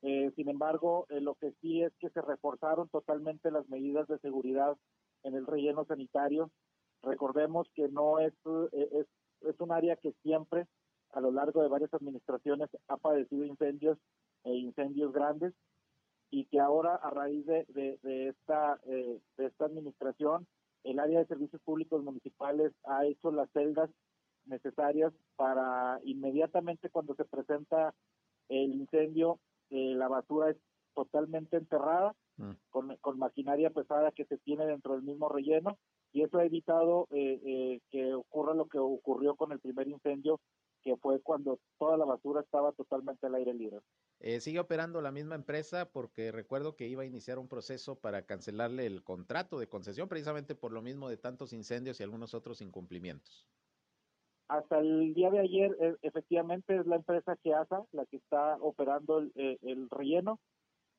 sin 0.01 0.49
embargo, 0.49 1.05
lo 1.09 1.35
que 1.35 1.53
sí 1.61 1.81
es 1.81 1.93
que 1.99 2.09
se 2.09 2.21
reforzaron 2.21 2.89
totalmente 2.89 3.51
las 3.51 3.67
medidas 3.69 4.07
de 4.07 4.19
seguridad 4.19 4.75
en 5.23 5.35
el 5.35 5.47
relleno 5.47 5.85
sanitario. 5.85 6.51
Recordemos 7.01 7.67
que 7.73 7.87
no 7.87 8.19
es, 8.19 8.33
es, 8.73 9.07
es 9.41 9.59
un 9.59 9.71
área 9.71 9.95
que 9.95 10.11
siempre 10.23 10.67
a 11.15 11.21
lo 11.21 11.31
largo 11.31 11.61
de 11.61 11.69
varias 11.69 11.93
administraciones 11.93 12.69
ha 12.87 12.97
padecido 12.97 13.45
incendios 13.45 13.97
e 14.43 14.53
incendios 14.53 15.13
grandes 15.13 15.53
y 16.29 16.45
que 16.45 16.59
ahora 16.59 16.95
a 16.95 17.09
raíz 17.09 17.45
de, 17.45 17.65
de, 17.69 18.27
esta 18.27 18.79
eh, 18.85 19.19
de 19.37 19.45
esta 19.45 19.65
administración 19.65 20.45
el 20.85 20.99
área 20.99 21.19
de 21.19 21.25
servicios 21.25 21.61
públicos 21.63 22.03
municipales 22.03 22.71
ha 22.85 23.05
hecho 23.05 23.31
las 23.31 23.49
celdas 23.51 23.89
necesarias 24.45 25.11
para 25.35 25.99
inmediatamente 26.03 26.89
cuando 26.89 27.15
se 27.15 27.25
presenta 27.25 27.93
el 28.47 28.73
incendio 28.75 29.39
eh, 29.71 29.95
la 29.95 30.07
basura 30.07 30.51
es 30.51 30.57
totalmente 30.93 31.57
enterrada 31.57 32.15
mm. 32.37 32.51
con, 32.69 32.95
con, 32.97 33.17
maquinaria 33.17 33.71
pesada 33.71 34.11
que 34.11 34.25
se 34.25 34.37
tiene 34.37 34.65
dentro 34.67 34.93
del 34.93 35.01
mismo 35.01 35.27
relleno 35.27 35.77
y 36.13 36.21
eso 36.21 36.37
ha 36.37 36.45
evitado 36.45 37.07
eh, 37.11 37.79
que 37.89 38.13
ocurra 38.13 38.53
lo 38.53 38.67
que 38.67 38.77
ocurrió 38.77 39.35
con 39.35 39.51
el 39.51 39.59
primer 39.59 39.87
incendio 39.87 40.39
que 40.85 40.95
fue 40.97 41.19
cuando 41.19 41.59
toda 41.79 41.97
la 41.97 42.05
basura 42.05 42.41
estaba 42.41 42.71
totalmente 42.71 43.25
al 43.25 43.33
aire 43.33 43.55
libre. 43.55 43.79
Eh, 44.19 44.39
¿Sigue 44.39 44.59
operando 44.59 45.01
la 45.01 45.11
misma 45.11 45.33
empresa? 45.33 45.89
Porque 45.91 46.31
recuerdo 46.31 46.75
que 46.75 46.87
iba 46.87 47.01
a 47.01 47.07
iniciar 47.07 47.39
un 47.39 47.47
proceso 47.47 47.99
para 47.99 48.27
cancelarle 48.27 48.85
el 48.85 49.03
contrato 49.03 49.57
de 49.57 49.67
concesión, 49.67 50.07
precisamente 50.07 50.53
por 50.53 50.71
lo 50.71 50.83
mismo 50.83 51.09
de 51.09 51.17
tantos 51.17 51.53
incendios 51.53 51.99
y 51.99 52.03
algunos 52.03 52.35
otros 52.35 52.61
incumplimientos. 52.61 53.47
Hasta 54.47 54.77
el 54.77 55.15
día 55.15 55.31
de 55.31 55.39
ayer, 55.39 55.75
e, 55.81 55.95
efectivamente, 56.03 56.77
es 56.77 56.85
la 56.85 56.97
empresa 56.97 57.35
Geasa 57.43 57.83
la 57.91 58.05
que 58.05 58.17
está 58.17 58.57
operando 58.61 59.17
el, 59.17 59.31
eh, 59.33 59.57
relleno. 59.89 60.39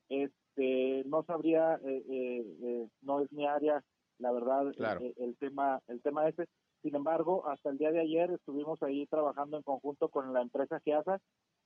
Este, 0.09 1.03
no 1.05 1.23
sabría, 1.23 1.79
eh, 1.85 2.87
no 3.01 3.21
es 3.21 3.31
mi 3.31 3.47
área, 3.47 3.81
la 4.19 4.33
verdad, 4.33 4.73
el, 5.15 5.37
tema, 5.37 5.81
el 5.87 6.01
tema 6.01 6.27
ese 6.27 6.45
sin 6.81 6.95
embargo, 6.95 7.47
hasta 7.47 7.69
el 7.69 7.77
día 7.77 7.91
de 7.91 8.01
ayer 8.01 8.31
estuvimos 8.31 8.81
ahí 8.83 9.05
trabajando 9.07 9.57
en 9.57 9.63
conjunto 9.63 10.09
con 10.09 10.33
la 10.33 10.41
empresa 10.41 10.79
GEASA, 10.79 11.19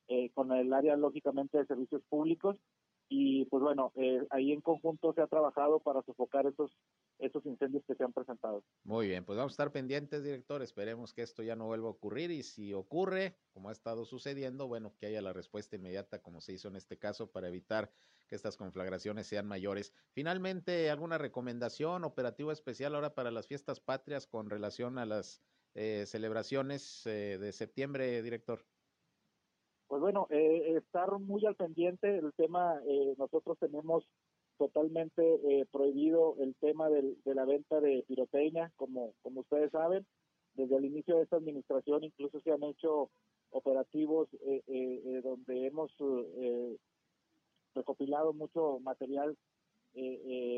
eh, 0.07 0.29
con 0.33 0.51
el 0.51 0.73
área 0.73 0.95
lógicamente 0.95 1.57
de 1.57 1.65
servicios 1.65 2.01
públicos 2.09 2.57
y 3.13 3.43
pues 3.47 3.61
bueno, 3.61 3.91
eh, 3.95 4.25
ahí 4.29 4.53
en 4.53 4.61
conjunto 4.61 5.11
se 5.13 5.21
ha 5.21 5.27
trabajado 5.27 5.81
para 5.81 6.01
sofocar 6.03 6.45
esos, 6.45 6.71
esos 7.19 7.45
incendios 7.45 7.83
que 7.85 7.93
se 7.93 8.05
han 8.05 8.13
presentado. 8.13 8.63
Muy 8.85 9.07
bien, 9.07 9.25
pues 9.25 9.35
vamos 9.35 9.51
a 9.51 9.55
estar 9.55 9.73
pendientes, 9.73 10.23
director, 10.23 10.61
esperemos 10.61 11.13
que 11.13 11.21
esto 11.21 11.43
ya 11.43 11.57
no 11.57 11.65
vuelva 11.65 11.89
a 11.89 11.91
ocurrir 11.91 12.31
y 12.31 12.41
si 12.41 12.73
ocurre, 12.73 13.35
como 13.51 13.67
ha 13.67 13.73
estado 13.73 14.05
sucediendo, 14.05 14.69
bueno, 14.69 14.93
que 14.97 15.07
haya 15.07 15.21
la 15.21 15.33
respuesta 15.33 15.75
inmediata 15.75 16.21
como 16.21 16.39
se 16.39 16.53
hizo 16.53 16.69
en 16.69 16.77
este 16.77 16.97
caso 16.97 17.29
para 17.29 17.49
evitar 17.49 17.91
que 18.29 18.35
estas 18.35 18.55
conflagraciones 18.55 19.27
sean 19.27 19.45
mayores. 19.45 19.93
Finalmente, 20.13 20.89
¿alguna 20.89 21.17
recomendación 21.17 22.05
operativo 22.05 22.53
especial 22.53 22.95
ahora 22.95 23.13
para 23.13 23.29
las 23.29 23.45
fiestas 23.45 23.81
patrias 23.81 24.25
con 24.25 24.49
relación 24.49 24.97
a 24.97 25.05
las 25.05 25.41
eh, 25.73 26.05
celebraciones 26.07 27.05
eh, 27.07 27.37
de 27.37 27.51
septiembre, 27.51 28.21
director? 28.21 28.65
Pues 29.91 29.99
bueno, 29.99 30.25
eh, 30.29 30.77
estar 30.77 31.11
muy 31.19 31.45
al 31.45 31.57
pendiente 31.57 32.07
del 32.07 32.31
tema, 32.37 32.79
eh, 32.87 33.13
nosotros 33.17 33.59
tenemos 33.59 34.05
totalmente 34.57 35.21
eh, 35.21 35.65
prohibido 35.69 36.37
el 36.39 36.55
tema 36.61 36.89
de 36.89 37.17
la 37.25 37.43
venta 37.43 37.81
de 37.81 38.05
pirotecnia, 38.07 38.71
como, 38.77 39.13
como 39.21 39.41
ustedes 39.41 39.69
saben. 39.71 40.07
Desde 40.53 40.77
el 40.77 40.85
inicio 40.85 41.17
de 41.17 41.23
esta 41.23 41.35
administración 41.35 42.05
incluso 42.05 42.39
se 42.39 42.53
han 42.53 42.63
hecho 42.63 43.09
operativos 43.49 44.29
donde 45.23 45.67
hemos 45.67 45.93
recopilado 47.75 48.31
mucho 48.31 48.79
material 48.79 49.35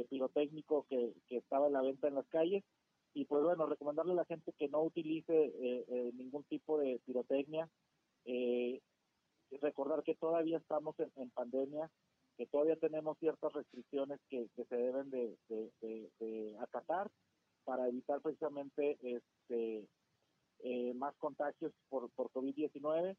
pirotécnico 0.10 0.86
que, 0.88 1.12
que 1.28 1.38
estaba 1.38 1.66
en 1.66 1.74
la 1.74 1.82
venta 1.82 2.08
en 2.08 2.14
las 2.14 2.28
calles. 2.28 2.64
Y 3.16 3.26
pues 3.26 3.42
bueno, 3.42 3.66
recomendarle 3.66 4.12
a 4.12 4.18
la 4.18 4.26
gente 4.26 4.54
que 4.60 4.68
no 4.68 4.84
utilice 4.84 5.52
ningún 6.14 6.44
tipo 6.44 6.78
de 6.78 7.02
pirotecnia. 7.04 7.68
Eh, 8.26 8.80
recordar 9.62 10.04
que 10.04 10.16
todavía 10.16 10.58
estamos 10.58 10.96
en, 11.00 11.30
pandemia, 11.32 11.90
que 12.38 12.46
todavía 12.48 12.76
tenemos 12.78 13.18
ciertas 13.20 13.54
restricciones 13.54 14.20
que, 14.30 14.48
se 14.56 14.76
deben 14.76 15.10
de, 15.10 16.58
acatar 16.60 17.10
para 17.64 17.88
evitar 17.88 18.22
precisamente 18.22 18.98
este 19.02 19.88
eh, 20.60 20.94
más 20.94 21.16
contagios 21.18 21.74
por, 21.90 22.10
por 22.12 22.30
COVID-19. 22.32 23.16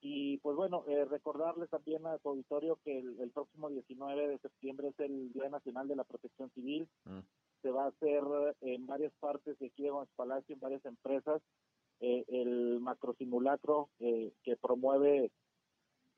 Y 0.00 0.38
pues 0.38 0.56
bueno, 0.56 0.84
eh, 0.86 1.04
recordarles 1.04 1.68
también 1.70 2.06
a 2.06 2.18
tu 2.18 2.30
auditorio 2.30 2.78
que 2.84 2.98
el, 2.98 3.30
próximo 3.32 3.68
19 3.68 4.28
de 4.28 4.38
septiembre 4.38 4.88
es 4.88 5.00
el 5.00 5.32
Día 5.32 5.48
Nacional 5.48 5.88
de 5.88 5.96
la 5.96 6.04
Protección 6.04 6.50
Civil. 6.50 6.88
Mm. 7.04 7.20
Se 7.62 7.70
va 7.70 7.86
a 7.86 7.88
hacer 7.88 8.22
en 8.60 8.86
varias 8.86 9.12
partes 9.18 9.58
de 9.58 9.66
aquí 9.66 9.82
de 9.82 9.92
Palacio, 10.14 10.54
en 10.54 10.60
varias 10.60 10.84
empresas, 10.84 11.42
eh, 12.00 12.24
el 12.28 12.78
macrosimulacro 12.78 13.90
eh, 13.98 14.32
que 14.44 14.56
promueve 14.56 15.32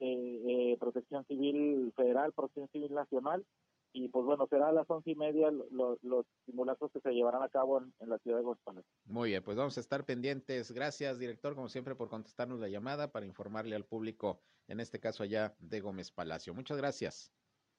eh, 0.00 0.76
Protección 0.80 1.24
Civil 1.26 1.92
Federal, 1.94 2.32
Protección 2.32 2.68
Civil 2.68 2.94
Nacional, 2.94 3.44
y 3.92 4.08
pues 4.08 4.24
bueno, 4.24 4.46
será 4.46 4.68
a 4.68 4.72
las 4.72 4.88
once 4.88 5.10
y 5.10 5.14
media 5.16 5.50
los 5.50 6.26
simulacros 6.46 6.92
que 6.92 7.00
se 7.00 7.10
llevarán 7.10 7.42
a 7.42 7.48
cabo 7.48 7.82
en, 7.98 8.08
la 8.08 8.18
ciudad 8.18 8.38
de 8.38 8.44
Gómez 8.44 8.84
Muy 9.04 9.30
bien, 9.30 9.42
pues 9.42 9.56
vamos 9.56 9.76
a 9.76 9.80
estar 9.80 10.04
pendientes. 10.04 10.70
Gracias, 10.70 11.18
director, 11.18 11.54
como 11.54 11.68
siempre, 11.68 11.96
por 11.96 12.08
contestarnos 12.08 12.60
la 12.60 12.68
llamada 12.68 13.10
para 13.10 13.26
informarle 13.26 13.74
al 13.74 13.84
público, 13.84 14.40
en 14.68 14.78
este 14.78 15.00
caso 15.00 15.24
allá 15.24 15.56
de 15.58 15.80
Gómez 15.80 16.12
Palacio. 16.12 16.54
Muchas 16.54 16.78
gracias. 16.78 17.32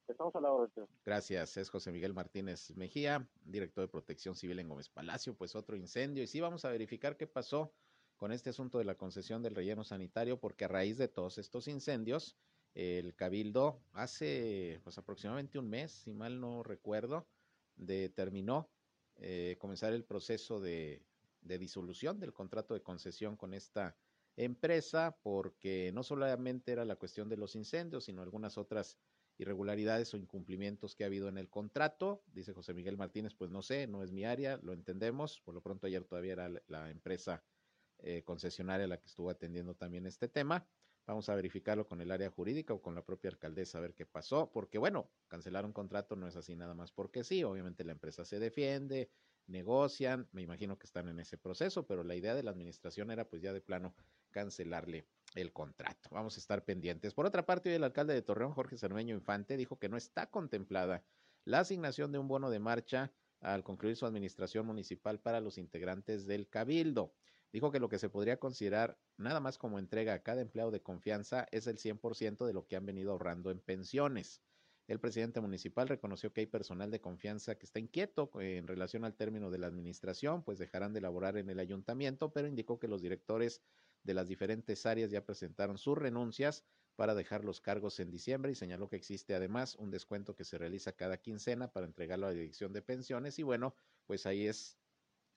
Estamos 0.08 0.36
al 0.36 0.44
lado 0.44 0.68
de 0.68 0.86
Gracias, 1.06 1.56
es 1.56 1.70
José 1.70 1.92
Miguel 1.94 2.14
Martínez 2.14 2.76
Mejía, 2.76 3.30
director 3.46 3.86
de 3.86 3.88
Protección 3.88 4.36
Civil 4.36 4.60
en 4.60 4.68
Gómez 4.68 4.90
Palacio. 4.90 5.34
Pues 5.34 5.56
otro 5.56 5.78
incendio, 5.78 6.24
y 6.24 6.28
sí 6.28 6.42
vamos 6.42 6.66
a 6.66 6.72
verificar 6.72 7.16
qué 7.16 7.28
pasó 7.28 7.72
con 8.22 8.32
este 8.32 8.52
asunto 8.52 8.78
de 8.78 8.86
la 8.86 8.94
concesión 8.94 9.42
del 9.42 9.56
relleno 9.56 9.84
sanitario, 9.84 10.40
porque 10.40 10.66
a 10.66 10.68
raíz 10.68 10.96
de 11.00 11.08
todos 11.08 11.40
estos 11.40 11.68
incendios, 11.68 12.38
el 12.76 13.16
Cabildo 13.16 13.82
hace 13.94 14.80
pues 14.84 15.00
aproximadamente 15.00 15.58
un 15.58 15.68
mes, 15.68 15.92
si 15.92 16.14
mal 16.14 16.40
no 16.40 16.62
recuerdo, 16.62 17.26
determinó 17.76 18.70
eh, 19.16 19.58
comenzar 19.58 19.94
el 19.94 20.04
proceso 20.04 20.60
de, 20.60 21.02
de, 21.42 21.58
disolución 21.58 22.20
del 22.20 22.32
contrato 22.32 22.76
de 22.76 22.84
concesión 22.84 23.36
con 23.36 23.56
esta 23.56 23.98
empresa, 24.38 25.18
porque 25.24 25.90
no 25.92 26.04
solamente 26.04 26.74
era 26.74 26.86
la 26.86 26.98
cuestión 26.98 27.28
de 27.28 27.38
los 27.38 27.56
incendios, 27.56 28.04
sino 28.04 28.22
algunas 28.22 28.56
otras 28.56 29.00
irregularidades 29.40 30.14
o 30.14 30.18
incumplimientos 30.18 30.94
que 30.94 31.06
ha 31.06 31.08
habido 31.08 31.28
en 31.28 31.40
el 31.40 31.50
contrato. 31.50 32.22
Dice 32.28 32.54
José 32.54 32.76
Miguel 32.76 32.98
Martínez, 32.98 33.34
pues 33.34 33.50
no 33.50 33.64
sé, 33.64 33.88
no 33.88 34.04
es 34.04 34.12
mi 34.12 34.26
área, 34.26 34.60
lo 34.62 34.74
entendemos. 34.74 35.40
Por 35.40 35.56
lo 35.56 35.62
pronto 35.62 35.88
ayer 35.88 36.04
todavía 36.04 36.34
era 36.34 36.52
la 36.68 36.92
empresa 36.92 37.44
eh, 38.04 38.24
concesionaria 38.24 38.88
la 38.88 38.98
que 38.98 39.08
estuvo 39.08 39.30
atendiendo 39.30 39.76
también 39.76 40.06
este 40.06 40.28
tema. 40.28 40.68
Vamos 41.08 41.30
a 41.30 41.36
verificarlo 41.36 41.88
con 41.88 42.00
el 42.02 42.12
área 42.12 42.30
jurídica 42.30 42.74
o 42.74 42.82
con 42.82 42.96
la 42.96 43.04
propia 43.04 43.32
alcaldesa 43.32 43.78
a 43.80 43.82
ver 43.82 43.96
qué 43.96 44.06
pasó, 44.06 44.52
porque 44.52 44.78
bueno, 44.78 45.10
cancelar 45.28 45.66
un 45.66 45.74
contrato 45.74 46.16
no 46.16 46.28
es 46.28 46.36
así 46.36 46.56
nada 46.56 46.74
más 46.74 46.92
porque 46.92 47.24
sí, 47.24 47.44
obviamente 47.44 47.84
la 47.84 47.92
empresa 47.92 48.24
se 48.24 48.40
defiende, 48.40 49.10
negocian, 49.48 50.28
me 50.32 50.42
imagino 50.42 50.78
que 50.78 50.86
están 50.86 51.08
en 51.10 51.20
ese 51.20 51.38
proceso, 51.38 51.86
pero 51.88 52.04
la 52.04 52.16
idea 52.16 52.36
de 52.36 52.44
la 52.44 52.52
administración 52.52 53.12
era 53.12 53.28
pues 53.28 53.42
ya 53.42 53.52
de 53.52 53.62
plano 53.62 53.96
cancelarle 54.30 55.08
el 55.36 55.52
contrato. 55.52 56.10
Vamos 56.12 56.38
a 56.38 56.40
estar 56.40 56.64
pendientes. 56.64 57.14
Por 57.14 57.26
otra 57.26 57.46
parte, 57.46 57.74
el 57.76 57.84
alcalde 57.84 58.14
de 58.14 58.22
Torreón, 58.22 58.54
Jorge 58.54 58.78
Cermeño 58.78 59.16
Infante, 59.16 59.58
dijo 59.58 59.80
que 59.80 59.90
no 59.90 59.98
está 59.98 60.30
contemplada 60.30 61.04
la 61.46 61.60
asignación 61.60 62.12
de 62.12 62.20
un 62.20 62.28
bono 62.28 62.50
de 62.50 62.60
marcha 62.60 63.12
al 63.40 63.64
concluir 63.64 63.96
su 63.96 64.06
administración 64.06 64.66
municipal 64.66 65.20
para 65.20 65.42
los 65.42 65.58
integrantes 65.58 66.28
del 66.28 66.48
cabildo. 66.48 67.14
Dijo 67.52 67.72
que 67.72 67.80
lo 67.80 67.90
que 67.90 68.00
se 68.00 68.10
podría 68.10 68.40
considerar 68.40 68.98
nada 69.18 69.40
más 69.40 69.58
como 69.58 69.78
entrega 69.78 70.14
a 70.14 70.24
cada 70.24 70.42
empleado 70.42 70.72
de 70.72 70.82
confianza 70.82 71.48
es 71.52 71.68
el 71.68 71.78
100% 71.78 72.46
de 72.46 72.54
lo 72.54 72.66
que 72.66 72.78
han 72.78 72.86
venido 72.86 73.12
ahorrando 73.12 73.52
en 73.52 73.60
pensiones. 73.60 74.42
El 74.88 75.00
presidente 75.00 75.42
municipal 75.42 75.88
reconoció 75.88 76.34
que 76.34 76.42
hay 76.42 76.48
personal 76.48 76.92
de 76.92 77.02
confianza 77.02 77.56
que 77.56 77.66
está 77.66 77.80
inquieto 77.80 78.32
en 78.42 78.68
relación 78.68 79.06
al 79.06 79.16
término 79.16 79.50
de 79.50 79.58
la 79.58 79.68
administración, 79.68 80.44
pues 80.44 80.60
dejarán 80.60 80.94
de 80.94 81.02
laborar 81.02 81.38
en 81.38 81.50
el 81.50 81.60
ayuntamiento, 81.60 82.34
pero 82.34 82.48
indicó 82.48 82.80
que 82.80 82.88
los 82.88 83.02
directores 83.02 83.62
de 84.04 84.14
las 84.14 84.28
diferentes 84.28 84.86
áreas 84.86 85.12
ya 85.12 85.26
presentaron 85.26 85.78
sus 85.78 85.98
renuncias 85.98 86.66
para 86.96 87.16
dejar 87.16 87.46
los 87.46 87.62
cargos 87.62 88.00
en 88.00 88.12
diciembre 88.12 88.52
y 88.52 88.56
señaló 88.56 88.90
que 88.90 88.96
existe 88.96 89.34
además 89.34 89.76
un 89.76 89.92
descuento 89.92 90.36
que 90.36 90.44
se 90.44 90.58
realiza 90.58 90.92
cada 90.94 91.18
quincena 91.18 91.72
para 91.72 91.86
entregarlo 91.86 92.28
a 92.28 92.30
la 92.30 92.36
dirección 92.36 92.74
de 92.74 92.82
pensiones 92.82 93.40
y 93.40 93.44
bueno, 93.44 93.76
pues 94.06 94.26
ahí 94.26 94.48
es 94.48 94.78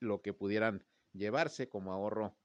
lo 0.00 0.20
que 0.20 0.33
pudieran 0.33 0.85
llevarse 1.14 1.68
como 1.68 1.92
ahorro 1.92 2.37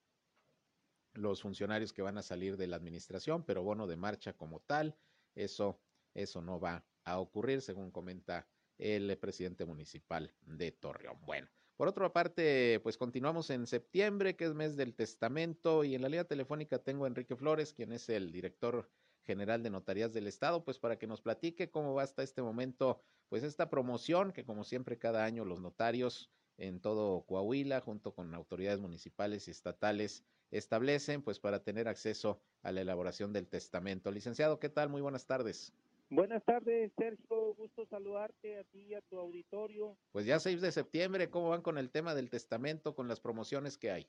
los 1.13 1.41
funcionarios 1.41 1.91
que 1.91 2.01
van 2.01 2.17
a 2.17 2.23
salir 2.23 2.55
de 2.55 2.67
la 2.67 2.77
administración, 2.77 3.43
pero 3.43 3.63
bono 3.63 3.88
de 3.88 3.97
marcha 3.97 4.34
como 4.34 4.62
tal, 4.62 4.95
eso, 5.36 5.82
eso 6.13 6.41
no 6.41 6.60
va 6.60 6.86
a 7.03 7.19
ocurrir, 7.19 7.62
según 7.62 7.91
comenta 7.91 8.47
el 8.77 9.17
presidente 9.17 9.65
municipal 9.65 10.34
de 10.41 10.71
Torreón. 10.71 11.19
Bueno, 11.25 11.49
por 11.75 11.88
otra 11.88 12.12
parte, 12.13 12.79
pues 12.82 12.97
continuamos 12.97 13.49
en 13.49 13.65
septiembre, 13.67 14.36
que 14.36 14.45
es 14.45 14.53
mes 14.53 14.77
del 14.77 14.95
testamento, 14.95 15.84
y 15.84 15.95
en 15.95 16.01
la 16.01 16.10
línea 16.10 16.25
telefónica 16.25 16.79
tengo 16.79 17.05
a 17.05 17.08
Enrique 17.08 17.36
Flores, 17.36 17.73
quien 17.73 17.91
es 17.91 18.08
el 18.10 18.32
director 18.32 18.89
general 19.23 19.63
de 19.63 19.69
notarías 19.69 20.13
del 20.13 20.27
estado, 20.27 20.63
pues 20.63 20.79
para 20.79 20.97
que 20.97 21.08
nos 21.08 21.21
platique 21.21 21.69
cómo 21.69 21.93
va 21.93 22.03
hasta 22.03 22.23
este 22.23 22.41
momento, 22.41 23.01
pues 23.27 23.43
esta 23.43 23.69
promoción 23.69 24.32
que 24.32 24.45
como 24.45 24.63
siempre 24.63 24.97
cada 24.97 25.25
año 25.25 25.45
los 25.45 25.62
notarios 25.62 26.32
en 26.60 26.80
todo 26.80 27.22
Coahuila, 27.22 27.82
junto 27.82 28.13
con 28.13 28.34
autoridades 28.36 28.80
municipales 28.80 29.48
y 29.48 29.52
estatales, 29.52 30.24
establecen, 30.52 31.22
pues 31.22 31.39
para 31.39 31.63
tener 31.63 31.88
acceso 31.88 32.41
a 32.62 32.72
la 32.72 32.82
elaboración 32.82 33.34
del 33.34 33.48
testamento. 33.48 34.12
Licenciado, 34.12 34.60
¿qué 34.60 34.69
tal? 34.69 34.89
Muy 34.89 35.02
buenas 35.02 35.26
tardes. 35.26 35.74
Buenas 36.10 36.43
tardes, 36.43 36.91
Sergio. 36.98 37.54
Gusto 37.54 37.86
saludarte 37.86 38.58
a 38.58 38.63
ti 38.65 38.88
y 38.89 38.93
a 38.95 39.02
tu 39.02 39.19
auditorio. 39.19 39.95
Pues 40.12 40.26
ya 40.26 40.39
6 40.39 40.60
de 40.62 40.72
septiembre, 40.72 41.30
¿cómo 41.30 41.50
van 41.50 41.62
con 41.62 41.78
el 41.78 41.91
tema 41.91 42.15
del 42.15 42.30
testamento, 42.30 42.95
con 42.95 43.08
las 43.08 43.19
promociones 43.19 43.78
que 43.78 43.91
hay? 43.91 44.08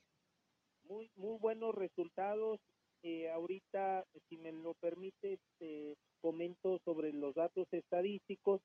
Muy, 0.83 1.09
muy 1.15 1.37
buenos 1.39 1.73
resultados. 1.75 2.59
Eh, 3.03 3.29
ahorita, 3.31 4.05
si 4.29 4.37
me 4.37 4.51
lo 4.51 4.73
permites, 4.75 5.39
eh, 5.59 5.95
comento 6.21 6.79
sobre 6.85 7.13
los 7.13 7.33
datos 7.35 7.67
estadísticos, 7.71 8.61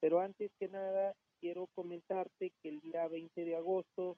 pero 0.00 0.20
antes 0.20 0.50
que 0.58 0.68
nada 0.68 1.14
quiero 1.40 1.68
comentarte 1.74 2.52
que 2.62 2.68
el 2.68 2.80
día 2.80 3.06
20 3.08 3.44
de 3.44 3.56
agosto 3.56 4.16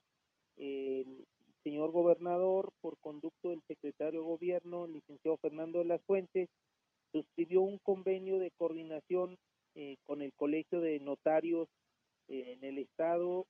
el 0.57 1.25
señor 1.63 1.91
gobernador, 1.91 2.71
por 2.81 2.97
conducto 2.99 3.49
del 3.49 3.61
secretario 3.67 4.21
de 4.21 4.25
gobierno, 4.25 4.87
licenciado 4.87 5.37
Fernando 5.37 5.79
de 5.79 5.85
las 5.85 6.01
Fuentes, 6.03 6.49
suscribió 7.11 7.61
un 7.61 7.79
convenio 7.79 8.39
de 8.39 8.51
coordinación 8.51 9.37
eh, 9.75 9.97
con 10.05 10.21
el 10.21 10.33
Colegio 10.33 10.81
de 10.81 10.99
Notarios 10.99 11.67
eh, 12.27 12.53
en 12.53 12.63
el 12.63 12.77
Estado 12.77 13.45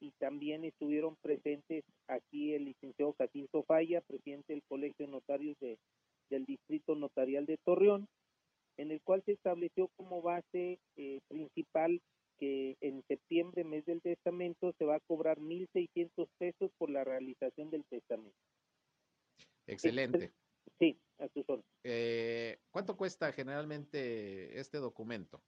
y 0.00 0.12
también 0.18 0.64
estuvieron 0.64 1.16
presentes 1.16 1.84
aquí 2.08 2.54
el 2.54 2.64
licenciado 2.66 3.14
Jacinto 3.18 3.62
Falla, 3.64 4.00
presidente 4.00 4.52
del 4.52 4.62
Colegio 4.64 5.06
de 5.06 5.12
Notarios 5.12 5.58
de, 5.60 5.78
del 6.30 6.44
Distrito 6.46 6.94
Notarial 6.94 7.46
de 7.46 7.58
Torreón, 7.58 8.08
en 8.78 8.90
el 8.90 9.00
cual 9.02 9.22
se 9.24 9.32
estableció 9.32 9.88
como 9.96 10.22
base 10.22 10.78
eh, 10.96 11.20
principal 11.28 12.00
que 12.40 12.76
en 12.80 13.04
septiembre, 13.06 13.62
mes 13.62 13.84
del 13.84 14.00
testamento, 14.00 14.72
se 14.78 14.84
va 14.86 14.96
a 14.96 15.00
cobrar 15.00 15.38
1.600 15.38 16.26
pesos 16.38 16.70
por 16.78 16.90
la 16.90 17.04
realización 17.04 17.70
del 17.70 17.84
testamento. 17.84 18.36
Excelente. 19.66 20.32
Sí, 20.78 20.98
a 21.18 21.28
tu 21.28 21.44
zona. 21.44 21.62
Eh, 21.84 22.58
¿Cuánto 22.70 22.96
cuesta 22.96 23.30
generalmente 23.32 24.58
este 24.58 24.78
documento? 24.78 25.42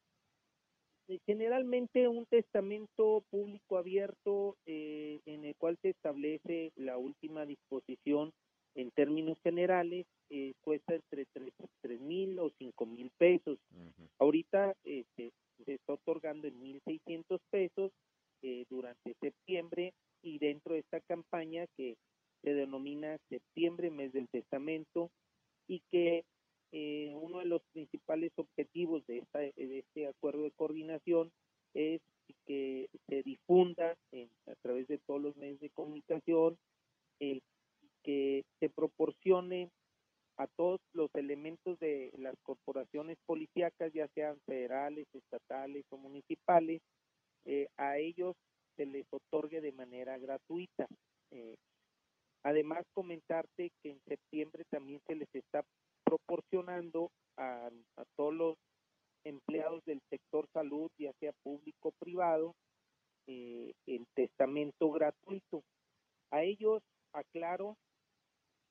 Eh, 1.09 1.19
generalmente 1.27 2.07
un 2.07 2.27
testamento 2.27 3.25
público 3.31 3.77
abierto 3.77 4.57
eh, 4.67 5.21
en 5.27 5.45
el 5.45 5.57
cual 5.57 5.79
se 5.83 5.91
establece 5.91 6.73
la 6.77 6.99
última 6.99 7.45
disposición 7.47 8.33
en 8.75 8.91
términos 8.93 9.37
generales 9.43 10.07
eh, 10.31 10.55
cuesta 10.63 10.95
entre 10.95 11.27
tres 11.83 12.01
mil 12.01 12.39
o 12.39 12.51
cinco 12.59 12.87
mil 12.87 13.11
pesos. 13.19 13.59
Ahorita 14.19 14.75
este, 14.85 15.33
se 15.65 15.75
está 15.75 15.95
otorgando 15.95 16.49
en 16.49 16.61
mil 16.61 16.81
seiscientos 16.85 17.41
pesos 17.51 17.93
eh, 18.43 18.65
durante 18.69 19.15
septiembre 19.21 19.95
y 20.23 20.39
dentro 20.39 20.75
de 20.75 20.81
esta 20.81 21.01
campaña 21.01 21.67
que 21.77 21.97
se 22.43 22.55
denomina 22.55 23.19
septiembre 23.29 23.91
mes 23.91 24.13
del 24.13 24.29
testamento 24.29 25.11
y 25.69 25.81
que 25.91 26.25
eh, 26.73 27.15
uno 27.15 27.39
de 27.39 27.45
los 27.45 27.63
principales 27.73 28.33
objetivos 28.37 29.07
de, 29.07 29.19
esta, 29.19 29.45
este 29.45 30.07
acuerdo 30.07 30.45
de 30.45 30.51
coordinación 30.53 31.31
es 31.75 32.01
que 32.47 32.89
se 33.09 33.23
difunda 33.23 33.97
a 34.47 34.55
través 34.63 34.89
de 34.89 34.99
todos 34.99 35.21
los 35.21 35.37
medios 35.37 35.61
de 35.61 35.71
comunicación 35.71 36.59
el 37.21 37.43
que 38.03 38.45
se 38.59 38.69
proporcione 38.69 39.71
a 40.43 40.47
todos 40.57 40.81
los 40.93 41.09
elementos 41.15 41.79
de 41.79 42.11
las 42.19 42.35
corporaciones 42.43 43.17
policíacas, 43.27 43.93
ya 43.93 44.09
sean 44.09 44.39
federales, 44.45 45.07
estatales 45.13 45.85
o 45.91 45.97
municipales, 45.97 46.83
eh, 47.45 47.69
a 47.77 47.99
ellos 47.99 48.35
se 48.77 48.87
les 48.87 49.07
otorgue 49.11 49.61
de 49.61 49.73
manera 49.73 50.19
gratuita. 50.19 50.87
Eh, 51.31 51.55
además, 52.43 52.85
comentarte 52.93 53.71
que 53.83 53.91
en 53.91 54.01
septiembre 54.07 54.65
también 54.71 55.01
se 55.07 55.15
les 55.15 55.29
está 55.33 55.63
proporcionando 56.05 57.11
a, 57.37 57.71
a 57.97 58.05
todos 58.17 58.35
los 58.35 58.57
empleados 59.25 59.85
del 59.85 60.01
sector 60.11 60.49
salud, 60.53 60.91
ya 60.99 61.13
sea 61.21 61.33
público 61.45 61.89
o 61.89 61.93
privado, 61.93 62.55
eh, 63.29 63.73
el 63.87 64.07
testamento 64.15 64.91
gratuito. 64.91 65.63
A 66.31 66.43
ellos, 66.43 66.83
aclaro, 67.13 67.77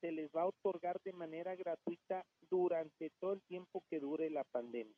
se 0.01 0.11
les 0.11 0.29
va 0.35 0.41
a 0.41 0.47
otorgar 0.47 0.99
de 1.03 1.13
manera 1.13 1.55
gratuita 1.55 2.25
durante 2.49 3.11
todo 3.19 3.33
el 3.33 3.41
tiempo 3.43 3.83
que 3.89 3.99
dure 3.99 4.29
la 4.29 4.43
pandemia. 4.43 4.95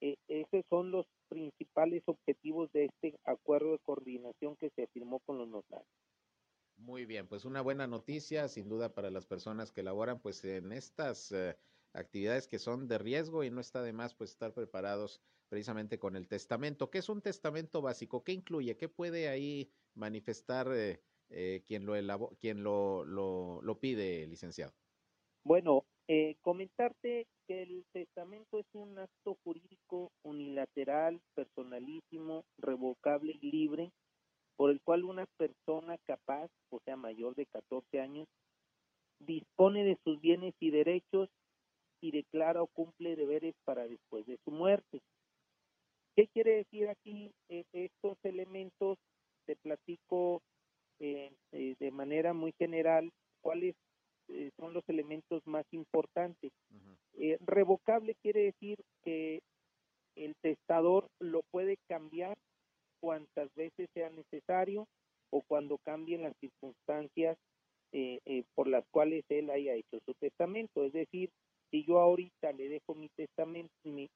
Eh, 0.00 0.16
esos 0.28 0.64
son 0.70 0.90
los 0.90 1.06
principales 1.28 2.02
objetivos 2.06 2.70
de 2.72 2.86
este 2.86 3.18
acuerdo 3.24 3.72
de 3.72 3.78
coordinación 3.80 4.56
que 4.56 4.70
se 4.70 4.86
firmó 4.88 5.20
con 5.20 5.38
los 5.38 5.48
notarios. 5.48 5.88
Muy 6.76 7.06
bien, 7.06 7.26
pues 7.26 7.44
una 7.44 7.62
buena 7.62 7.86
noticia, 7.86 8.48
sin 8.48 8.68
duda, 8.68 8.94
para 8.94 9.10
las 9.10 9.26
personas 9.26 9.72
que 9.72 9.82
laboran 9.82 10.20
pues 10.20 10.44
en 10.44 10.72
estas 10.72 11.32
eh, 11.32 11.56
actividades 11.94 12.46
que 12.46 12.58
son 12.58 12.86
de 12.86 12.98
riesgo 12.98 13.44
y 13.44 13.50
no 13.50 13.60
está 13.60 13.82
de 13.82 13.94
más 13.94 14.14
pues 14.14 14.30
estar 14.30 14.52
preparados 14.52 15.22
precisamente 15.48 15.98
con 15.98 16.16
el 16.16 16.28
testamento. 16.28 16.90
¿Qué 16.90 16.98
es 16.98 17.08
un 17.08 17.22
testamento 17.22 17.80
básico? 17.80 18.22
¿Qué 18.22 18.32
incluye? 18.32 18.76
¿Qué 18.76 18.88
puede 18.88 19.28
ahí 19.28 19.70
manifestar 19.94 20.70
eh, 20.74 21.00
eh, 21.30 21.62
quien, 21.66 21.86
lo, 21.86 21.94
quien 22.40 22.62
lo, 22.62 23.04
lo, 23.04 23.78
pide, 23.78 24.26
licenciado? 24.26 24.72
Bueno, 25.44 25.84
eh, 26.08 26.36
comentarte 26.40 27.26
que 27.46 27.62
el 27.62 27.84
testamento 27.92 28.58
es 28.58 28.66
un 28.72 28.98
acto 28.98 29.36
jurídico 29.44 30.10
unilateral, 30.22 31.20
personalísimo, 31.34 32.44
revocable 32.58 33.36
y 33.40 33.50
libre, 33.50 33.92
por 34.56 34.70
el 34.70 34.80
cual 34.80 35.04
una 35.04 35.26
persona 35.36 35.98
capaz, 36.06 36.50
o 36.70 36.80
sea, 36.84 36.96
mayor 36.96 37.34
de 37.34 37.46
14 37.46 38.00
años, 38.00 38.26
dispone 39.20 39.84
de 39.84 39.98
sus 40.04 40.20
bienes 40.20 40.54
y 40.60 40.70
derechos 40.70 41.28
y 42.00 42.10
declara 42.10 42.62
o 42.62 42.66
cumple 42.66 43.16
deberes 43.16 43.54
para 43.64 43.88
después 43.88 44.26
de 44.26 44.38
su 44.44 44.50
muerte. 44.50 45.00
¿Qué 46.14 46.28
quiere 46.28 46.56
decir 46.56 46.88
aquí 46.88 47.32
eh, 47.48 47.64
estos 47.72 48.16
elementos? 48.22 48.98
Te 49.46 49.56
platico 49.56 50.42
eh, 50.98 51.30
eh, 51.52 51.74
de 51.78 51.90
manera 51.90 52.32
muy 52.32 52.52
general 52.52 53.12
cuáles 53.42 53.74
eh, 54.28 54.50
son 54.56 54.72
los 54.72 54.82
elementos 54.88 55.46
más 55.46 55.64
importantes. 55.72 56.52
revocable 57.40 58.14
quiere 58.22 58.44
decir 58.44 58.78
que 59.04 59.40
el 60.14 60.34
testador 60.42 61.08
lo 61.18 61.42
puede 61.50 61.76
cambiar 61.88 62.36
cuantas 63.00 63.54
veces 63.54 63.88
sea 63.94 64.10
necesario 64.10 64.86
o 65.30 65.42
cuando 65.42 65.78
cambien 65.78 66.22
las 66.22 66.36
circunstancias 66.40 67.36
por 68.54 68.68
las 68.68 68.84
cuales 68.90 69.24
él 69.30 69.48
haya 69.50 69.74
hecho 69.74 69.98
su 70.04 70.12
testamento. 70.14 70.84
Es 70.84 70.92
decir, 70.92 71.30
si 71.70 71.84
yo 71.84 72.00
ahorita 72.00 72.52
le 72.52 72.68
dejo 72.68 72.94
mi 72.94 73.08
testamento, 73.10 73.72
mi, 73.84 74.10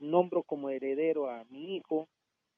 nombro 0.00 0.42
como 0.42 0.70
heredero 0.70 1.28
a 1.28 1.44
mi 1.50 1.76
hijo, 1.76 2.08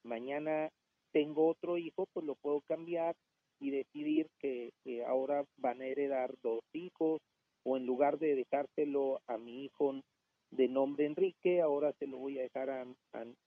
mañana 0.04 0.70
tengo 1.12 1.48
otro 1.48 1.78
hijo, 1.78 2.06
pues 2.12 2.24
lo 2.26 2.34
puedo 2.36 2.60
cambiar 2.62 3.16
y 3.60 3.70
decidir 3.70 4.28
que, 4.38 4.72
ahora 5.06 5.44
van 5.58 5.80
a 5.80 5.86
heredar 5.86 6.34
dos 6.42 6.60
hijos 6.72 7.20
o 7.64 7.76
en 7.76 7.86
lugar 7.86 8.18
de 8.18 8.34
dejárselo 8.34 9.20
a 9.26 9.38
mi 9.38 9.64
hijo 9.64 10.00
de 10.50 10.68
nombre 10.68 11.06
Enrique, 11.06 11.60
ahora 11.60 11.92
se 11.98 12.06
lo 12.06 12.18
voy 12.18 12.38
a 12.38 12.42
dejar 12.42 12.70
a, 12.70 12.86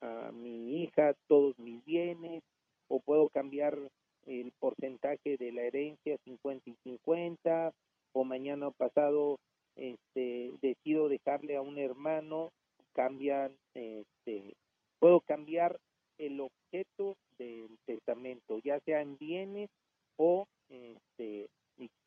a, 0.01 0.31
mi 0.31 0.81
hija 0.81 1.13
todos 1.27 1.57
mis 1.59 1.83
bienes 1.85 2.43
o 2.89 2.99
puedo 2.99 3.29
cambiar 3.29 3.77
el 4.25 4.51
porcentaje 4.59 5.37
de 5.37 5.51
la 5.51 5.61
herencia 5.63 6.17
50 6.25 6.69
y 6.69 6.75
50 6.83 7.71
o 8.13 8.23
mañana 8.23 8.71
pasado 8.71 9.37
este 9.75 10.51
decido 10.61 11.07
dejarle 11.07 11.55
a 11.55 11.61
un 11.61 11.77
hermano 11.77 12.51
cambian 12.93 13.55
este 13.73 14.55
puedo 14.99 15.21
cambiar 15.21 15.77
el 16.17 16.41
objeto 16.41 17.15
del 17.37 17.77
testamento 17.85 18.59
ya 18.63 18.79
sea 18.81 19.01
en 19.01 19.17
bienes 19.17 19.69
o 20.17 20.47
este, 20.69 21.47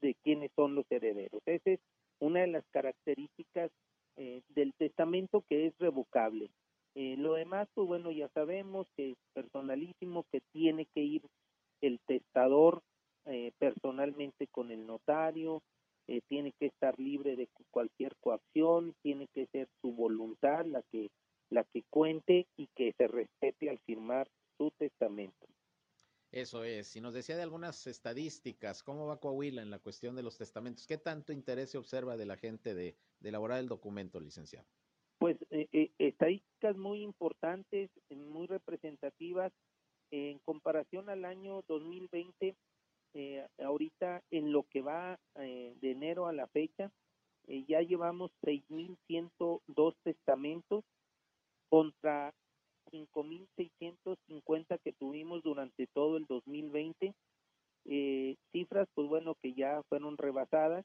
de 0.01 0.15
quiénes 0.23 0.51
son 0.55 0.75
los 0.75 0.85
herederos. 0.91 1.43
Esa 1.47 1.71
es 1.71 1.81
una 2.19 2.41
de 2.41 2.49
las 2.49 2.65
características 2.71 3.71
eh, 4.17 4.43
del 4.51 4.75
testamento 4.75 5.43
que 5.49 5.67
es 5.67 5.79
revocable. 5.79 6.51
Eh, 6.95 7.17
lo 7.17 7.35
demás, 7.35 7.69
pues 7.75 7.87
bueno, 7.87 8.11
ya 8.11 8.29
sabemos 8.31 8.87
que 8.97 9.13
es 9.13 9.17
personalísimo, 9.33 10.27
que 10.31 10.41
tiene 10.53 10.87
que 10.87 11.01
ir 11.01 11.23
el 11.81 12.01
testador 12.07 12.83
eh, 13.27 13.53
personalmente 13.59 14.47
con 14.49 14.71
el 14.71 14.87
notario, 14.87 15.63
eh, 16.09 16.21
tiene 16.29 16.53
que 16.59 16.67
estar 16.67 16.99
libre 16.99 17.37
de 17.37 17.49
cualquier 17.71 18.17
coacción, 18.17 18.95
tiene 19.03 19.29
que 19.29 19.47
ser 19.47 19.69
su 19.81 19.93
voluntad 19.93 20.67
la 20.67 20.83
que 20.91 21.11
la 21.51 21.65
que 21.65 21.83
cuente 21.91 22.47
y 22.57 22.69
que 22.75 22.93
se 22.97 23.09
respete 23.09 23.71
al 23.71 23.79
firmar 23.81 24.29
su 24.57 24.71
testamento. 24.73 25.47
Eso 26.33 26.63
es. 26.63 26.87
Si 26.87 27.01
nos 27.01 27.13
decía 27.13 27.37
de 27.37 27.43
algunas 27.43 27.87
estadísticas, 27.89 28.85
¿cómo 28.85 29.07
va 29.07 29.19
Coahuila 29.19 29.63
en 29.63 29.71
la 29.71 29.81
cuestión 29.81 30.15
de 30.15 30.23
los 30.23 30.39
testamentos? 30.39 30.87
¿Qué 30.87 30.97
tanto 30.97 31.33
interés 31.33 31.71
se 31.71 31.79
observa 31.79 32.17
de 32.17 32.27
la 32.27 32.37
gente 32.37 32.73
de, 32.75 32.97
elaborar 33.23 33.59
el 33.59 33.69
documento, 33.69 34.21
licenciado? 34.21 34.67
Pues 35.19 35.37
eh, 35.51 35.69
eh, 35.73 35.91
estadísticas 35.99 36.77
muy 36.77 37.03
importantes, 37.03 37.91
muy 38.11 38.47
representativas 38.47 39.53
en 40.13 40.39
comparación 40.41 41.09
al 41.11 41.25
año 41.25 41.65
2020. 41.67 42.57
Eh, 43.13 43.47
ahorita 43.59 44.23
en 44.31 44.53
lo 44.53 44.63
que 44.69 44.83
va 44.83 45.19
de 45.35 45.91
enero 45.91 46.27
a 46.27 46.33
la 46.33 46.47
fecha, 46.47 46.93
ya 47.67 47.81
llevamos 47.81 48.31
6.102 48.43 49.97
testamentos 50.05 50.85
contra 51.69 52.33
5.650 52.93 54.79
que 54.83 54.93
tuvimos 54.93 55.43
durante 55.43 55.87
todo 55.89 56.17
el 56.17 56.27
2020. 56.27 57.15
Eh, 57.87 58.37
cifras, 58.53 58.89
pues 58.95 59.09
bueno, 59.09 59.35
que 59.43 59.55
ya 59.55 59.83
fueron 59.89 60.17
rebasadas. 60.17 60.85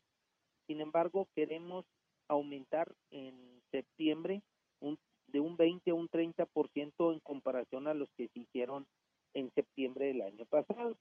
Sin 0.68 0.82
embargo, 0.82 1.28
queremos 1.36 1.86
aumentar 2.28 2.92
en 3.12 3.62
septiembre 3.72 4.42
un, 4.80 4.98
de 5.28 5.40
un 5.40 5.58
20 5.58 5.92
a 5.92 5.94
un 5.94 6.10
30% 6.10 7.14
en 7.14 7.20
comparación 7.20 7.88
a 7.88 7.94
los 7.94 8.10
que 8.18 8.28
se 8.30 8.40
hicieron 8.40 8.88
en 9.34 9.52
septiembre 9.54 10.08
del 10.08 10.22
año 10.22 10.46
pasado. 10.46 10.98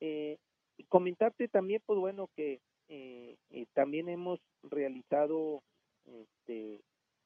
Eh, 0.00 0.36
comentarte 0.88 1.48
también, 1.48 1.82
pues 1.86 1.98
bueno, 1.98 2.28
que 2.36 2.60
eh, 2.88 3.36
eh 3.50 3.66
también 3.74 4.08
hemos 4.08 4.40
realizado 4.62 5.62
este, 6.04 6.80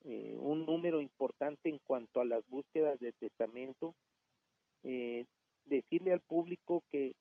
eh, 0.05 0.37
un 0.39 0.67
número 0.67 1.01
importante 1.01 1.69
en 1.69 1.79
cuanto 1.85 2.21
a 2.21 2.25
las 2.25 2.47
búsquedas 2.49 2.99
de 3.01 3.13
testamento. 3.13 3.95
Eh, 4.85 5.27
decirle 5.65 6.13
al 6.13 6.21
público 6.21 6.83
que 6.91 7.15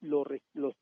los, 0.00 0.26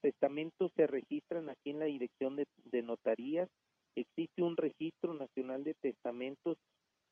testamentos 0.00 0.72
se 0.74 0.86
registran 0.86 1.48
aquí 1.48 1.70
en 1.70 1.78
la 1.78 1.86
dirección 1.86 2.36
de, 2.36 2.46
de 2.64 2.82
notarías. 2.82 3.48
Existe 3.94 4.42
un 4.42 4.56
registro 4.56 5.14
nacional 5.14 5.64
de 5.64 5.74
testamentos. 5.74 6.56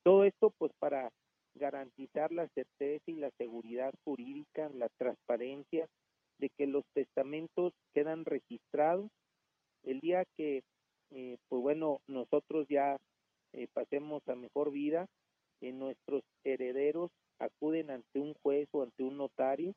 Todo 0.02 0.24
esto 0.24 0.52
pues 0.58 0.72
para 0.78 1.10
garantizar 1.54 2.32
la 2.32 2.48
certeza 2.48 3.04
y 3.06 3.14
la 3.14 3.30
seguridad 3.38 3.92
jurídica, 4.04 4.68
la 4.74 4.88
transparencia 4.98 5.88
de 6.38 6.50
que 6.50 6.66
los 6.66 6.84
testamentos 6.94 7.72
quedan 7.94 8.24
registrados. 8.24 9.10
El 9.82 10.00
día 10.00 10.24
que, 10.36 10.62
eh, 11.10 11.36
pues 11.48 11.62
bueno, 11.62 12.00
nosotros 12.06 12.66
ya 12.68 12.96
eh, 13.56 13.68
pasemos 13.72 14.22
a 14.28 14.34
mejor 14.34 14.70
vida, 14.70 15.06
eh, 15.62 15.72
nuestros 15.72 16.22
herederos 16.44 17.10
acuden 17.38 17.90
ante 17.90 18.18
un 18.18 18.34
juez 18.42 18.68
o 18.72 18.82
ante 18.82 19.02
un 19.02 19.16
notario 19.16 19.74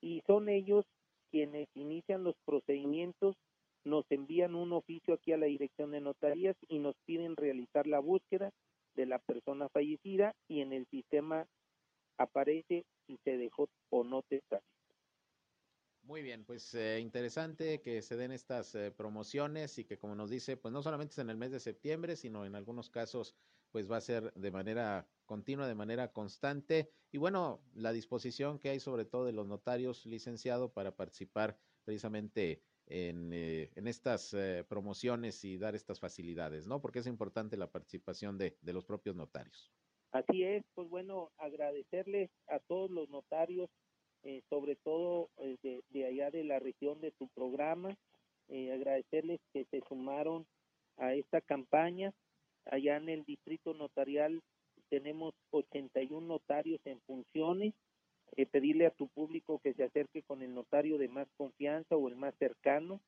y 0.00 0.20
son 0.26 0.48
ellos 0.48 0.84
quienes 1.30 1.68
inician 1.74 2.24
los 2.24 2.34
procedimientos, 2.44 3.36
nos 3.84 4.04
envían 4.10 4.54
un 4.54 4.72
oficio 4.72 5.14
aquí 5.14 5.32
a 5.32 5.36
la 5.36 5.46
dirección 5.46 5.92
de 5.92 6.00
notarías 6.00 6.56
y 6.68 6.80
nos 6.80 6.96
piden 7.06 7.36
realizar 7.36 7.86
la 7.86 8.00
búsqueda 8.00 8.50
de 8.94 9.06
la 9.06 9.18
persona 9.20 9.68
fallecida 9.68 10.34
y 10.48 10.60
en 10.60 10.72
el 10.72 10.86
sistema 10.86 11.46
aparece 12.18 12.84
si 13.06 13.16
se 13.24 13.36
dejó 13.38 13.68
o 13.90 14.04
no 14.04 14.22
testamento. 14.22 14.71
Muy 16.04 16.22
bien, 16.22 16.44
pues 16.44 16.74
eh, 16.74 16.98
interesante 16.98 17.80
que 17.80 18.02
se 18.02 18.16
den 18.16 18.32
estas 18.32 18.74
eh, 18.74 18.90
promociones 18.90 19.78
y 19.78 19.84
que 19.84 19.98
como 19.98 20.16
nos 20.16 20.30
dice, 20.30 20.56
pues 20.56 20.72
no 20.72 20.82
solamente 20.82 21.12
es 21.12 21.18
en 21.18 21.30
el 21.30 21.36
mes 21.36 21.52
de 21.52 21.60
septiembre, 21.60 22.16
sino 22.16 22.44
en 22.44 22.56
algunos 22.56 22.90
casos 22.90 23.36
pues 23.70 23.90
va 23.90 23.98
a 23.98 24.00
ser 24.00 24.32
de 24.34 24.50
manera 24.50 25.08
continua, 25.26 25.68
de 25.68 25.76
manera 25.76 26.12
constante. 26.12 26.90
Y 27.12 27.18
bueno, 27.18 27.64
la 27.72 27.92
disposición 27.92 28.58
que 28.58 28.70
hay 28.70 28.80
sobre 28.80 29.04
todo 29.04 29.24
de 29.24 29.32
los 29.32 29.46
notarios 29.46 30.04
licenciados 30.04 30.72
para 30.72 30.96
participar 30.96 31.56
precisamente 31.84 32.64
en, 32.86 33.32
eh, 33.32 33.70
estas 33.76 34.34
promociones 34.68 35.44
y 35.44 35.56
dar 35.56 35.76
estas 35.76 36.00
facilidades, 36.00 36.66
¿no? 36.66 36.80
Porque 36.82 36.98
es 36.98 37.06
importante 37.06 37.56
la 37.56 37.70
participación 37.70 38.38
de, 38.38 38.58
de 38.60 38.72
los 38.72 38.84
propios 38.84 39.14
notarios. 39.14 39.72
Así 40.10 40.42
es, 40.42 40.62
pues 40.74 40.88
bueno, 40.88 41.32
agradecerles 41.38 42.30
a 42.48 42.58
todos 42.58 42.90
los 42.90 43.08
notarios 43.08 43.70
eh, 44.24 44.42
sobre 44.48 44.76
todo 44.76 45.30
eh, 45.38 45.82
de, 45.90 46.06
allá 46.06 46.30
de 46.30 46.44
la 46.44 46.60
región 46.60 47.00
de 47.00 47.10
tu 47.10 47.28
programa. 47.28 47.96
Eh, 48.48 48.72
agradecerles 48.72 49.40
que 49.52 49.64
se 49.64 49.80
sumaron 49.88 50.46
a 50.96 51.14
esta 51.14 51.40
campaña. 51.40 52.12
Allá 52.66 52.96
en 52.96 53.08
el 53.08 53.24
distrito 53.24 53.74
notarial 53.74 54.40
tenemos 54.90 55.34
81 55.50 56.24
notarios 56.26 56.80
en 56.84 57.00
funciones. 57.00 57.74
pedirle 58.50 58.86
a 58.86 58.90
tu 58.90 59.08
público 59.08 59.58
que 59.58 59.74
se 59.74 59.84
acerque 59.84 60.22
con 60.22 60.42
el 60.42 60.54
notario 60.54 60.98
de 60.98 61.08
más 61.08 61.28
confianza 61.36 61.96
o 61.96 62.08
el 62.08 62.16
más 62.16 62.34
cercano. 62.38 63.00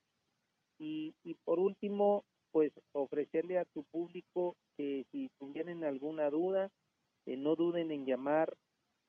Y, 0.78 1.14
y 1.22 1.34
por 1.44 1.60
último, 1.60 2.24
pues 2.50 2.72
ofrecerle 2.92 3.58
a 3.58 3.64
tu 3.66 3.84
público 3.84 4.56
que 4.76 5.04
si 5.12 5.30
tuvieran 5.38 5.84
alguna 5.84 6.28
duda, 6.30 6.70
no 7.26 7.54
duden 7.54 7.90
en 7.90 8.04
llamar 8.04 8.54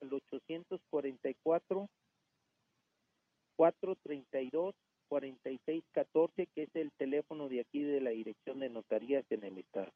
al 0.06 0.14
844 0.14 1.90
432 3.58 4.76
4614, 5.08 6.48
que 6.48 6.64
es 6.64 6.76
el 6.76 6.92
teléfono 6.94 7.48
de 7.48 7.62
aquí 7.62 7.84
de 7.84 8.02
la 8.02 8.10
Dirección 8.10 8.60
de 8.60 8.70
Notarías 8.70 9.26
en 9.30 9.44
el 9.44 9.58
Estado. 9.60 9.92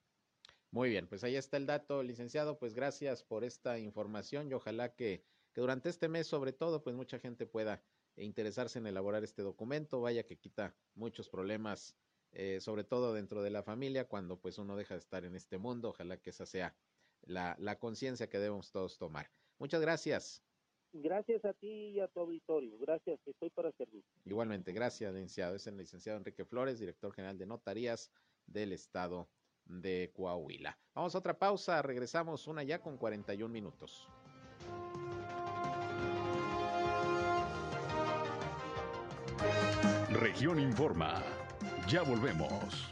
Muy 0.71 0.89
bien, 0.89 1.07
pues 1.07 1.23
ahí 1.23 1.35
está 1.35 1.57
el 1.57 1.65
dato, 1.65 2.03
licenciado. 2.03 2.59
Pues 2.59 2.75
gracias 2.75 3.23
por 3.23 3.43
esta 3.43 3.79
información 3.79 4.49
y 4.49 4.53
ojalá 4.53 4.93
que, 4.93 5.23
durante 5.55 5.89
este 5.89 6.07
mes, 6.07 6.27
sobre 6.27 6.53
todo, 6.53 6.83
pues 6.83 6.95
mucha 6.95 7.19
gente 7.19 7.47
pueda 7.47 7.83
interesarse 8.15 8.77
en 8.77 8.85
elaborar 8.85 9.23
este 9.23 9.41
documento. 9.41 9.99
Vaya 9.99 10.25
que 10.25 10.37
quita 10.37 10.75
muchos 10.93 11.27
problemas, 11.27 11.97
eh, 12.31 12.59
sobre 12.61 12.83
todo 12.83 13.13
dentro 13.13 13.41
de 13.41 13.49
la 13.49 13.63
familia, 13.63 14.07
cuando 14.07 14.39
pues 14.39 14.59
uno 14.59 14.77
deja 14.77 14.93
de 14.93 14.99
estar 14.99 15.25
en 15.25 15.35
este 15.35 15.57
mundo. 15.57 15.89
Ojalá 15.89 16.17
que 16.17 16.29
esa 16.29 16.45
sea 16.45 16.75
la, 17.23 17.55
la 17.59 17.79
conciencia 17.79 18.29
que 18.29 18.37
debemos 18.37 18.71
todos 18.71 18.99
tomar. 18.99 19.31
Muchas 19.59 19.81
gracias. 19.81 20.41
Gracias 20.91 21.45
a 21.45 21.53
ti 21.53 21.89
y 21.89 21.99
a 21.99 22.07
tu 22.07 22.21
auditorio. 22.21 22.77
Gracias, 22.79 23.19
estoy 23.25 23.49
para 23.51 23.71
servir. 23.73 24.03
Igualmente, 24.25 24.71
gracias, 24.71 25.13
licenciado. 25.13 25.55
Es 25.55 25.67
el 25.67 25.77
licenciado 25.77 26.17
Enrique 26.17 26.45
Flores, 26.45 26.79
director 26.79 27.13
general 27.13 27.37
de 27.37 27.45
Notarías 27.45 28.11
del 28.47 28.73
Estado 28.73 29.29
de 29.65 30.11
Coahuila. 30.15 30.79
Vamos 30.95 31.13
a 31.13 31.19
otra 31.19 31.37
pausa, 31.37 31.81
regresamos 31.83 32.47
una 32.47 32.63
ya 32.63 32.81
con 32.81 32.97
41 32.97 33.53
minutos. 33.53 34.07
Región 40.11 40.59
Informa. 40.59 41.23
Ya 41.87 42.01
volvemos. 42.01 42.91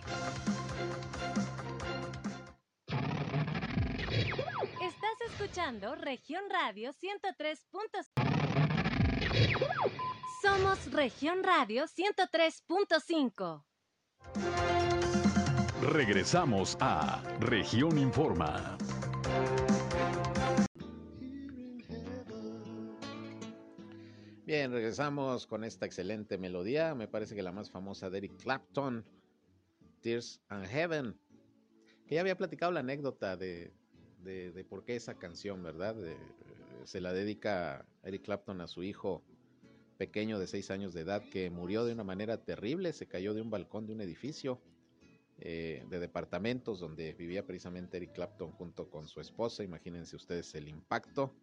Escuchando 5.27 5.93
Región 5.95 6.43
Radio 6.49 6.93
103. 6.93 7.67
Somos 10.41 10.91
Región 10.91 11.43
Radio 11.43 11.85
103.5. 11.85 13.65
Regresamos 15.81 16.77
a 16.79 17.21
Región 17.39 17.97
Informa. 17.97 18.77
Bien, 24.45 24.71
regresamos 24.71 25.45
con 25.45 25.65
esta 25.65 25.85
excelente 25.85 26.37
melodía. 26.37 26.95
Me 26.95 27.09
parece 27.09 27.35
que 27.35 27.43
la 27.43 27.51
más 27.51 27.69
famosa 27.69 28.09
de 28.09 28.19
Eric 28.19 28.37
Clapton, 28.41 29.05
Tears 30.01 30.39
and 30.47 30.67
Heaven. 30.67 31.19
Que 32.07 32.15
ya 32.15 32.21
había 32.21 32.37
platicado 32.37 32.71
la 32.71 32.79
anécdota 32.79 33.35
de, 33.35 33.73
de, 34.27 34.65
por 34.65 34.83
qué 34.83 34.95
esa 34.95 35.15
canción, 35.15 35.63
¿verdad? 35.63 35.95
se 36.83 37.01
la 37.01 37.13
dedica 37.13 37.85
Eric 38.03 38.23
Clapton 38.23 38.61
a 38.61 38.67
su 38.67 38.83
hijo 38.83 39.23
pequeño 39.97 40.37
de 40.37 40.47
seis 40.47 40.69
años 40.69 40.93
de 40.93 41.01
edad 41.01 41.23
que 41.31 41.49
murió 41.49 41.85
de 41.85 41.93
una 41.93 42.03
manera 42.03 42.37
terrible, 42.43 42.93
se 42.93 43.07
cayó 43.07 43.33
de 43.33 43.41
un 43.41 43.49
balcón 43.49 43.87
de 43.87 43.93
un 43.93 44.01
edificio 44.01 44.61
eh, 45.39 45.83
de 45.89 45.99
departamentos 45.99 46.79
donde 46.79 47.13
vivía 47.13 47.45
precisamente 47.45 47.97
Eric 47.97 48.13
Clapton 48.13 48.51
junto 48.51 48.89
con 48.89 49.07
su 49.07 49.21
esposa, 49.21 49.63
imagínense 49.63 50.15
ustedes 50.15 50.53
el 50.55 50.67
impacto, 50.67 51.33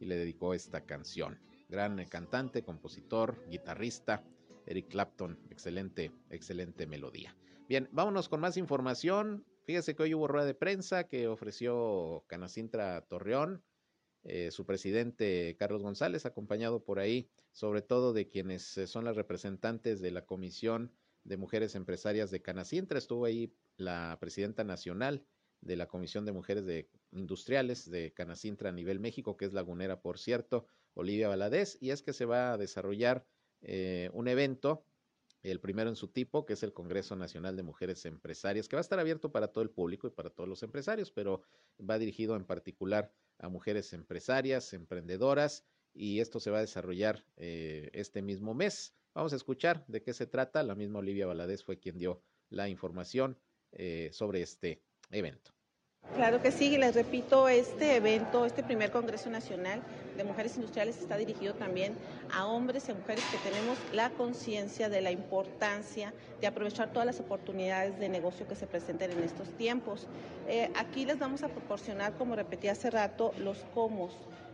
y 0.00 0.06
le 0.06 0.16
dedicó 0.16 0.54
esta 0.54 0.82
canción. 0.82 1.38
Gran 1.68 2.04
cantante, 2.06 2.62
compositor, 2.62 3.42
guitarrista, 3.48 4.22
Eric 4.66 4.88
Clapton, 4.88 5.38
excelente, 5.50 6.12
excelente 6.30 6.86
melodía. 6.86 7.36
Bien, 7.68 7.88
vámonos 7.92 8.28
con 8.28 8.40
más 8.40 8.56
información. 8.56 9.44
Fíjese 9.64 9.94
que 9.94 10.02
hoy 10.02 10.14
hubo 10.14 10.28
rueda 10.28 10.46
de 10.46 10.54
prensa 10.54 11.08
que 11.08 11.26
ofreció 11.26 12.24
Canacintra 12.26 13.00
Torreón, 13.06 13.64
eh, 14.22 14.50
su 14.50 14.66
presidente 14.66 15.56
Carlos 15.58 15.82
González, 15.82 16.26
acompañado 16.26 16.84
por 16.84 16.98
ahí, 16.98 17.30
sobre 17.52 17.80
todo 17.80 18.12
de 18.12 18.28
quienes 18.28 18.76
eh, 18.76 18.86
son 18.86 19.06
las 19.06 19.16
representantes 19.16 20.02
de 20.02 20.10
la 20.10 20.26
Comisión 20.26 20.92
de 21.24 21.38
Mujeres 21.38 21.74
Empresarias 21.74 22.30
de 22.30 22.42
Canacintra. 22.42 22.98
Estuvo 22.98 23.24
ahí 23.24 23.54
la 23.78 24.18
presidenta 24.20 24.64
nacional 24.64 25.24
de 25.62 25.76
la 25.76 25.86
Comisión 25.86 26.26
de 26.26 26.32
Mujeres 26.32 26.66
de 26.66 26.90
Industriales 27.12 27.90
de 27.90 28.12
Canacintra 28.12 28.68
a 28.68 28.72
nivel 28.72 29.00
México, 29.00 29.38
que 29.38 29.46
es 29.46 29.54
lagunera, 29.54 30.02
por 30.02 30.18
cierto, 30.18 30.66
Olivia 30.92 31.28
Valadez, 31.28 31.78
y 31.80 31.90
es 31.90 32.02
que 32.02 32.12
se 32.12 32.26
va 32.26 32.52
a 32.52 32.58
desarrollar 32.58 33.24
eh, 33.62 34.10
un 34.12 34.28
evento, 34.28 34.84
el 35.44 35.60
primero 35.60 35.90
en 35.90 35.96
su 35.96 36.08
tipo, 36.08 36.46
que 36.46 36.54
es 36.54 36.62
el 36.62 36.72
Congreso 36.72 37.16
Nacional 37.16 37.54
de 37.54 37.62
Mujeres 37.62 38.04
Empresarias, 38.06 38.66
que 38.66 38.76
va 38.76 38.80
a 38.80 38.82
estar 38.82 38.98
abierto 38.98 39.30
para 39.30 39.48
todo 39.48 39.62
el 39.62 39.70
público 39.70 40.06
y 40.06 40.10
para 40.10 40.30
todos 40.30 40.48
los 40.48 40.62
empresarios, 40.62 41.12
pero 41.12 41.42
va 41.78 41.98
dirigido 41.98 42.34
en 42.34 42.44
particular 42.44 43.12
a 43.38 43.48
mujeres 43.48 43.92
empresarias, 43.92 44.72
emprendedoras, 44.72 45.64
y 45.92 46.20
esto 46.20 46.40
se 46.40 46.50
va 46.50 46.58
a 46.58 46.62
desarrollar 46.62 47.24
eh, 47.36 47.90
este 47.92 48.22
mismo 48.22 48.54
mes. 48.54 48.94
Vamos 49.14 49.32
a 49.32 49.36
escuchar 49.36 49.84
de 49.86 50.02
qué 50.02 50.12
se 50.12 50.26
trata. 50.26 50.62
La 50.62 50.74
misma 50.74 50.98
Olivia 50.98 51.26
Valadez 51.26 51.62
fue 51.62 51.78
quien 51.78 51.98
dio 51.98 52.20
la 52.48 52.68
información 52.68 53.38
eh, 53.70 54.10
sobre 54.12 54.42
este 54.42 54.82
evento. 55.10 55.53
Claro 56.12 56.40
que 56.40 56.52
sí, 56.52 56.76
les 56.76 56.94
repito, 56.94 57.48
este 57.48 57.96
evento, 57.96 58.46
este 58.46 58.62
primer 58.62 58.92
Congreso 58.92 59.30
Nacional 59.30 59.82
de 60.16 60.22
Mujeres 60.22 60.54
Industriales 60.54 60.98
está 60.98 61.16
dirigido 61.16 61.54
también 61.54 61.96
a 62.32 62.46
hombres 62.46 62.88
y 62.88 62.92
mujeres 62.92 63.24
que 63.26 63.38
tenemos 63.38 63.78
la 63.90 64.10
conciencia 64.10 64.88
de 64.88 65.00
la 65.00 65.10
importancia 65.10 66.14
de 66.40 66.46
aprovechar 66.46 66.92
todas 66.92 67.06
las 67.06 67.18
oportunidades 67.18 67.98
de 67.98 68.08
negocio 68.08 68.46
que 68.46 68.54
se 68.54 68.68
presenten 68.68 69.10
en 69.10 69.24
estos 69.24 69.48
tiempos. 69.56 70.06
Eh, 70.46 70.70
aquí 70.76 71.04
les 71.04 71.18
vamos 71.18 71.42
a 71.42 71.48
proporcionar, 71.48 72.12
como 72.12 72.36
repetí 72.36 72.68
hace 72.68 72.90
rato, 72.90 73.34
los 73.38 73.64
cómo 73.74 74.08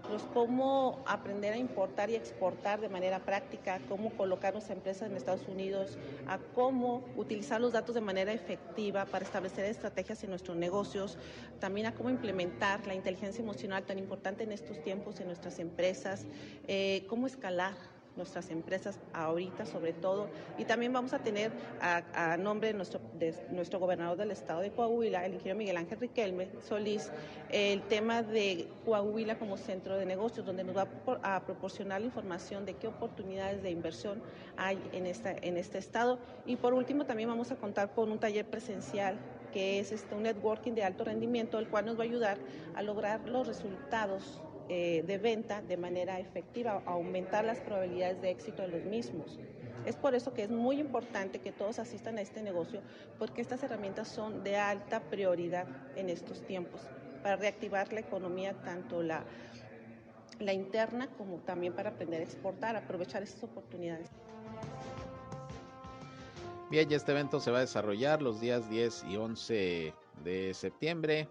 los 0.08 0.22
cómo 0.34 1.02
aprender 1.06 1.52
a 1.52 1.56
importar 1.56 2.10
y 2.10 2.14
exportar 2.14 2.80
de 2.80 2.88
manera 2.88 3.20
práctica, 3.20 3.80
cómo 3.88 4.10
colocar 4.16 4.52
nuestra 4.52 4.74
empresa 4.74 5.06
en 5.06 5.16
Estados 5.16 5.46
Unidos, 5.48 5.98
a 6.26 6.38
cómo 6.38 7.04
utilizar 7.16 7.60
los 7.60 7.72
datos 7.72 7.94
de 7.94 8.00
manera 8.00 8.32
efectiva 8.32 9.04
para 9.06 9.24
establecer 9.24 9.64
estrategias 9.64 10.22
en 10.24 10.30
nuestros 10.30 10.56
negocios, 10.56 11.18
también 11.58 11.86
a 11.86 11.94
cómo 11.94 12.10
implementar 12.10 12.86
la 12.86 12.94
inteligencia 12.94 13.42
emocional 13.42 13.84
tan 13.84 13.98
importante 13.98 14.44
en 14.44 14.52
estos 14.52 14.82
tiempos 14.82 15.20
en 15.20 15.26
nuestras 15.26 15.58
empresas, 15.58 16.26
eh, 16.66 17.04
cómo 17.08 17.26
escalar 17.26 17.74
nuestras 18.20 18.50
empresas 18.50 18.98
ahorita 19.12 19.66
sobre 19.66 19.92
todo. 19.92 20.28
Y 20.58 20.64
también 20.64 20.92
vamos 20.92 21.12
a 21.12 21.18
tener 21.18 21.50
a, 21.80 22.36
nombre 22.36 22.68
de 22.68 22.74
nuestro, 22.74 23.00
de 23.18 23.34
nuestro 23.50 23.78
gobernador 23.78 24.18
del 24.18 24.30
estado 24.30 24.60
de 24.60 24.70
Coahuila, 24.70 25.24
el 25.24 25.34
ingeniero 25.34 25.58
Miguel 25.58 25.76
Ángel 25.78 25.98
Riquelme 25.98 26.48
Solís, 26.68 27.10
el 27.50 27.82
tema 27.82 28.22
de 28.22 28.68
Coahuila 28.84 29.38
como 29.38 29.56
centro 29.56 29.96
de 29.96 30.06
negocios, 30.06 30.44
donde 30.46 30.64
nos 30.64 30.76
va 30.76 30.86
a, 31.22 31.40
proporcionar 31.40 32.00
la 32.00 32.06
información 32.06 32.66
de 32.66 32.74
qué 32.74 32.86
oportunidades 32.86 33.62
de 33.62 33.70
inversión 33.70 34.22
hay 34.56 34.78
en, 34.92 35.06
esta, 35.06 35.32
en 35.32 35.56
este 35.56 35.78
estado. 35.78 36.18
Y 36.46 36.56
por 36.56 36.74
último 36.74 37.06
también 37.06 37.28
vamos 37.28 37.50
a 37.50 37.56
contar 37.56 37.92
con 37.94 38.12
un 38.12 38.18
taller 38.18 38.44
presencial 38.44 39.18
que 39.52 39.80
es 39.80 39.90
este, 39.90 40.14
un 40.14 40.22
networking 40.22 40.72
de 40.72 40.84
alto 40.84 41.04
rendimiento, 41.04 41.58
el 41.58 41.68
cual 41.68 41.86
nos 41.86 41.98
va 41.98 42.02
a 42.02 42.06
ayudar 42.06 42.38
a 42.76 42.82
lograr 42.82 43.26
los 43.28 43.48
resultados 43.48 44.40
eh, 44.72 45.02
de 45.04 45.18
venta 45.18 45.62
de 45.62 45.76
manera 45.76 46.20
efectiva, 46.20 46.80
aumentar 46.86 47.44
las 47.44 47.58
probabilidades 47.58 48.22
de 48.22 48.30
éxito 48.30 48.62
de 48.62 48.68
los 48.68 48.84
mismos. 48.84 49.36
Es 49.84 49.96
por 49.96 50.14
eso 50.14 50.32
que 50.32 50.44
es 50.44 50.50
muy 50.50 50.78
importante 50.78 51.40
que 51.40 51.50
todos 51.50 51.80
asistan 51.80 52.18
a 52.18 52.20
este 52.20 52.40
negocio, 52.40 52.80
porque 53.18 53.40
estas 53.40 53.64
herramientas 53.64 54.06
son 54.06 54.44
de 54.44 54.56
alta 54.56 55.00
prioridad 55.00 55.66
en 55.96 56.08
estos 56.08 56.46
tiempos 56.46 56.82
para 57.20 57.34
reactivar 57.34 57.92
la 57.92 57.98
economía, 57.98 58.54
tanto 58.62 59.02
la, 59.02 59.24
la 60.38 60.52
interna 60.52 61.08
como 61.18 61.38
también 61.38 61.72
para 61.72 61.90
aprender 61.90 62.20
a 62.20 62.24
exportar, 62.24 62.76
aprovechar 62.76 63.24
esas 63.24 63.42
oportunidades. 63.42 64.08
Bien, 66.70 66.88
ya 66.88 66.96
este 66.96 67.10
evento 67.10 67.40
se 67.40 67.50
va 67.50 67.58
a 67.58 67.62
desarrollar 67.62 68.22
los 68.22 68.40
días 68.40 68.70
10 68.70 69.02
y 69.08 69.16
11 69.16 69.94
de 70.22 70.54
septiembre 70.54 71.26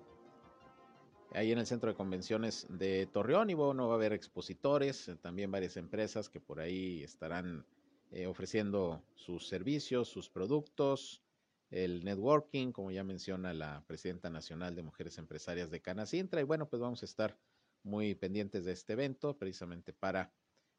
ahí 1.34 1.52
en 1.52 1.60
el 1.60 1.66
centro 1.66 1.90
de 1.90 1.96
convenciones 1.96 2.66
de 2.70 3.08
Torreón 3.08 3.50
y 3.50 3.54
bueno, 3.54 3.88
va 3.88 3.94
a 3.94 3.98
haber 3.98 4.14
expositores, 4.14 5.08
eh, 5.08 5.16
también 5.16 5.52
varias 5.52 5.78
empresas 5.78 6.30
que 6.30 6.40
por 6.40 6.60
ahí 6.60 7.04
estarán 7.04 7.66
eh, 8.12 8.26
ofreciendo 8.28 9.04
sus 9.16 9.48
servicios, 9.48 10.08
sus 10.08 10.30
productos, 10.30 11.22
el 11.70 12.04
networking, 12.04 12.72
como 12.72 12.90
ya 12.90 13.04
menciona 13.04 13.54
la 13.54 13.84
presidenta 13.86 14.30
nacional 14.30 14.76
de 14.76 14.82
Mujeres 14.82 15.18
Empresarias 15.20 15.70
de 15.70 15.82
Canacintra 15.82 16.42
y 16.42 16.44
bueno, 16.44 16.68
pues 16.68 16.82
vamos 16.82 17.04
a 17.04 17.06
estar 17.06 17.38
muy 17.84 18.16
pendientes 18.16 18.66
de 18.66 18.72
este 18.72 18.94
evento 18.94 19.38
precisamente 19.38 19.94
para 19.94 20.32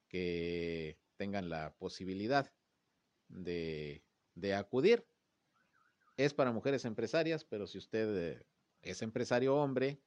que 0.09 0.99
tengan 1.17 1.49
la 1.49 1.73
posibilidad 1.75 2.51
de, 3.29 4.03
acudir. 4.57 5.07
Es 6.17 6.35
para 6.35 6.51
mujeres 6.51 6.85
empresarias, 6.85 7.45
pero 7.45 7.67
si 7.67 7.79
usted 7.79 8.17
eh, 8.17 8.47
es 8.83 9.03
empresario 9.03 9.55
hombre, 9.57 10.01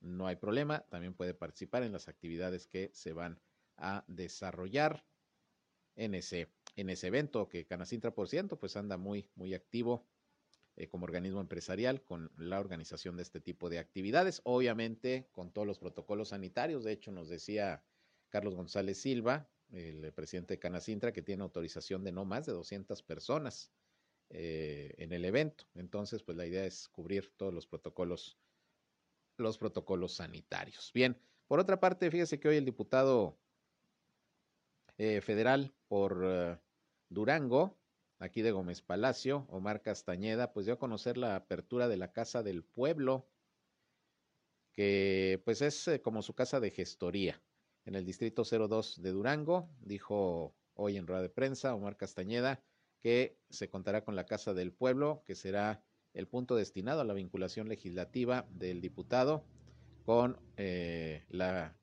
no 0.00 0.26
hay 0.26 0.36
problema, 0.36 0.80
también 0.88 1.14
puede 1.14 1.34
participar 1.34 1.82
en 1.82 1.92
las 1.92 2.08
actividades 2.08 2.66
que 2.66 2.90
se 2.92 3.12
van 3.12 3.40
a 3.76 4.04
desarrollar 4.06 5.04
en 5.96 6.14
ese, 6.14 6.48
en 6.76 6.90
ese 6.90 7.08
evento, 7.08 7.48
que 7.48 7.66
Canacintra, 7.66 8.14
por 8.14 8.28
ciento, 8.28 8.58
pues 8.58 8.76
anda 8.76 8.96
muy, 8.96 9.30
muy 9.34 9.54
activo 9.54 10.06
eh, 10.76 10.88
como 10.88 11.04
organismo 11.04 11.40
empresarial 11.40 12.02
con 12.02 12.30
la 12.36 12.60
organización 12.60 13.16
de 13.16 13.22
este 13.22 13.40
tipo 13.40 13.70
de 13.70 13.78
actividades, 13.78 14.42
obviamente 14.44 15.26
con 15.32 15.50
todos 15.50 15.66
los 15.66 15.78
protocolos 15.78 16.28
sanitarios, 16.28 16.84
de 16.84 16.92
hecho 16.92 17.12
nos 17.12 17.28
decía 17.28 17.82
Carlos 18.28 18.54
González 18.54 18.98
Silva, 18.98 19.48
el 19.72 20.12
presidente 20.12 20.54
de 20.54 20.58
Canacintra, 20.58 21.12
que 21.12 21.22
tiene 21.22 21.42
autorización 21.42 22.04
de 22.04 22.12
no 22.12 22.24
más 22.24 22.46
de 22.46 22.52
200 22.52 23.02
personas 23.02 23.72
eh, 24.28 24.94
en 24.98 25.12
el 25.12 25.24
evento, 25.24 25.64
entonces 25.74 26.22
pues 26.22 26.36
la 26.36 26.46
idea 26.46 26.66
es 26.66 26.88
cubrir 26.88 27.32
todos 27.36 27.54
los 27.54 27.66
protocolos 27.66 28.38
los 29.36 29.58
protocolos 29.58 30.14
sanitarios. 30.14 30.90
Bien, 30.94 31.20
por 31.46 31.60
otra 31.60 31.80
parte, 31.80 32.10
fíjese 32.10 32.40
que 32.40 32.48
hoy 32.48 32.56
el 32.56 32.64
diputado 32.64 33.38
eh, 34.98 35.20
federal 35.20 35.74
por 35.88 36.22
eh, 36.24 36.58
Durango, 37.08 37.78
aquí 38.18 38.42
de 38.42 38.52
Gómez 38.52 38.82
Palacio, 38.82 39.46
Omar 39.50 39.82
Castañeda, 39.82 40.52
pues 40.52 40.66
dio 40.66 40.74
a 40.74 40.78
conocer 40.78 41.18
la 41.18 41.36
apertura 41.36 41.88
de 41.88 41.96
la 41.96 42.12
Casa 42.12 42.42
del 42.42 42.64
Pueblo, 42.64 43.28
que 44.72 45.40
pues 45.44 45.62
es 45.62 45.86
eh, 45.88 46.00
como 46.00 46.22
su 46.22 46.34
casa 46.34 46.60
de 46.60 46.70
gestoría 46.70 47.42
en 47.84 47.94
el 47.94 48.04
distrito 48.04 48.42
02 48.44 49.00
de 49.00 49.10
Durango, 49.10 49.70
dijo 49.80 50.56
hoy 50.74 50.96
en 50.96 51.06
rueda 51.06 51.22
de 51.22 51.30
prensa 51.30 51.74
Omar 51.74 51.96
Castañeda 51.96 52.62
que 53.00 53.38
se 53.50 53.68
contará 53.68 54.04
con 54.04 54.16
la 54.16 54.26
Casa 54.26 54.52
del 54.52 54.72
Pueblo, 54.72 55.22
que 55.24 55.34
será 55.34 55.84
el 56.16 56.26
punto 56.26 56.56
destinado 56.56 57.02
a 57.02 57.04
la 57.04 57.12
vinculación 57.12 57.68
legislativa 57.68 58.46
del 58.50 58.80
diputado 58.80 59.44
con 60.06 60.40
eh, 60.56 61.24
la, 61.28 61.76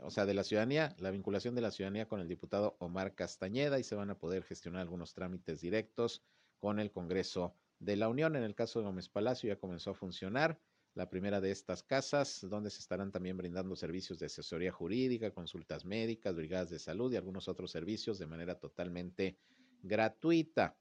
o 0.00 0.10
sea, 0.10 0.26
de 0.26 0.34
la 0.34 0.42
ciudadanía, 0.42 0.94
la 0.98 1.12
vinculación 1.12 1.54
de 1.54 1.60
la 1.60 1.70
ciudadanía 1.70 2.08
con 2.08 2.20
el 2.20 2.26
diputado 2.26 2.76
Omar 2.80 3.14
Castañeda 3.14 3.78
y 3.78 3.84
se 3.84 3.94
van 3.94 4.10
a 4.10 4.18
poder 4.18 4.42
gestionar 4.42 4.82
algunos 4.82 5.14
trámites 5.14 5.60
directos 5.60 6.24
con 6.58 6.80
el 6.80 6.90
Congreso 6.90 7.54
de 7.78 7.94
la 7.94 8.08
Unión. 8.08 8.34
En 8.34 8.42
el 8.42 8.56
caso 8.56 8.80
de 8.80 8.86
Gómez 8.86 9.08
Palacio 9.08 9.48
ya 9.48 9.60
comenzó 9.60 9.90
a 9.90 9.94
funcionar 9.94 10.58
la 10.94 11.08
primera 11.08 11.40
de 11.40 11.52
estas 11.52 11.84
casas, 11.84 12.44
donde 12.48 12.70
se 12.70 12.80
estarán 12.80 13.12
también 13.12 13.36
brindando 13.36 13.76
servicios 13.76 14.18
de 14.18 14.26
asesoría 14.26 14.72
jurídica, 14.72 15.30
consultas 15.30 15.84
médicas, 15.84 16.34
brigadas 16.34 16.70
de 16.70 16.80
salud 16.80 17.12
y 17.12 17.16
algunos 17.16 17.46
otros 17.46 17.70
servicios 17.70 18.18
de 18.18 18.26
manera 18.26 18.58
totalmente 18.58 19.38
gratuita. 19.82 20.76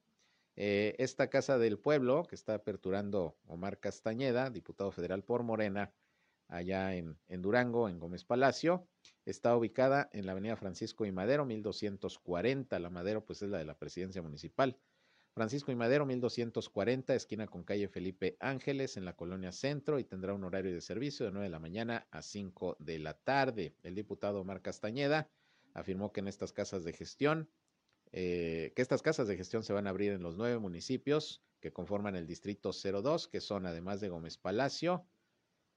Eh, 0.57 0.95
esta 0.99 1.29
Casa 1.29 1.57
del 1.57 1.77
Pueblo, 1.77 2.23
que 2.23 2.35
está 2.35 2.53
aperturando 2.53 3.37
Omar 3.45 3.79
Castañeda, 3.79 4.49
diputado 4.49 4.91
federal 4.91 5.23
por 5.23 5.43
Morena, 5.43 5.93
allá 6.47 6.95
en, 6.95 7.17
Durango, 7.27 7.89
en 7.89 7.99
Gómez 7.99 8.23
Palacio, 8.23 8.87
está 9.25 9.55
ubicada 9.55 10.09
en 10.13 10.25
la 10.25 10.33
avenida 10.33 10.55
Francisco 10.55 11.05
y 11.05 11.11
Madero, 11.11 11.45
1240. 11.45 12.79
La 12.79 12.89
Madero, 12.89 13.25
pues 13.25 13.41
es 13.41 13.49
la 13.49 13.57
de 13.57 13.65
la 13.65 13.77
presidencia 13.77 14.21
municipal. 14.21 14.77
Francisco 15.33 15.71
y 15.73 15.75
Madero, 15.75 16.05
1240, 16.05 17.13
esquina 17.13 17.47
con 17.47 17.65
calle 17.65 17.89
Felipe 17.89 18.37
Ángeles, 18.39 18.95
en 18.95 19.03
la 19.03 19.17
colonia 19.17 19.51
Centro, 19.51 19.99
y 19.99 20.05
tendrá 20.05 20.33
un 20.33 20.45
horario 20.45 20.73
de 20.73 20.79
servicio 20.79 21.25
de 21.25 21.33
9 21.33 21.45
de 21.45 21.49
la 21.49 21.59
mañana 21.59 22.07
a 22.11 22.21
5 22.21 22.77
de 22.79 22.99
la 22.99 23.15
tarde. 23.15 23.75
El 23.83 23.95
diputado 23.95 24.39
Omar 24.39 24.61
Castañeda 24.61 25.29
afirmó 25.73 26.13
que 26.13 26.21
en 26.21 26.29
estas 26.29 26.53
casas 26.53 26.85
de 26.85 26.93
gestión 26.93 27.49
eh, 28.17 28.71
que 28.77 28.81
estas 28.81 29.01
casas 29.01 29.27
de 29.27 29.35
gestión 29.35 29.61
se 29.61 29.73
van 29.73 29.87
a 29.87 29.89
abrir 29.89 30.13
en 30.13 30.23
los 30.23 30.37
nueve 30.37 30.57
municipios 30.57 31.43
que 31.59 31.73
conforman 31.73 32.15
el 32.15 32.25
distrito 32.25 32.71
02, 32.71 33.27
que 33.27 33.41
son 33.41 33.65
además 33.65 33.99
de 33.99 34.07
Gómez 34.07 34.37
Palacio, 34.37 35.05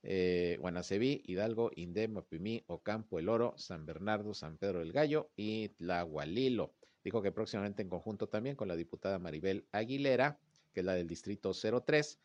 eh, 0.05 0.57
Guanaceví, 0.61 1.21
Hidalgo, 1.27 1.73
Indem, 1.75 2.13
Mapimí, 2.13 2.63
Ocampo, 2.69 3.19
El 3.19 3.29
Oro, 3.29 3.55
San 3.57 3.87
Bernardo, 3.87 4.35
San 4.35 4.57
Pedro 4.57 4.79
del 4.79 4.93
Gallo 4.93 5.33
y 5.35 5.71
Tlahualilo. 5.71 6.75
Dijo 7.03 7.23
que 7.23 7.33
próximamente 7.33 7.83
en 7.83 7.89
conjunto 7.89 8.29
también 8.29 8.55
con 8.55 8.69
la 8.69 8.77
diputada 8.77 9.19
Maribel 9.19 9.67
Aguilera, 9.73 10.39
que 10.73 10.79
es 10.79 10.87
la 10.87 10.95
del 10.95 11.09
distrito 11.09 11.51
03 11.53 12.21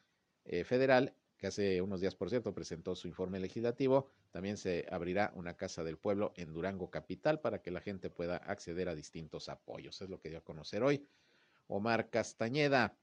eh, 0.46 0.64
federal, 0.64 1.16
que 1.44 1.48
hace 1.48 1.82
unos 1.82 2.00
días, 2.00 2.16
por 2.16 2.30
cierto, 2.30 2.54
presentó 2.54 2.96
su 2.96 3.06
informe 3.10 3.38
legislativo. 3.38 4.10
También 4.32 4.56
se 4.56 4.86
abrirá 4.90 5.34
una 5.36 5.58
casa 5.58 5.84
del 5.84 5.98
pueblo 5.98 6.32
en 6.38 6.54
Durango 6.54 6.90
Capital 6.90 7.42
para 7.42 7.62
que 7.62 7.70
la 7.70 7.82
gente 7.82 8.10
pueda 8.10 8.38
acceder 8.38 8.88
a 8.88 8.96
distintos 8.96 9.50
apoyos. 9.50 10.02
Es 10.02 10.10
lo 10.10 10.22
que 10.22 10.30
dio 10.30 10.38
a 10.38 10.46
conocer 10.46 10.84
hoy 10.84 11.06
Omar 11.68 12.10
Castañeda, 12.10 12.98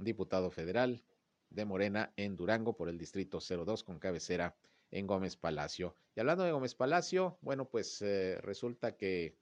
diputado 0.00 0.50
federal 0.50 1.04
de 1.48 1.64
Morena 1.64 2.12
en 2.16 2.34
Durango 2.34 2.76
por 2.76 2.88
el 2.88 2.98
Distrito 2.98 3.38
02 3.38 3.84
con 3.84 4.00
cabecera 4.00 4.56
en 4.90 5.06
Gómez 5.06 5.36
Palacio. 5.36 5.94
Y 6.16 6.18
hablando 6.18 6.42
de 6.42 6.50
Gómez 6.50 6.74
Palacio, 6.74 7.38
bueno, 7.40 7.68
pues 7.68 8.02
eh, 8.02 8.40
resulta 8.40 8.96
que 8.96 9.36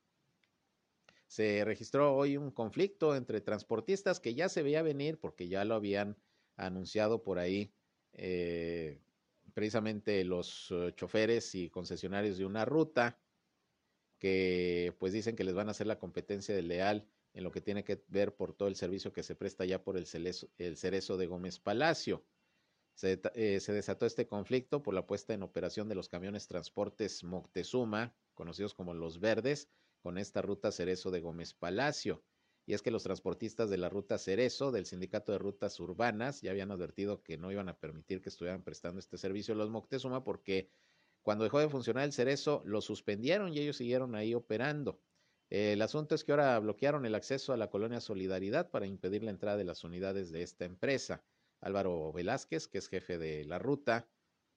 se 1.29 1.65
registró 1.65 2.15
hoy 2.15 2.37
un 2.37 2.51
conflicto 2.51 3.17
entre 3.17 3.41
transportistas 3.41 4.21
que 4.21 4.35
ya 4.35 4.51
se 4.51 4.63
veía 4.63 4.83
venir 4.83 5.19
porque 5.19 5.49
ya 5.49 5.65
lo 5.65 5.77
habían 5.77 6.19
anunciado 6.57 7.23
por 7.23 7.39
ahí 7.39 7.73
eh, 8.15 9.01
precisamente 9.53 10.25
los 10.25 10.71
eh, 10.71 10.93
choferes 10.97 11.55
y 11.55 11.71
concesionarios 11.71 12.39
de 12.39 12.45
una 12.45 12.65
ruta 12.65 13.19
que 14.19 14.95
pues 14.99 15.13
dicen 15.13 15.37
que 15.37 15.45
les 15.45 15.55
van 15.55 15.69
a 15.69 15.73
hacer 15.73 15.87
la 15.87 15.99
competencia 15.99 16.55
de 16.55 16.63
leal 16.63 17.09
en 17.35 17.45
lo 17.45 17.51
que 17.51 17.61
tiene 17.61 17.85
que 17.85 18.03
ver 18.09 18.35
por 18.35 18.55
todo 18.55 18.69
el 18.69 18.77
servicio 18.77 19.13
que 19.13 19.23
se 19.23 19.35
presta 19.35 19.65
ya 19.65 19.83
por 19.83 19.97
el 19.97 20.07
cerezo, 20.07 20.49
el 20.59 20.77
cerezo 20.77 21.17
de 21.17 21.27
Gómez 21.27 21.59
Palacio. 21.59 22.25
Se, 22.95 23.21
eh, 23.35 23.59
se, 23.59 23.73
desató 23.73 24.07
este 24.07 24.29
conflicto 24.29 24.83
por 24.83 24.95
la 24.95 25.07
puesta 25.07 25.35
en 25.35 25.43
operación 25.43 25.89
de 25.89 25.97
los 25.97 26.09
camiones 26.09 26.47
transportes 26.47 27.25
Moctezuma, 27.25 28.15
conocidos 28.35 28.73
como 28.73 28.95
los 28.95 29.19
verdes, 29.19 29.69
con 30.01 30.17
esta 30.17 30.43
ruta 30.43 30.71
Cerezo 30.71 31.11
de 31.11 31.21
Gómez 31.21 31.55
Palacio. 31.55 32.23
Y 32.67 32.75
es 32.75 32.83
que 32.83 32.91
los 32.91 33.03
transportistas 33.03 33.69
de 33.69 33.77
la 33.77 33.89
ruta 33.89 34.19
Cerezo 34.19 34.73
del 34.73 34.87
Sindicato 34.87 35.33
de 35.33 35.39
Rutas 35.39 35.79
Urbanas 35.81 36.41
ya 36.41 36.51
habían 36.51 36.71
advertido 36.71 37.23
que 37.23 37.37
no 37.37 37.53
iban 37.53 37.69
a 37.69 37.79
permitir 37.79 38.23
que 38.23 38.31
estuvieran 38.31 38.63
prestando 38.63 38.99
este 38.99 39.19
servicio 39.19 39.55
a 39.55 39.57
los 39.57 39.71
Moctezuma 39.71 40.25
porque 40.25 40.71
cuando 41.23 41.45
dejó 41.45 41.59
de 41.59 41.69
funcionar 41.69 42.05
el 42.05 42.13
Cerezo 42.13 42.63
lo 42.65 42.81
suspendieron 42.81 43.53
y 43.53 43.59
ellos 43.59 43.77
siguieron 43.77 44.15
ahí 44.15 44.35
operando. 44.35 45.01
El 45.51 45.83
asunto 45.83 46.15
es 46.15 46.25
que 46.25 46.33
ahora 46.33 46.59
bloquearon 46.59 47.05
el 47.07 47.15
acceso 47.15 47.53
a 47.53 47.57
la 47.57 47.71
colonia 47.71 48.01
Solidaridad 48.01 48.71
para 48.71 48.87
impedir 48.87 49.23
la 49.23 49.31
entrada 49.31 49.57
de 49.57 49.65
las 49.65 49.85
unidades 49.85 50.31
de 50.33 50.43
esta 50.43 50.65
empresa. 50.65 51.23
Álvaro 51.61 52.13
Velázquez, 52.13 52.67
que 52.69 52.79
es 52.79 52.89
jefe 52.89 53.19
de 53.19 53.45
la 53.45 53.59
ruta, 53.59 54.09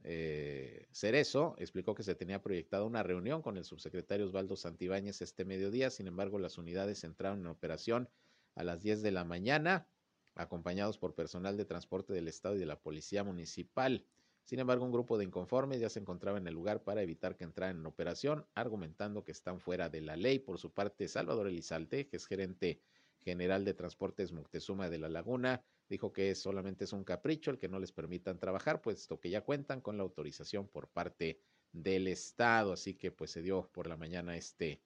eh, 0.03 0.87
Cerezo 0.91 1.55
explicó 1.57 1.95
que 1.95 2.03
se 2.03 2.15
tenía 2.15 2.41
proyectada 2.41 2.85
una 2.85 3.03
reunión 3.03 3.41
con 3.41 3.57
el 3.57 3.65
subsecretario 3.65 4.25
Osvaldo 4.25 4.55
Santibáñez 4.55 5.21
este 5.21 5.45
mediodía, 5.45 5.89
sin 5.89 6.07
embargo 6.07 6.39
las 6.39 6.57
unidades 6.57 7.03
entraron 7.03 7.39
en 7.39 7.47
operación 7.47 8.09
a 8.55 8.63
las 8.63 8.81
10 8.81 9.01
de 9.01 9.11
la 9.11 9.23
mañana, 9.23 9.87
acompañados 10.35 10.97
por 10.97 11.15
personal 11.15 11.57
de 11.57 11.65
transporte 11.65 12.13
del 12.13 12.27
Estado 12.27 12.55
y 12.55 12.59
de 12.59 12.65
la 12.65 12.79
Policía 12.79 13.23
Municipal. 13.23 14.05
Sin 14.43 14.59
embargo, 14.59 14.85
un 14.85 14.91
grupo 14.91 15.17
de 15.17 15.25
inconformes 15.25 15.81
ya 15.81 15.89
se 15.89 15.99
encontraba 15.99 16.37
en 16.37 16.47
el 16.47 16.53
lugar 16.53 16.83
para 16.83 17.01
evitar 17.01 17.35
que 17.35 17.43
entraran 17.43 17.77
en 17.77 17.85
operación, 17.85 18.45
argumentando 18.55 19.23
que 19.25 19.33
están 19.33 19.59
fuera 19.59 19.89
de 19.89 20.01
la 20.01 20.15
ley. 20.15 20.39
Por 20.39 20.57
su 20.57 20.71
parte, 20.71 21.07
Salvador 21.07 21.47
Elizalte, 21.47 22.07
que 22.07 22.15
es 22.15 22.25
gerente 22.25 22.81
general 23.27 23.65
de 23.65 23.73
Transportes 23.73 24.31
Moctezuma 24.31 24.89
de 24.89 24.99
la 24.99 25.09
Laguna, 25.09 25.61
dijo 25.89 26.13
que 26.13 26.33
solamente 26.33 26.85
es 26.85 26.93
un 26.93 27.03
capricho 27.03 27.51
el 27.51 27.59
que 27.59 27.67
no 27.67 27.77
les 27.77 27.91
permitan 27.91 28.39
trabajar, 28.39 28.81
puesto 28.81 29.19
que 29.19 29.29
ya 29.29 29.41
cuentan 29.41 29.81
con 29.81 29.97
la 29.97 30.03
autorización 30.03 30.69
por 30.69 30.87
parte 30.87 31.41
del 31.73 32.07
Estado. 32.07 32.71
Así 32.71 32.93
que 32.93 33.11
pues 33.11 33.31
se 33.31 33.41
dio 33.41 33.69
por 33.73 33.87
la 33.87 33.97
mañana 33.97 34.37
este, 34.37 34.81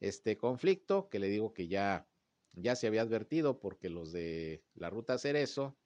este 0.00 0.36
conflicto, 0.36 1.08
que 1.08 1.20
le 1.20 1.28
digo 1.28 1.54
que 1.54 1.68
ya, 1.68 2.08
ya 2.54 2.74
se 2.74 2.88
había 2.88 3.02
advertido 3.02 3.60
porque 3.60 3.88
los 3.88 4.10
de 4.10 4.64
la 4.74 4.90
ruta 4.90 5.16
Cerezo, 5.16 5.76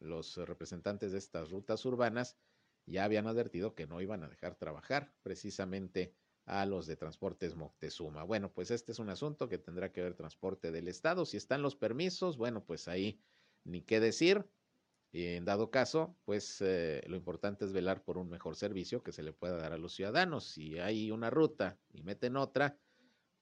los 0.00 0.36
representantes 0.36 1.12
de 1.12 1.18
estas 1.18 1.50
rutas 1.50 1.84
urbanas, 1.84 2.36
ya 2.84 3.04
habían 3.04 3.28
advertido 3.28 3.76
que 3.76 3.86
no 3.86 4.00
iban 4.00 4.24
a 4.24 4.28
dejar 4.28 4.56
trabajar 4.56 5.14
precisamente 5.22 6.16
a 6.46 6.66
los 6.66 6.86
de 6.86 6.96
transportes 6.96 7.54
Moctezuma. 7.56 8.22
Bueno, 8.24 8.52
pues 8.52 8.70
este 8.70 8.92
es 8.92 8.98
un 8.98 9.08
asunto 9.08 9.48
que 9.48 9.58
tendrá 9.58 9.92
que 9.92 10.02
ver 10.02 10.14
transporte 10.14 10.70
del 10.70 10.88
Estado. 10.88 11.24
Si 11.24 11.36
están 11.36 11.62
los 11.62 11.76
permisos, 11.76 12.36
bueno, 12.36 12.64
pues 12.64 12.88
ahí 12.88 13.20
ni 13.64 13.82
qué 13.82 14.00
decir. 14.00 14.46
Y 15.10 15.26
en 15.36 15.44
dado 15.44 15.70
caso, 15.70 16.18
pues 16.24 16.60
eh, 16.60 17.02
lo 17.06 17.16
importante 17.16 17.64
es 17.64 17.72
velar 17.72 18.02
por 18.04 18.18
un 18.18 18.28
mejor 18.28 18.56
servicio 18.56 19.02
que 19.02 19.12
se 19.12 19.22
le 19.22 19.32
pueda 19.32 19.56
dar 19.56 19.72
a 19.72 19.78
los 19.78 19.94
ciudadanos. 19.94 20.44
Si 20.44 20.78
hay 20.78 21.10
una 21.12 21.30
ruta 21.30 21.78
y 21.92 22.02
meten 22.02 22.36
otra, 22.36 22.78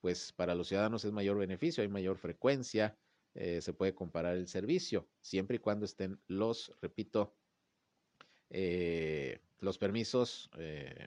pues 0.01 0.33
para 0.33 0.55
los 0.55 0.69
ciudadanos 0.69 1.05
es 1.05 1.13
mayor 1.13 1.39
beneficio, 1.39 1.83
hay 1.83 1.89
mayor 1.89 2.19
frecuencia, 2.19 2.99
eh, 3.35 3.63
se 3.63 3.73
puede 3.73 3.95
comparar 3.95 4.37
el 4.37 4.49
servicio, 4.49 5.09
siempre 5.23 5.57
y 5.57 5.61
cuando 5.61 5.87
estén 5.87 6.21
los, 6.27 6.73
repito, 6.83 7.35
eh, 8.53 9.41
los 9.59 9.79
permisos 9.79 10.51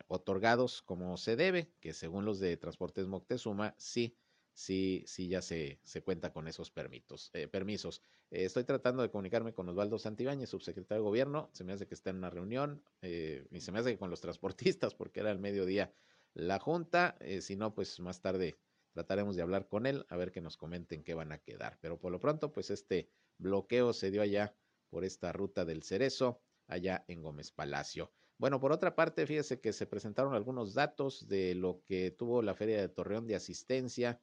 otorgados 0.08 0.82
como 0.82 1.16
se 1.18 1.36
debe, 1.36 1.72
que 1.80 1.94
según 1.94 2.26
los 2.26 2.40
de 2.40 2.58
Transportes 2.58 3.08
Moctezuma, 3.08 3.74
sí 3.78 4.18
sí, 4.56 5.04
sí 5.06 5.28
ya 5.28 5.42
se, 5.42 5.80
se 5.84 6.02
cuenta 6.02 6.34
con 6.34 6.48
esos 6.48 6.72
permisos. 6.72 7.30
Eh, 7.34 7.48
permisos. 7.48 8.02
Eh, 8.32 8.46
estoy 8.46 8.64
tratando 8.64 9.04
de 9.04 9.12
comunicarme 9.12 9.54
con 9.54 9.70
Osvaldo 9.70 10.00
Santibáñez, 10.00 10.50
subsecretario 10.50 11.04
de 11.04 11.08
Gobierno. 11.08 11.50
Se 11.54 11.64
me 11.64 11.74
hace 11.74 11.86
que 11.86 11.94
está 11.94 12.10
en 12.10 12.18
una 12.18 12.32
reunión 12.32 12.82
eh, 13.02 13.46
y 13.52 13.62
se 13.62 13.72
me 13.72 13.80
hace 13.80 13.92
que 13.92 14.00
con 14.00 14.10
los 14.10 14.22
transportistas 14.22 14.96
porque 14.96 15.20
era 15.20 15.30
el 15.30 15.40
mediodía 15.40 15.94
la 16.34 16.60
junta. 16.60 17.18
si 17.42 17.56
no, 17.56 17.74
pues 17.74 18.00
más 18.00 18.22
tarde 18.22 18.58
trataremos 18.92 19.36
de 19.36 19.42
hablar 19.42 19.68
con 19.68 19.86
él 19.86 20.06
a 20.10 20.18
ver 20.18 20.32
que 20.32 20.42
nos 20.42 20.58
comenten 20.58 21.04
qué 21.04 21.14
van 21.14 21.32
a 21.32 21.38
quedar. 21.38 21.78
Pero 21.82 22.00
por 22.00 22.12
lo 22.12 22.20
pronto, 22.20 22.52
pues 22.52 22.72
este 22.72 23.10
bloqueo 23.38 23.94
se 23.94 24.10
dio 24.10 24.22
allá 24.22 24.56
por 24.90 25.04
esta 25.04 25.32
ruta 25.32 25.66
del 25.66 25.84
Cerezo, 25.84 26.42
allá 26.68 27.06
en 27.08 27.22
Gómez 27.22 27.52
Palacio. 27.52 28.12
Bueno, 28.38 28.60
por 28.60 28.72
otra 28.72 28.96
parte, 28.96 29.26
fíjese 29.26 29.62
que 29.62 29.74
se 29.74 29.86
presentaron 29.86 30.34
algunos 30.34 30.74
datos 30.74 31.28
de 31.28 31.56
lo 31.56 31.82
que 31.86 32.12
tuvo 32.12 32.42
la 32.42 32.56
Feria 32.56 32.82
de 32.82 32.90
Torreón 32.90 33.28
de 33.28 33.36
asistencia 33.36 34.20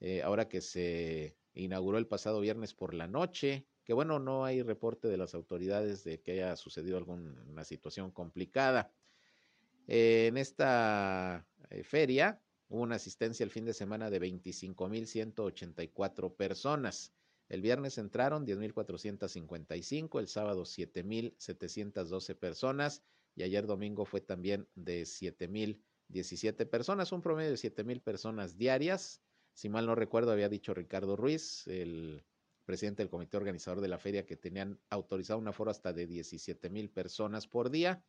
eh, 0.00 0.22
ahora 0.22 0.48
que 0.48 0.60
se 0.60 1.36
inauguró 1.54 1.96
el 1.98 2.06
pasado 2.06 2.40
viernes 2.40 2.74
por 2.74 2.92
la 2.94 3.06
noche, 3.06 3.66
que 3.84 3.94
bueno, 3.94 4.18
no 4.18 4.44
hay 4.44 4.60
reporte 4.62 5.06
de 5.08 5.16
las 5.16 5.34
autoridades 5.34 6.04
de 6.04 6.20
que 6.20 6.32
haya 6.32 6.56
sucedido 6.56 6.98
alguna 6.98 7.64
situación 7.64 8.10
complicada. 8.10 8.92
Eh, 9.86 10.26
en 10.28 10.36
esta 10.36 11.46
eh, 11.70 11.84
feria 11.84 12.42
hubo 12.68 12.82
una 12.82 12.96
asistencia 12.96 13.44
el 13.44 13.50
fin 13.50 13.64
de 13.64 13.72
semana 13.72 14.10
de 14.10 14.20
25.184 14.20 16.36
personas. 16.36 17.14
El 17.48 17.60
viernes 17.60 17.98
entraron 17.98 18.46
10.455, 18.46 20.18
el 20.18 20.28
sábado 20.28 20.62
7.712 20.62 22.34
personas 22.36 23.02
y 23.36 23.42
ayer 23.42 23.66
domingo 23.66 24.04
fue 24.04 24.20
también 24.20 24.68
de 24.74 25.02
7.017 25.02 26.68
personas, 26.68 27.12
un 27.12 27.22
promedio 27.22 27.50
de 27.50 27.56
7.000 27.56 28.02
personas 28.02 28.56
diarias. 28.56 29.20
Si 29.52 29.68
mal 29.68 29.86
no 29.86 29.94
recuerdo, 29.94 30.32
había 30.32 30.48
dicho 30.48 30.74
Ricardo 30.74 31.16
Ruiz, 31.16 31.66
el 31.66 32.24
presidente 32.64 33.02
del 33.02 33.10
comité 33.10 33.36
organizador 33.36 33.80
de 33.80 33.88
la 33.88 33.98
feria, 33.98 34.26
que 34.26 34.36
tenían 34.36 34.80
autorizado 34.90 35.38
un 35.38 35.48
aforo 35.48 35.70
hasta 35.70 35.92
de 35.92 36.06
17 36.06 36.70
mil 36.70 36.90
personas 36.90 37.46
por 37.46 37.70
día. 37.70 38.02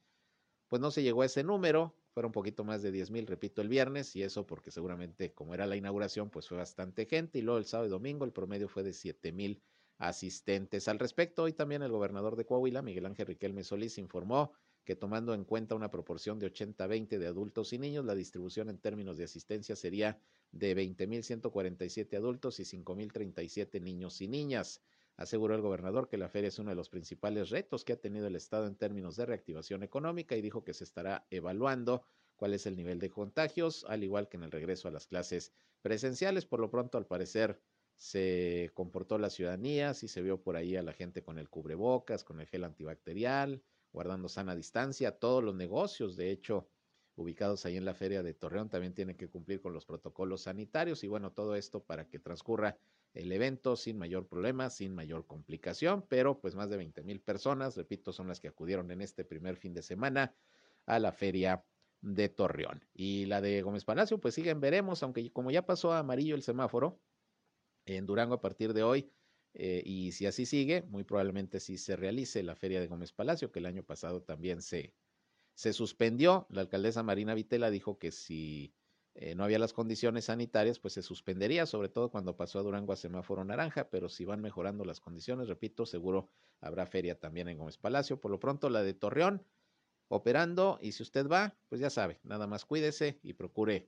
Pues 0.67 0.81
no 0.81 0.91
se 0.91 1.03
llegó 1.03 1.21
a 1.21 1.25
ese 1.27 1.43
número, 1.43 1.95
fueron 2.11 2.29
un 2.29 2.33
poquito 2.33 2.63
más 2.63 2.81
de 2.81 2.91
10 2.91 3.11
mil, 3.11 3.27
repito, 3.27 3.61
el 3.61 3.69
viernes, 3.69 4.15
y 4.15 4.23
eso 4.23 4.45
porque 4.47 4.71
seguramente, 4.71 5.33
como 5.33 5.53
era 5.53 5.65
la 5.67 5.75
inauguración, 5.75 6.29
pues 6.29 6.47
fue 6.47 6.57
bastante 6.57 7.05
gente, 7.05 7.39
y 7.39 7.41
luego 7.41 7.57
el 7.59 7.65
sábado 7.65 7.87
y 7.87 7.91
domingo 7.91 8.25
el 8.25 8.33
promedio 8.33 8.67
fue 8.67 8.83
de 8.83 8.93
7 8.93 9.31
mil 9.31 9.63
asistentes. 9.97 10.87
Al 10.87 10.99
respecto, 10.99 11.43
hoy 11.43 11.53
también 11.53 11.81
el 11.83 11.91
gobernador 11.91 12.35
de 12.35 12.45
Coahuila, 12.45 12.81
Miguel 12.81 13.05
Ángel 13.05 13.27
Riquelme 13.27 13.63
Solís, 13.63 13.97
informó 13.97 14.53
que 14.83 14.95
tomando 14.95 15.33
en 15.33 15.45
cuenta 15.45 15.75
una 15.75 15.89
proporción 15.91 16.37
de 16.39 16.47
80-20 16.47 17.17
de 17.17 17.27
adultos 17.27 17.73
y 17.73 17.79
niños, 17.79 18.05
la 18.05 18.15
distribución 18.15 18.69
en 18.69 18.79
términos 18.79 19.17
de 19.17 19.23
asistencia 19.23 19.75
sería 19.75 20.19
de 20.51 20.75
20.147 20.75 22.15
adultos 22.17 22.59
y 22.59 22.65
5.037 22.65 23.81
niños 23.81 24.21
y 24.21 24.27
niñas. 24.27 24.81
Aseguró 25.17 25.55
el 25.55 25.61
gobernador 25.61 26.09
que 26.09 26.17
la 26.17 26.27
feria 26.27 26.49
es 26.49 26.59
uno 26.59 26.71
de 26.71 26.75
los 26.75 26.89
principales 26.89 27.49
retos 27.49 27.85
que 27.85 27.93
ha 27.93 28.01
tenido 28.01 28.27
el 28.27 28.35
Estado 28.35 28.67
en 28.67 28.75
términos 28.75 29.15
de 29.15 29.25
reactivación 29.25 29.81
económica 29.83 30.35
y 30.35 30.41
dijo 30.41 30.63
que 30.63 30.73
se 30.73 30.83
estará 30.83 31.25
evaluando 31.29 32.03
cuál 32.35 32.53
es 32.53 32.65
el 32.65 32.75
nivel 32.75 32.99
de 32.99 33.09
contagios, 33.09 33.85
al 33.87 34.03
igual 34.03 34.27
que 34.27 34.37
en 34.37 34.43
el 34.43 34.51
regreso 34.51 34.87
a 34.87 34.91
las 34.91 35.07
clases 35.07 35.53
presenciales. 35.81 36.45
Por 36.45 36.59
lo 36.59 36.69
pronto, 36.69 36.97
al 36.97 37.07
parecer, 37.07 37.61
se 37.95 38.71
comportó 38.73 39.17
la 39.17 39.29
ciudadanía, 39.29 39.93
sí 39.93 40.07
se 40.09 40.21
vio 40.21 40.41
por 40.41 40.57
ahí 40.57 40.75
a 40.75 40.83
la 40.83 40.91
gente 40.91 41.23
con 41.23 41.39
el 41.39 41.49
cubrebocas, 41.49 42.25
con 42.25 42.41
el 42.41 42.47
gel 42.47 42.65
antibacterial, 42.65 43.63
guardando 43.93 44.27
sana 44.27 44.53
distancia. 44.53 45.17
Todos 45.17 45.43
los 45.43 45.55
negocios, 45.55 46.17
de 46.17 46.31
hecho, 46.31 46.67
ubicados 47.15 47.65
ahí 47.65 47.77
en 47.77 47.85
la 47.85 47.93
feria 47.93 48.21
de 48.21 48.33
Torreón, 48.33 48.69
también 48.69 48.93
tienen 48.93 49.15
que 49.15 49.29
cumplir 49.29 49.61
con 49.61 49.71
los 49.71 49.85
protocolos 49.85 50.41
sanitarios 50.41 51.05
y 51.05 51.07
bueno, 51.07 51.31
todo 51.31 51.55
esto 51.55 51.85
para 51.85 52.09
que 52.09 52.19
transcurra 52.19 52.77
el 53.15 53.31
evento 53.31 53.75
sin 53.75 53.97
mayor 53.97 54.27
problema, 54.27 54.69
sin 54.69 54.93
mayor 54.93 55.25
complicación, 55.25 56.05
pero 56.07 56.39
pues 56.41 56.53
más 56.55 56.69
de 56.69 56.77
20 56.77 57.01
mil 57.03 57.21
personas, 57.21 57.77
repito, 57.77 58.11
son 58.11 58.27
las 58.27 58.39
que 58.39 58.49
acudieron 58.49 58.91
en 58.91 59.01
este 59.01 59.23
primer 59.23 59.55
fin 59.55 59.73
de 59.73 59.81
semana 59.81 60.35
a 60.85 60.99
la 60.99 61.11
feria 61.11 61.65
de 62.01 62.29
Torreón. 62.29 62.85
Y 62.93 63.25
la 63.25 63.41
de 63.41 63.61
Gómez 63.61 63.85
Palacio, 63.85 64.19
pues 64.19 64.35
siguen, 64.35 64.59
veremos, 64.59 65.01
aunque 65.01 65.31
como 65.31 65.49
ya 65.49 65.65
pasó 65.65 65.93
a 65.93 65.99
amarillo 65.99 66.35
el 66.35 66.43
semáforo 66.43 67.01
en 67.85 68.05
Durango 68.05 68.35
a 68.35 68.41
partir 68.41 68.73
de 68.73 68.83
hoy, 68.83 69.11
eh, 69.53 69.81
y 69.85 70.11
si 70.11 70.25
así 70.25 70.45
sigue, 70.45 70.81
muy 70.83 71.05
probablemente 71.05 71.61
sí 71.61 71.77
se 71.77 71.95
realice 71.95 72.43
la 72.43 72.55
feria 72.55 72.81
de 72.81 72.87
Gómez 72.87 73.13
Palacio, 73.13 73.51
que 73.51 73.59
el 73.59 73.65
año 73.65 73.83
pasado 73.83 74.21
también 74.21 74.61
se, 74.61 74.93
se 75.53 75.71
suspendió. 75.71 76.45
La 76.49 76.61
alcaldesa 76.61 77.01
Marina 77.01 77.33
Vitela 77.33 77.71
dijo 77.71 77.97
que 77.97 78.11
si 78.11 78.73
eh, 79.17 79.33
no 79.33 79.45
había 79.45 79.59
las 79.59 79.71
condiciones 79.71 80.25
sanitarias, 80.25 80.77
pues 80.77 80.93
se 80.93 81.01
suspendería, 81.01 81.65
sobre 81.65 81.87
todo 81.87 82.11
cuando 82.11 82.35
pasó 82.35 82.59
a 82.59 82.63
Durango 82.63 82.91
a 82.91 82.97
semáforo 82.97 83.45
naranja, 83.45 83.89
pero 83.89 84.09
si 84.09 84.25
van 84.25 84.41
mejorando 84.41 84.83
las 84.83 84.99
condiciones, 84.99 85.47
repito, 85.47 85.85
seguro 85.85 86.29
habrá 86.59 86.85
feria 86.85 87.17
también 87.17 87.47
en 87.47 87.57
Gómez 87.57 87.77
Palacio. 87.77 88.19
Por 88.19 88.31
lo 88.31 88.41
pronto, 88.41 88.69
la 88.69 88.83
de 88.83 88.93
Torreón 88.93 89.41
operando 90.09 90.79
y 90.81 90.91
si 90.91 91.01
usted 91.01 91.27
va, 91.27 91.55
pues 91.69 91.79
ya 91.79 91.89
sabe, 91.89 92.19
nada 92.23 92.45
más 92.45 92.65
cuídese 92.65 93.17
y 93.23 93.33
procure 93.33 93.87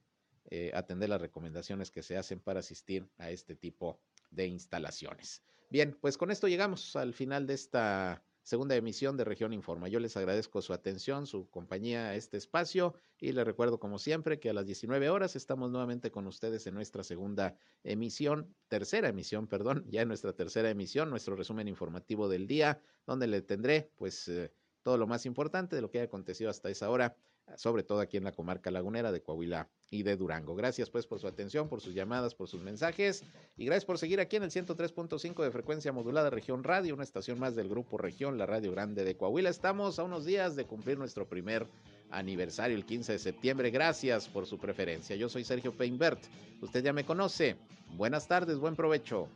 eh, 0.50 0.72
atender 0.74 1.10
las 1.10 1.22
recomendaciones 1.22 1.92
que 1.92 2.04
se 2.04 2.16
hacen 2.16 2.40
para 2.40 2.62
asistir 2.62 3.06
a 3.18 3.30
este 3.30 3.54
tipo 3.54 4.00
de 4.32 4.48
instalaciones. 4.48 5.44
Bien, 5.70 5.98
pues 6.00 6.18
con 6.18 6.32
esto 6.32 6.48
llegamos 6.48 6.96
al 6.96 7.14
final 7.14 7.46
de 7.48 7.54
esta 7.54 8.24
segunda 8.48 8.78
emisión 8.78 9.18
de 9.18 9.26
Región 9.26 9.52
Informa. 9.52 9.90
Yo 9.90 10.00
les 10.00 10.16
agradezco 10.16 10.62
su 10.62 10.72
atención, 10.72 11.28
su 11.28 11.50
compañía 11.50 12.08
a 12.08 12.16
este 12.16 12.38
espacio 12.38 12.96
y 13.20 13.34
les 13.34 13.46
recuerdo 13.46 13.78
como 13.78 14.00
siempre 14.00 14.40
que 14.40 14.50
a 14.50 14.54
las 14.54 14.66
19 14.66 15.10
horas 15.10 15.36
estamos 15.36 15.70
nuevamente 15.70 16.12
con 16.12 16.26
ustedes 16.28 16.66
en 16.66 16.74
nuestra 16.74 17.04
segunda 17.04 17.58
emisión, 17.84 18.56
tercera 18.70 19.10
emisión, 19.10 19.48
perdón, 19.48 19.84
ya 19.90 20.02
en 20.02 20.08
nuestra 20.08 20.32
tercera 20.32 20.70
emisión, 20.70 21.10
nuestro 21.10 21.36
resumen 21.36 21.68
informativo 21.68 22.30
del 22.30 22.48
día, 22.48 22.80
donde 23.06 23.28
le 23.28 23.42
tendré 23.42 23.92
pues 23.98 24.30
eh, 24.30 24.54
todo 24.82 24.98
lo 24.98 25.08
más 25.08 25.26
importante 25.26 25.76
de 25.76 25.82
lo 25.82 25.92
que 25.92 26.00
ha 26.00 26.04
acontecido 26.04 26.50
hasta 26.50 26.70
esa 26.70 26.90
hora 26.90 27.18
sobre 27.56 27.84
todo 27.84 28.02
aquí 28.02 28.18
en 28.18 28.24
la 28.24 28.32
comarca 28.32 28.72
lagunera 28.72 29.12
de 29.12 29.22
Coahuila 29.22 29.70
y 29.90 30.04
de 30.04 30.18
Durango. 30.18 30.56
Gracias 30.56 30.90
pues 30.90 31.06
por 31.06 31.20
su 31.20 31.28
atención, 31.28 31.70
por 31.70 31.82
sus 31.82 31.94
llamadas, 31.94 32.36
por 32.36 32.48
sus 32.48 32.62
mensajes 32.62 33.24
y 33.56 33.66
gracias 33.66 33.86
por 33.86 33.98
seguir 33.98 34.20
aquí 34.20 34.36
en 34.36 34.44
el 34.44 34.52
103.5 34.52 35.44
de 35.44 35.52
frecuencia 35.52 35.92
modulada 35.92 36.30
Región 36.30 36.64
Radio, 36.64 36.94
una 36.94 37.04
estación 37.04 37.40
más 37.40 37.56
del 37.56 37.70
grupo 37.70 37.98
Región, 37.98 38.38
la 38.38 38.46
Radio 38.46 38.72
Grande 38.72 39.04
de 39.04 39.16
Coahuila. 39.16 39.50
Estamos 39.50 40.00
a 40.00 40.04
unos 40.04 40.26
días 40.26 40.56
de 40.56 40.66
cumplir 40.66 40.98
nuestro 40.98 41.28
primer 41.28 41.66
aniversario 42.10 42.76
el 42.76 42.86
15 42.86 43.14
de 43.14 43.20
septiembre. 43.20 43.72
Gracias 43.72 44.28
por 44.28 44.46
su 44.46 44.58
preferencia. 44.58 45.16
Yo 45.16 45.30
soy 45.30 45.44
Sergio 45.44 45.76
Peinbert. 45.76 46.20
Usted 46.62 46.84
ya 46.84 46.94
me 46.94 47.06
conoce. 47.06 47.56
Buenas 47.96 48.28
tardes, 48.28 48.58
buen 48.58 48.76
provecho. 48.76 49.28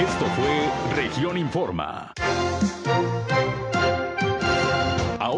Esto 0.00 0.26
fue 0.34 0.96
Región 0.96 1.36
Informa 1.36 2.14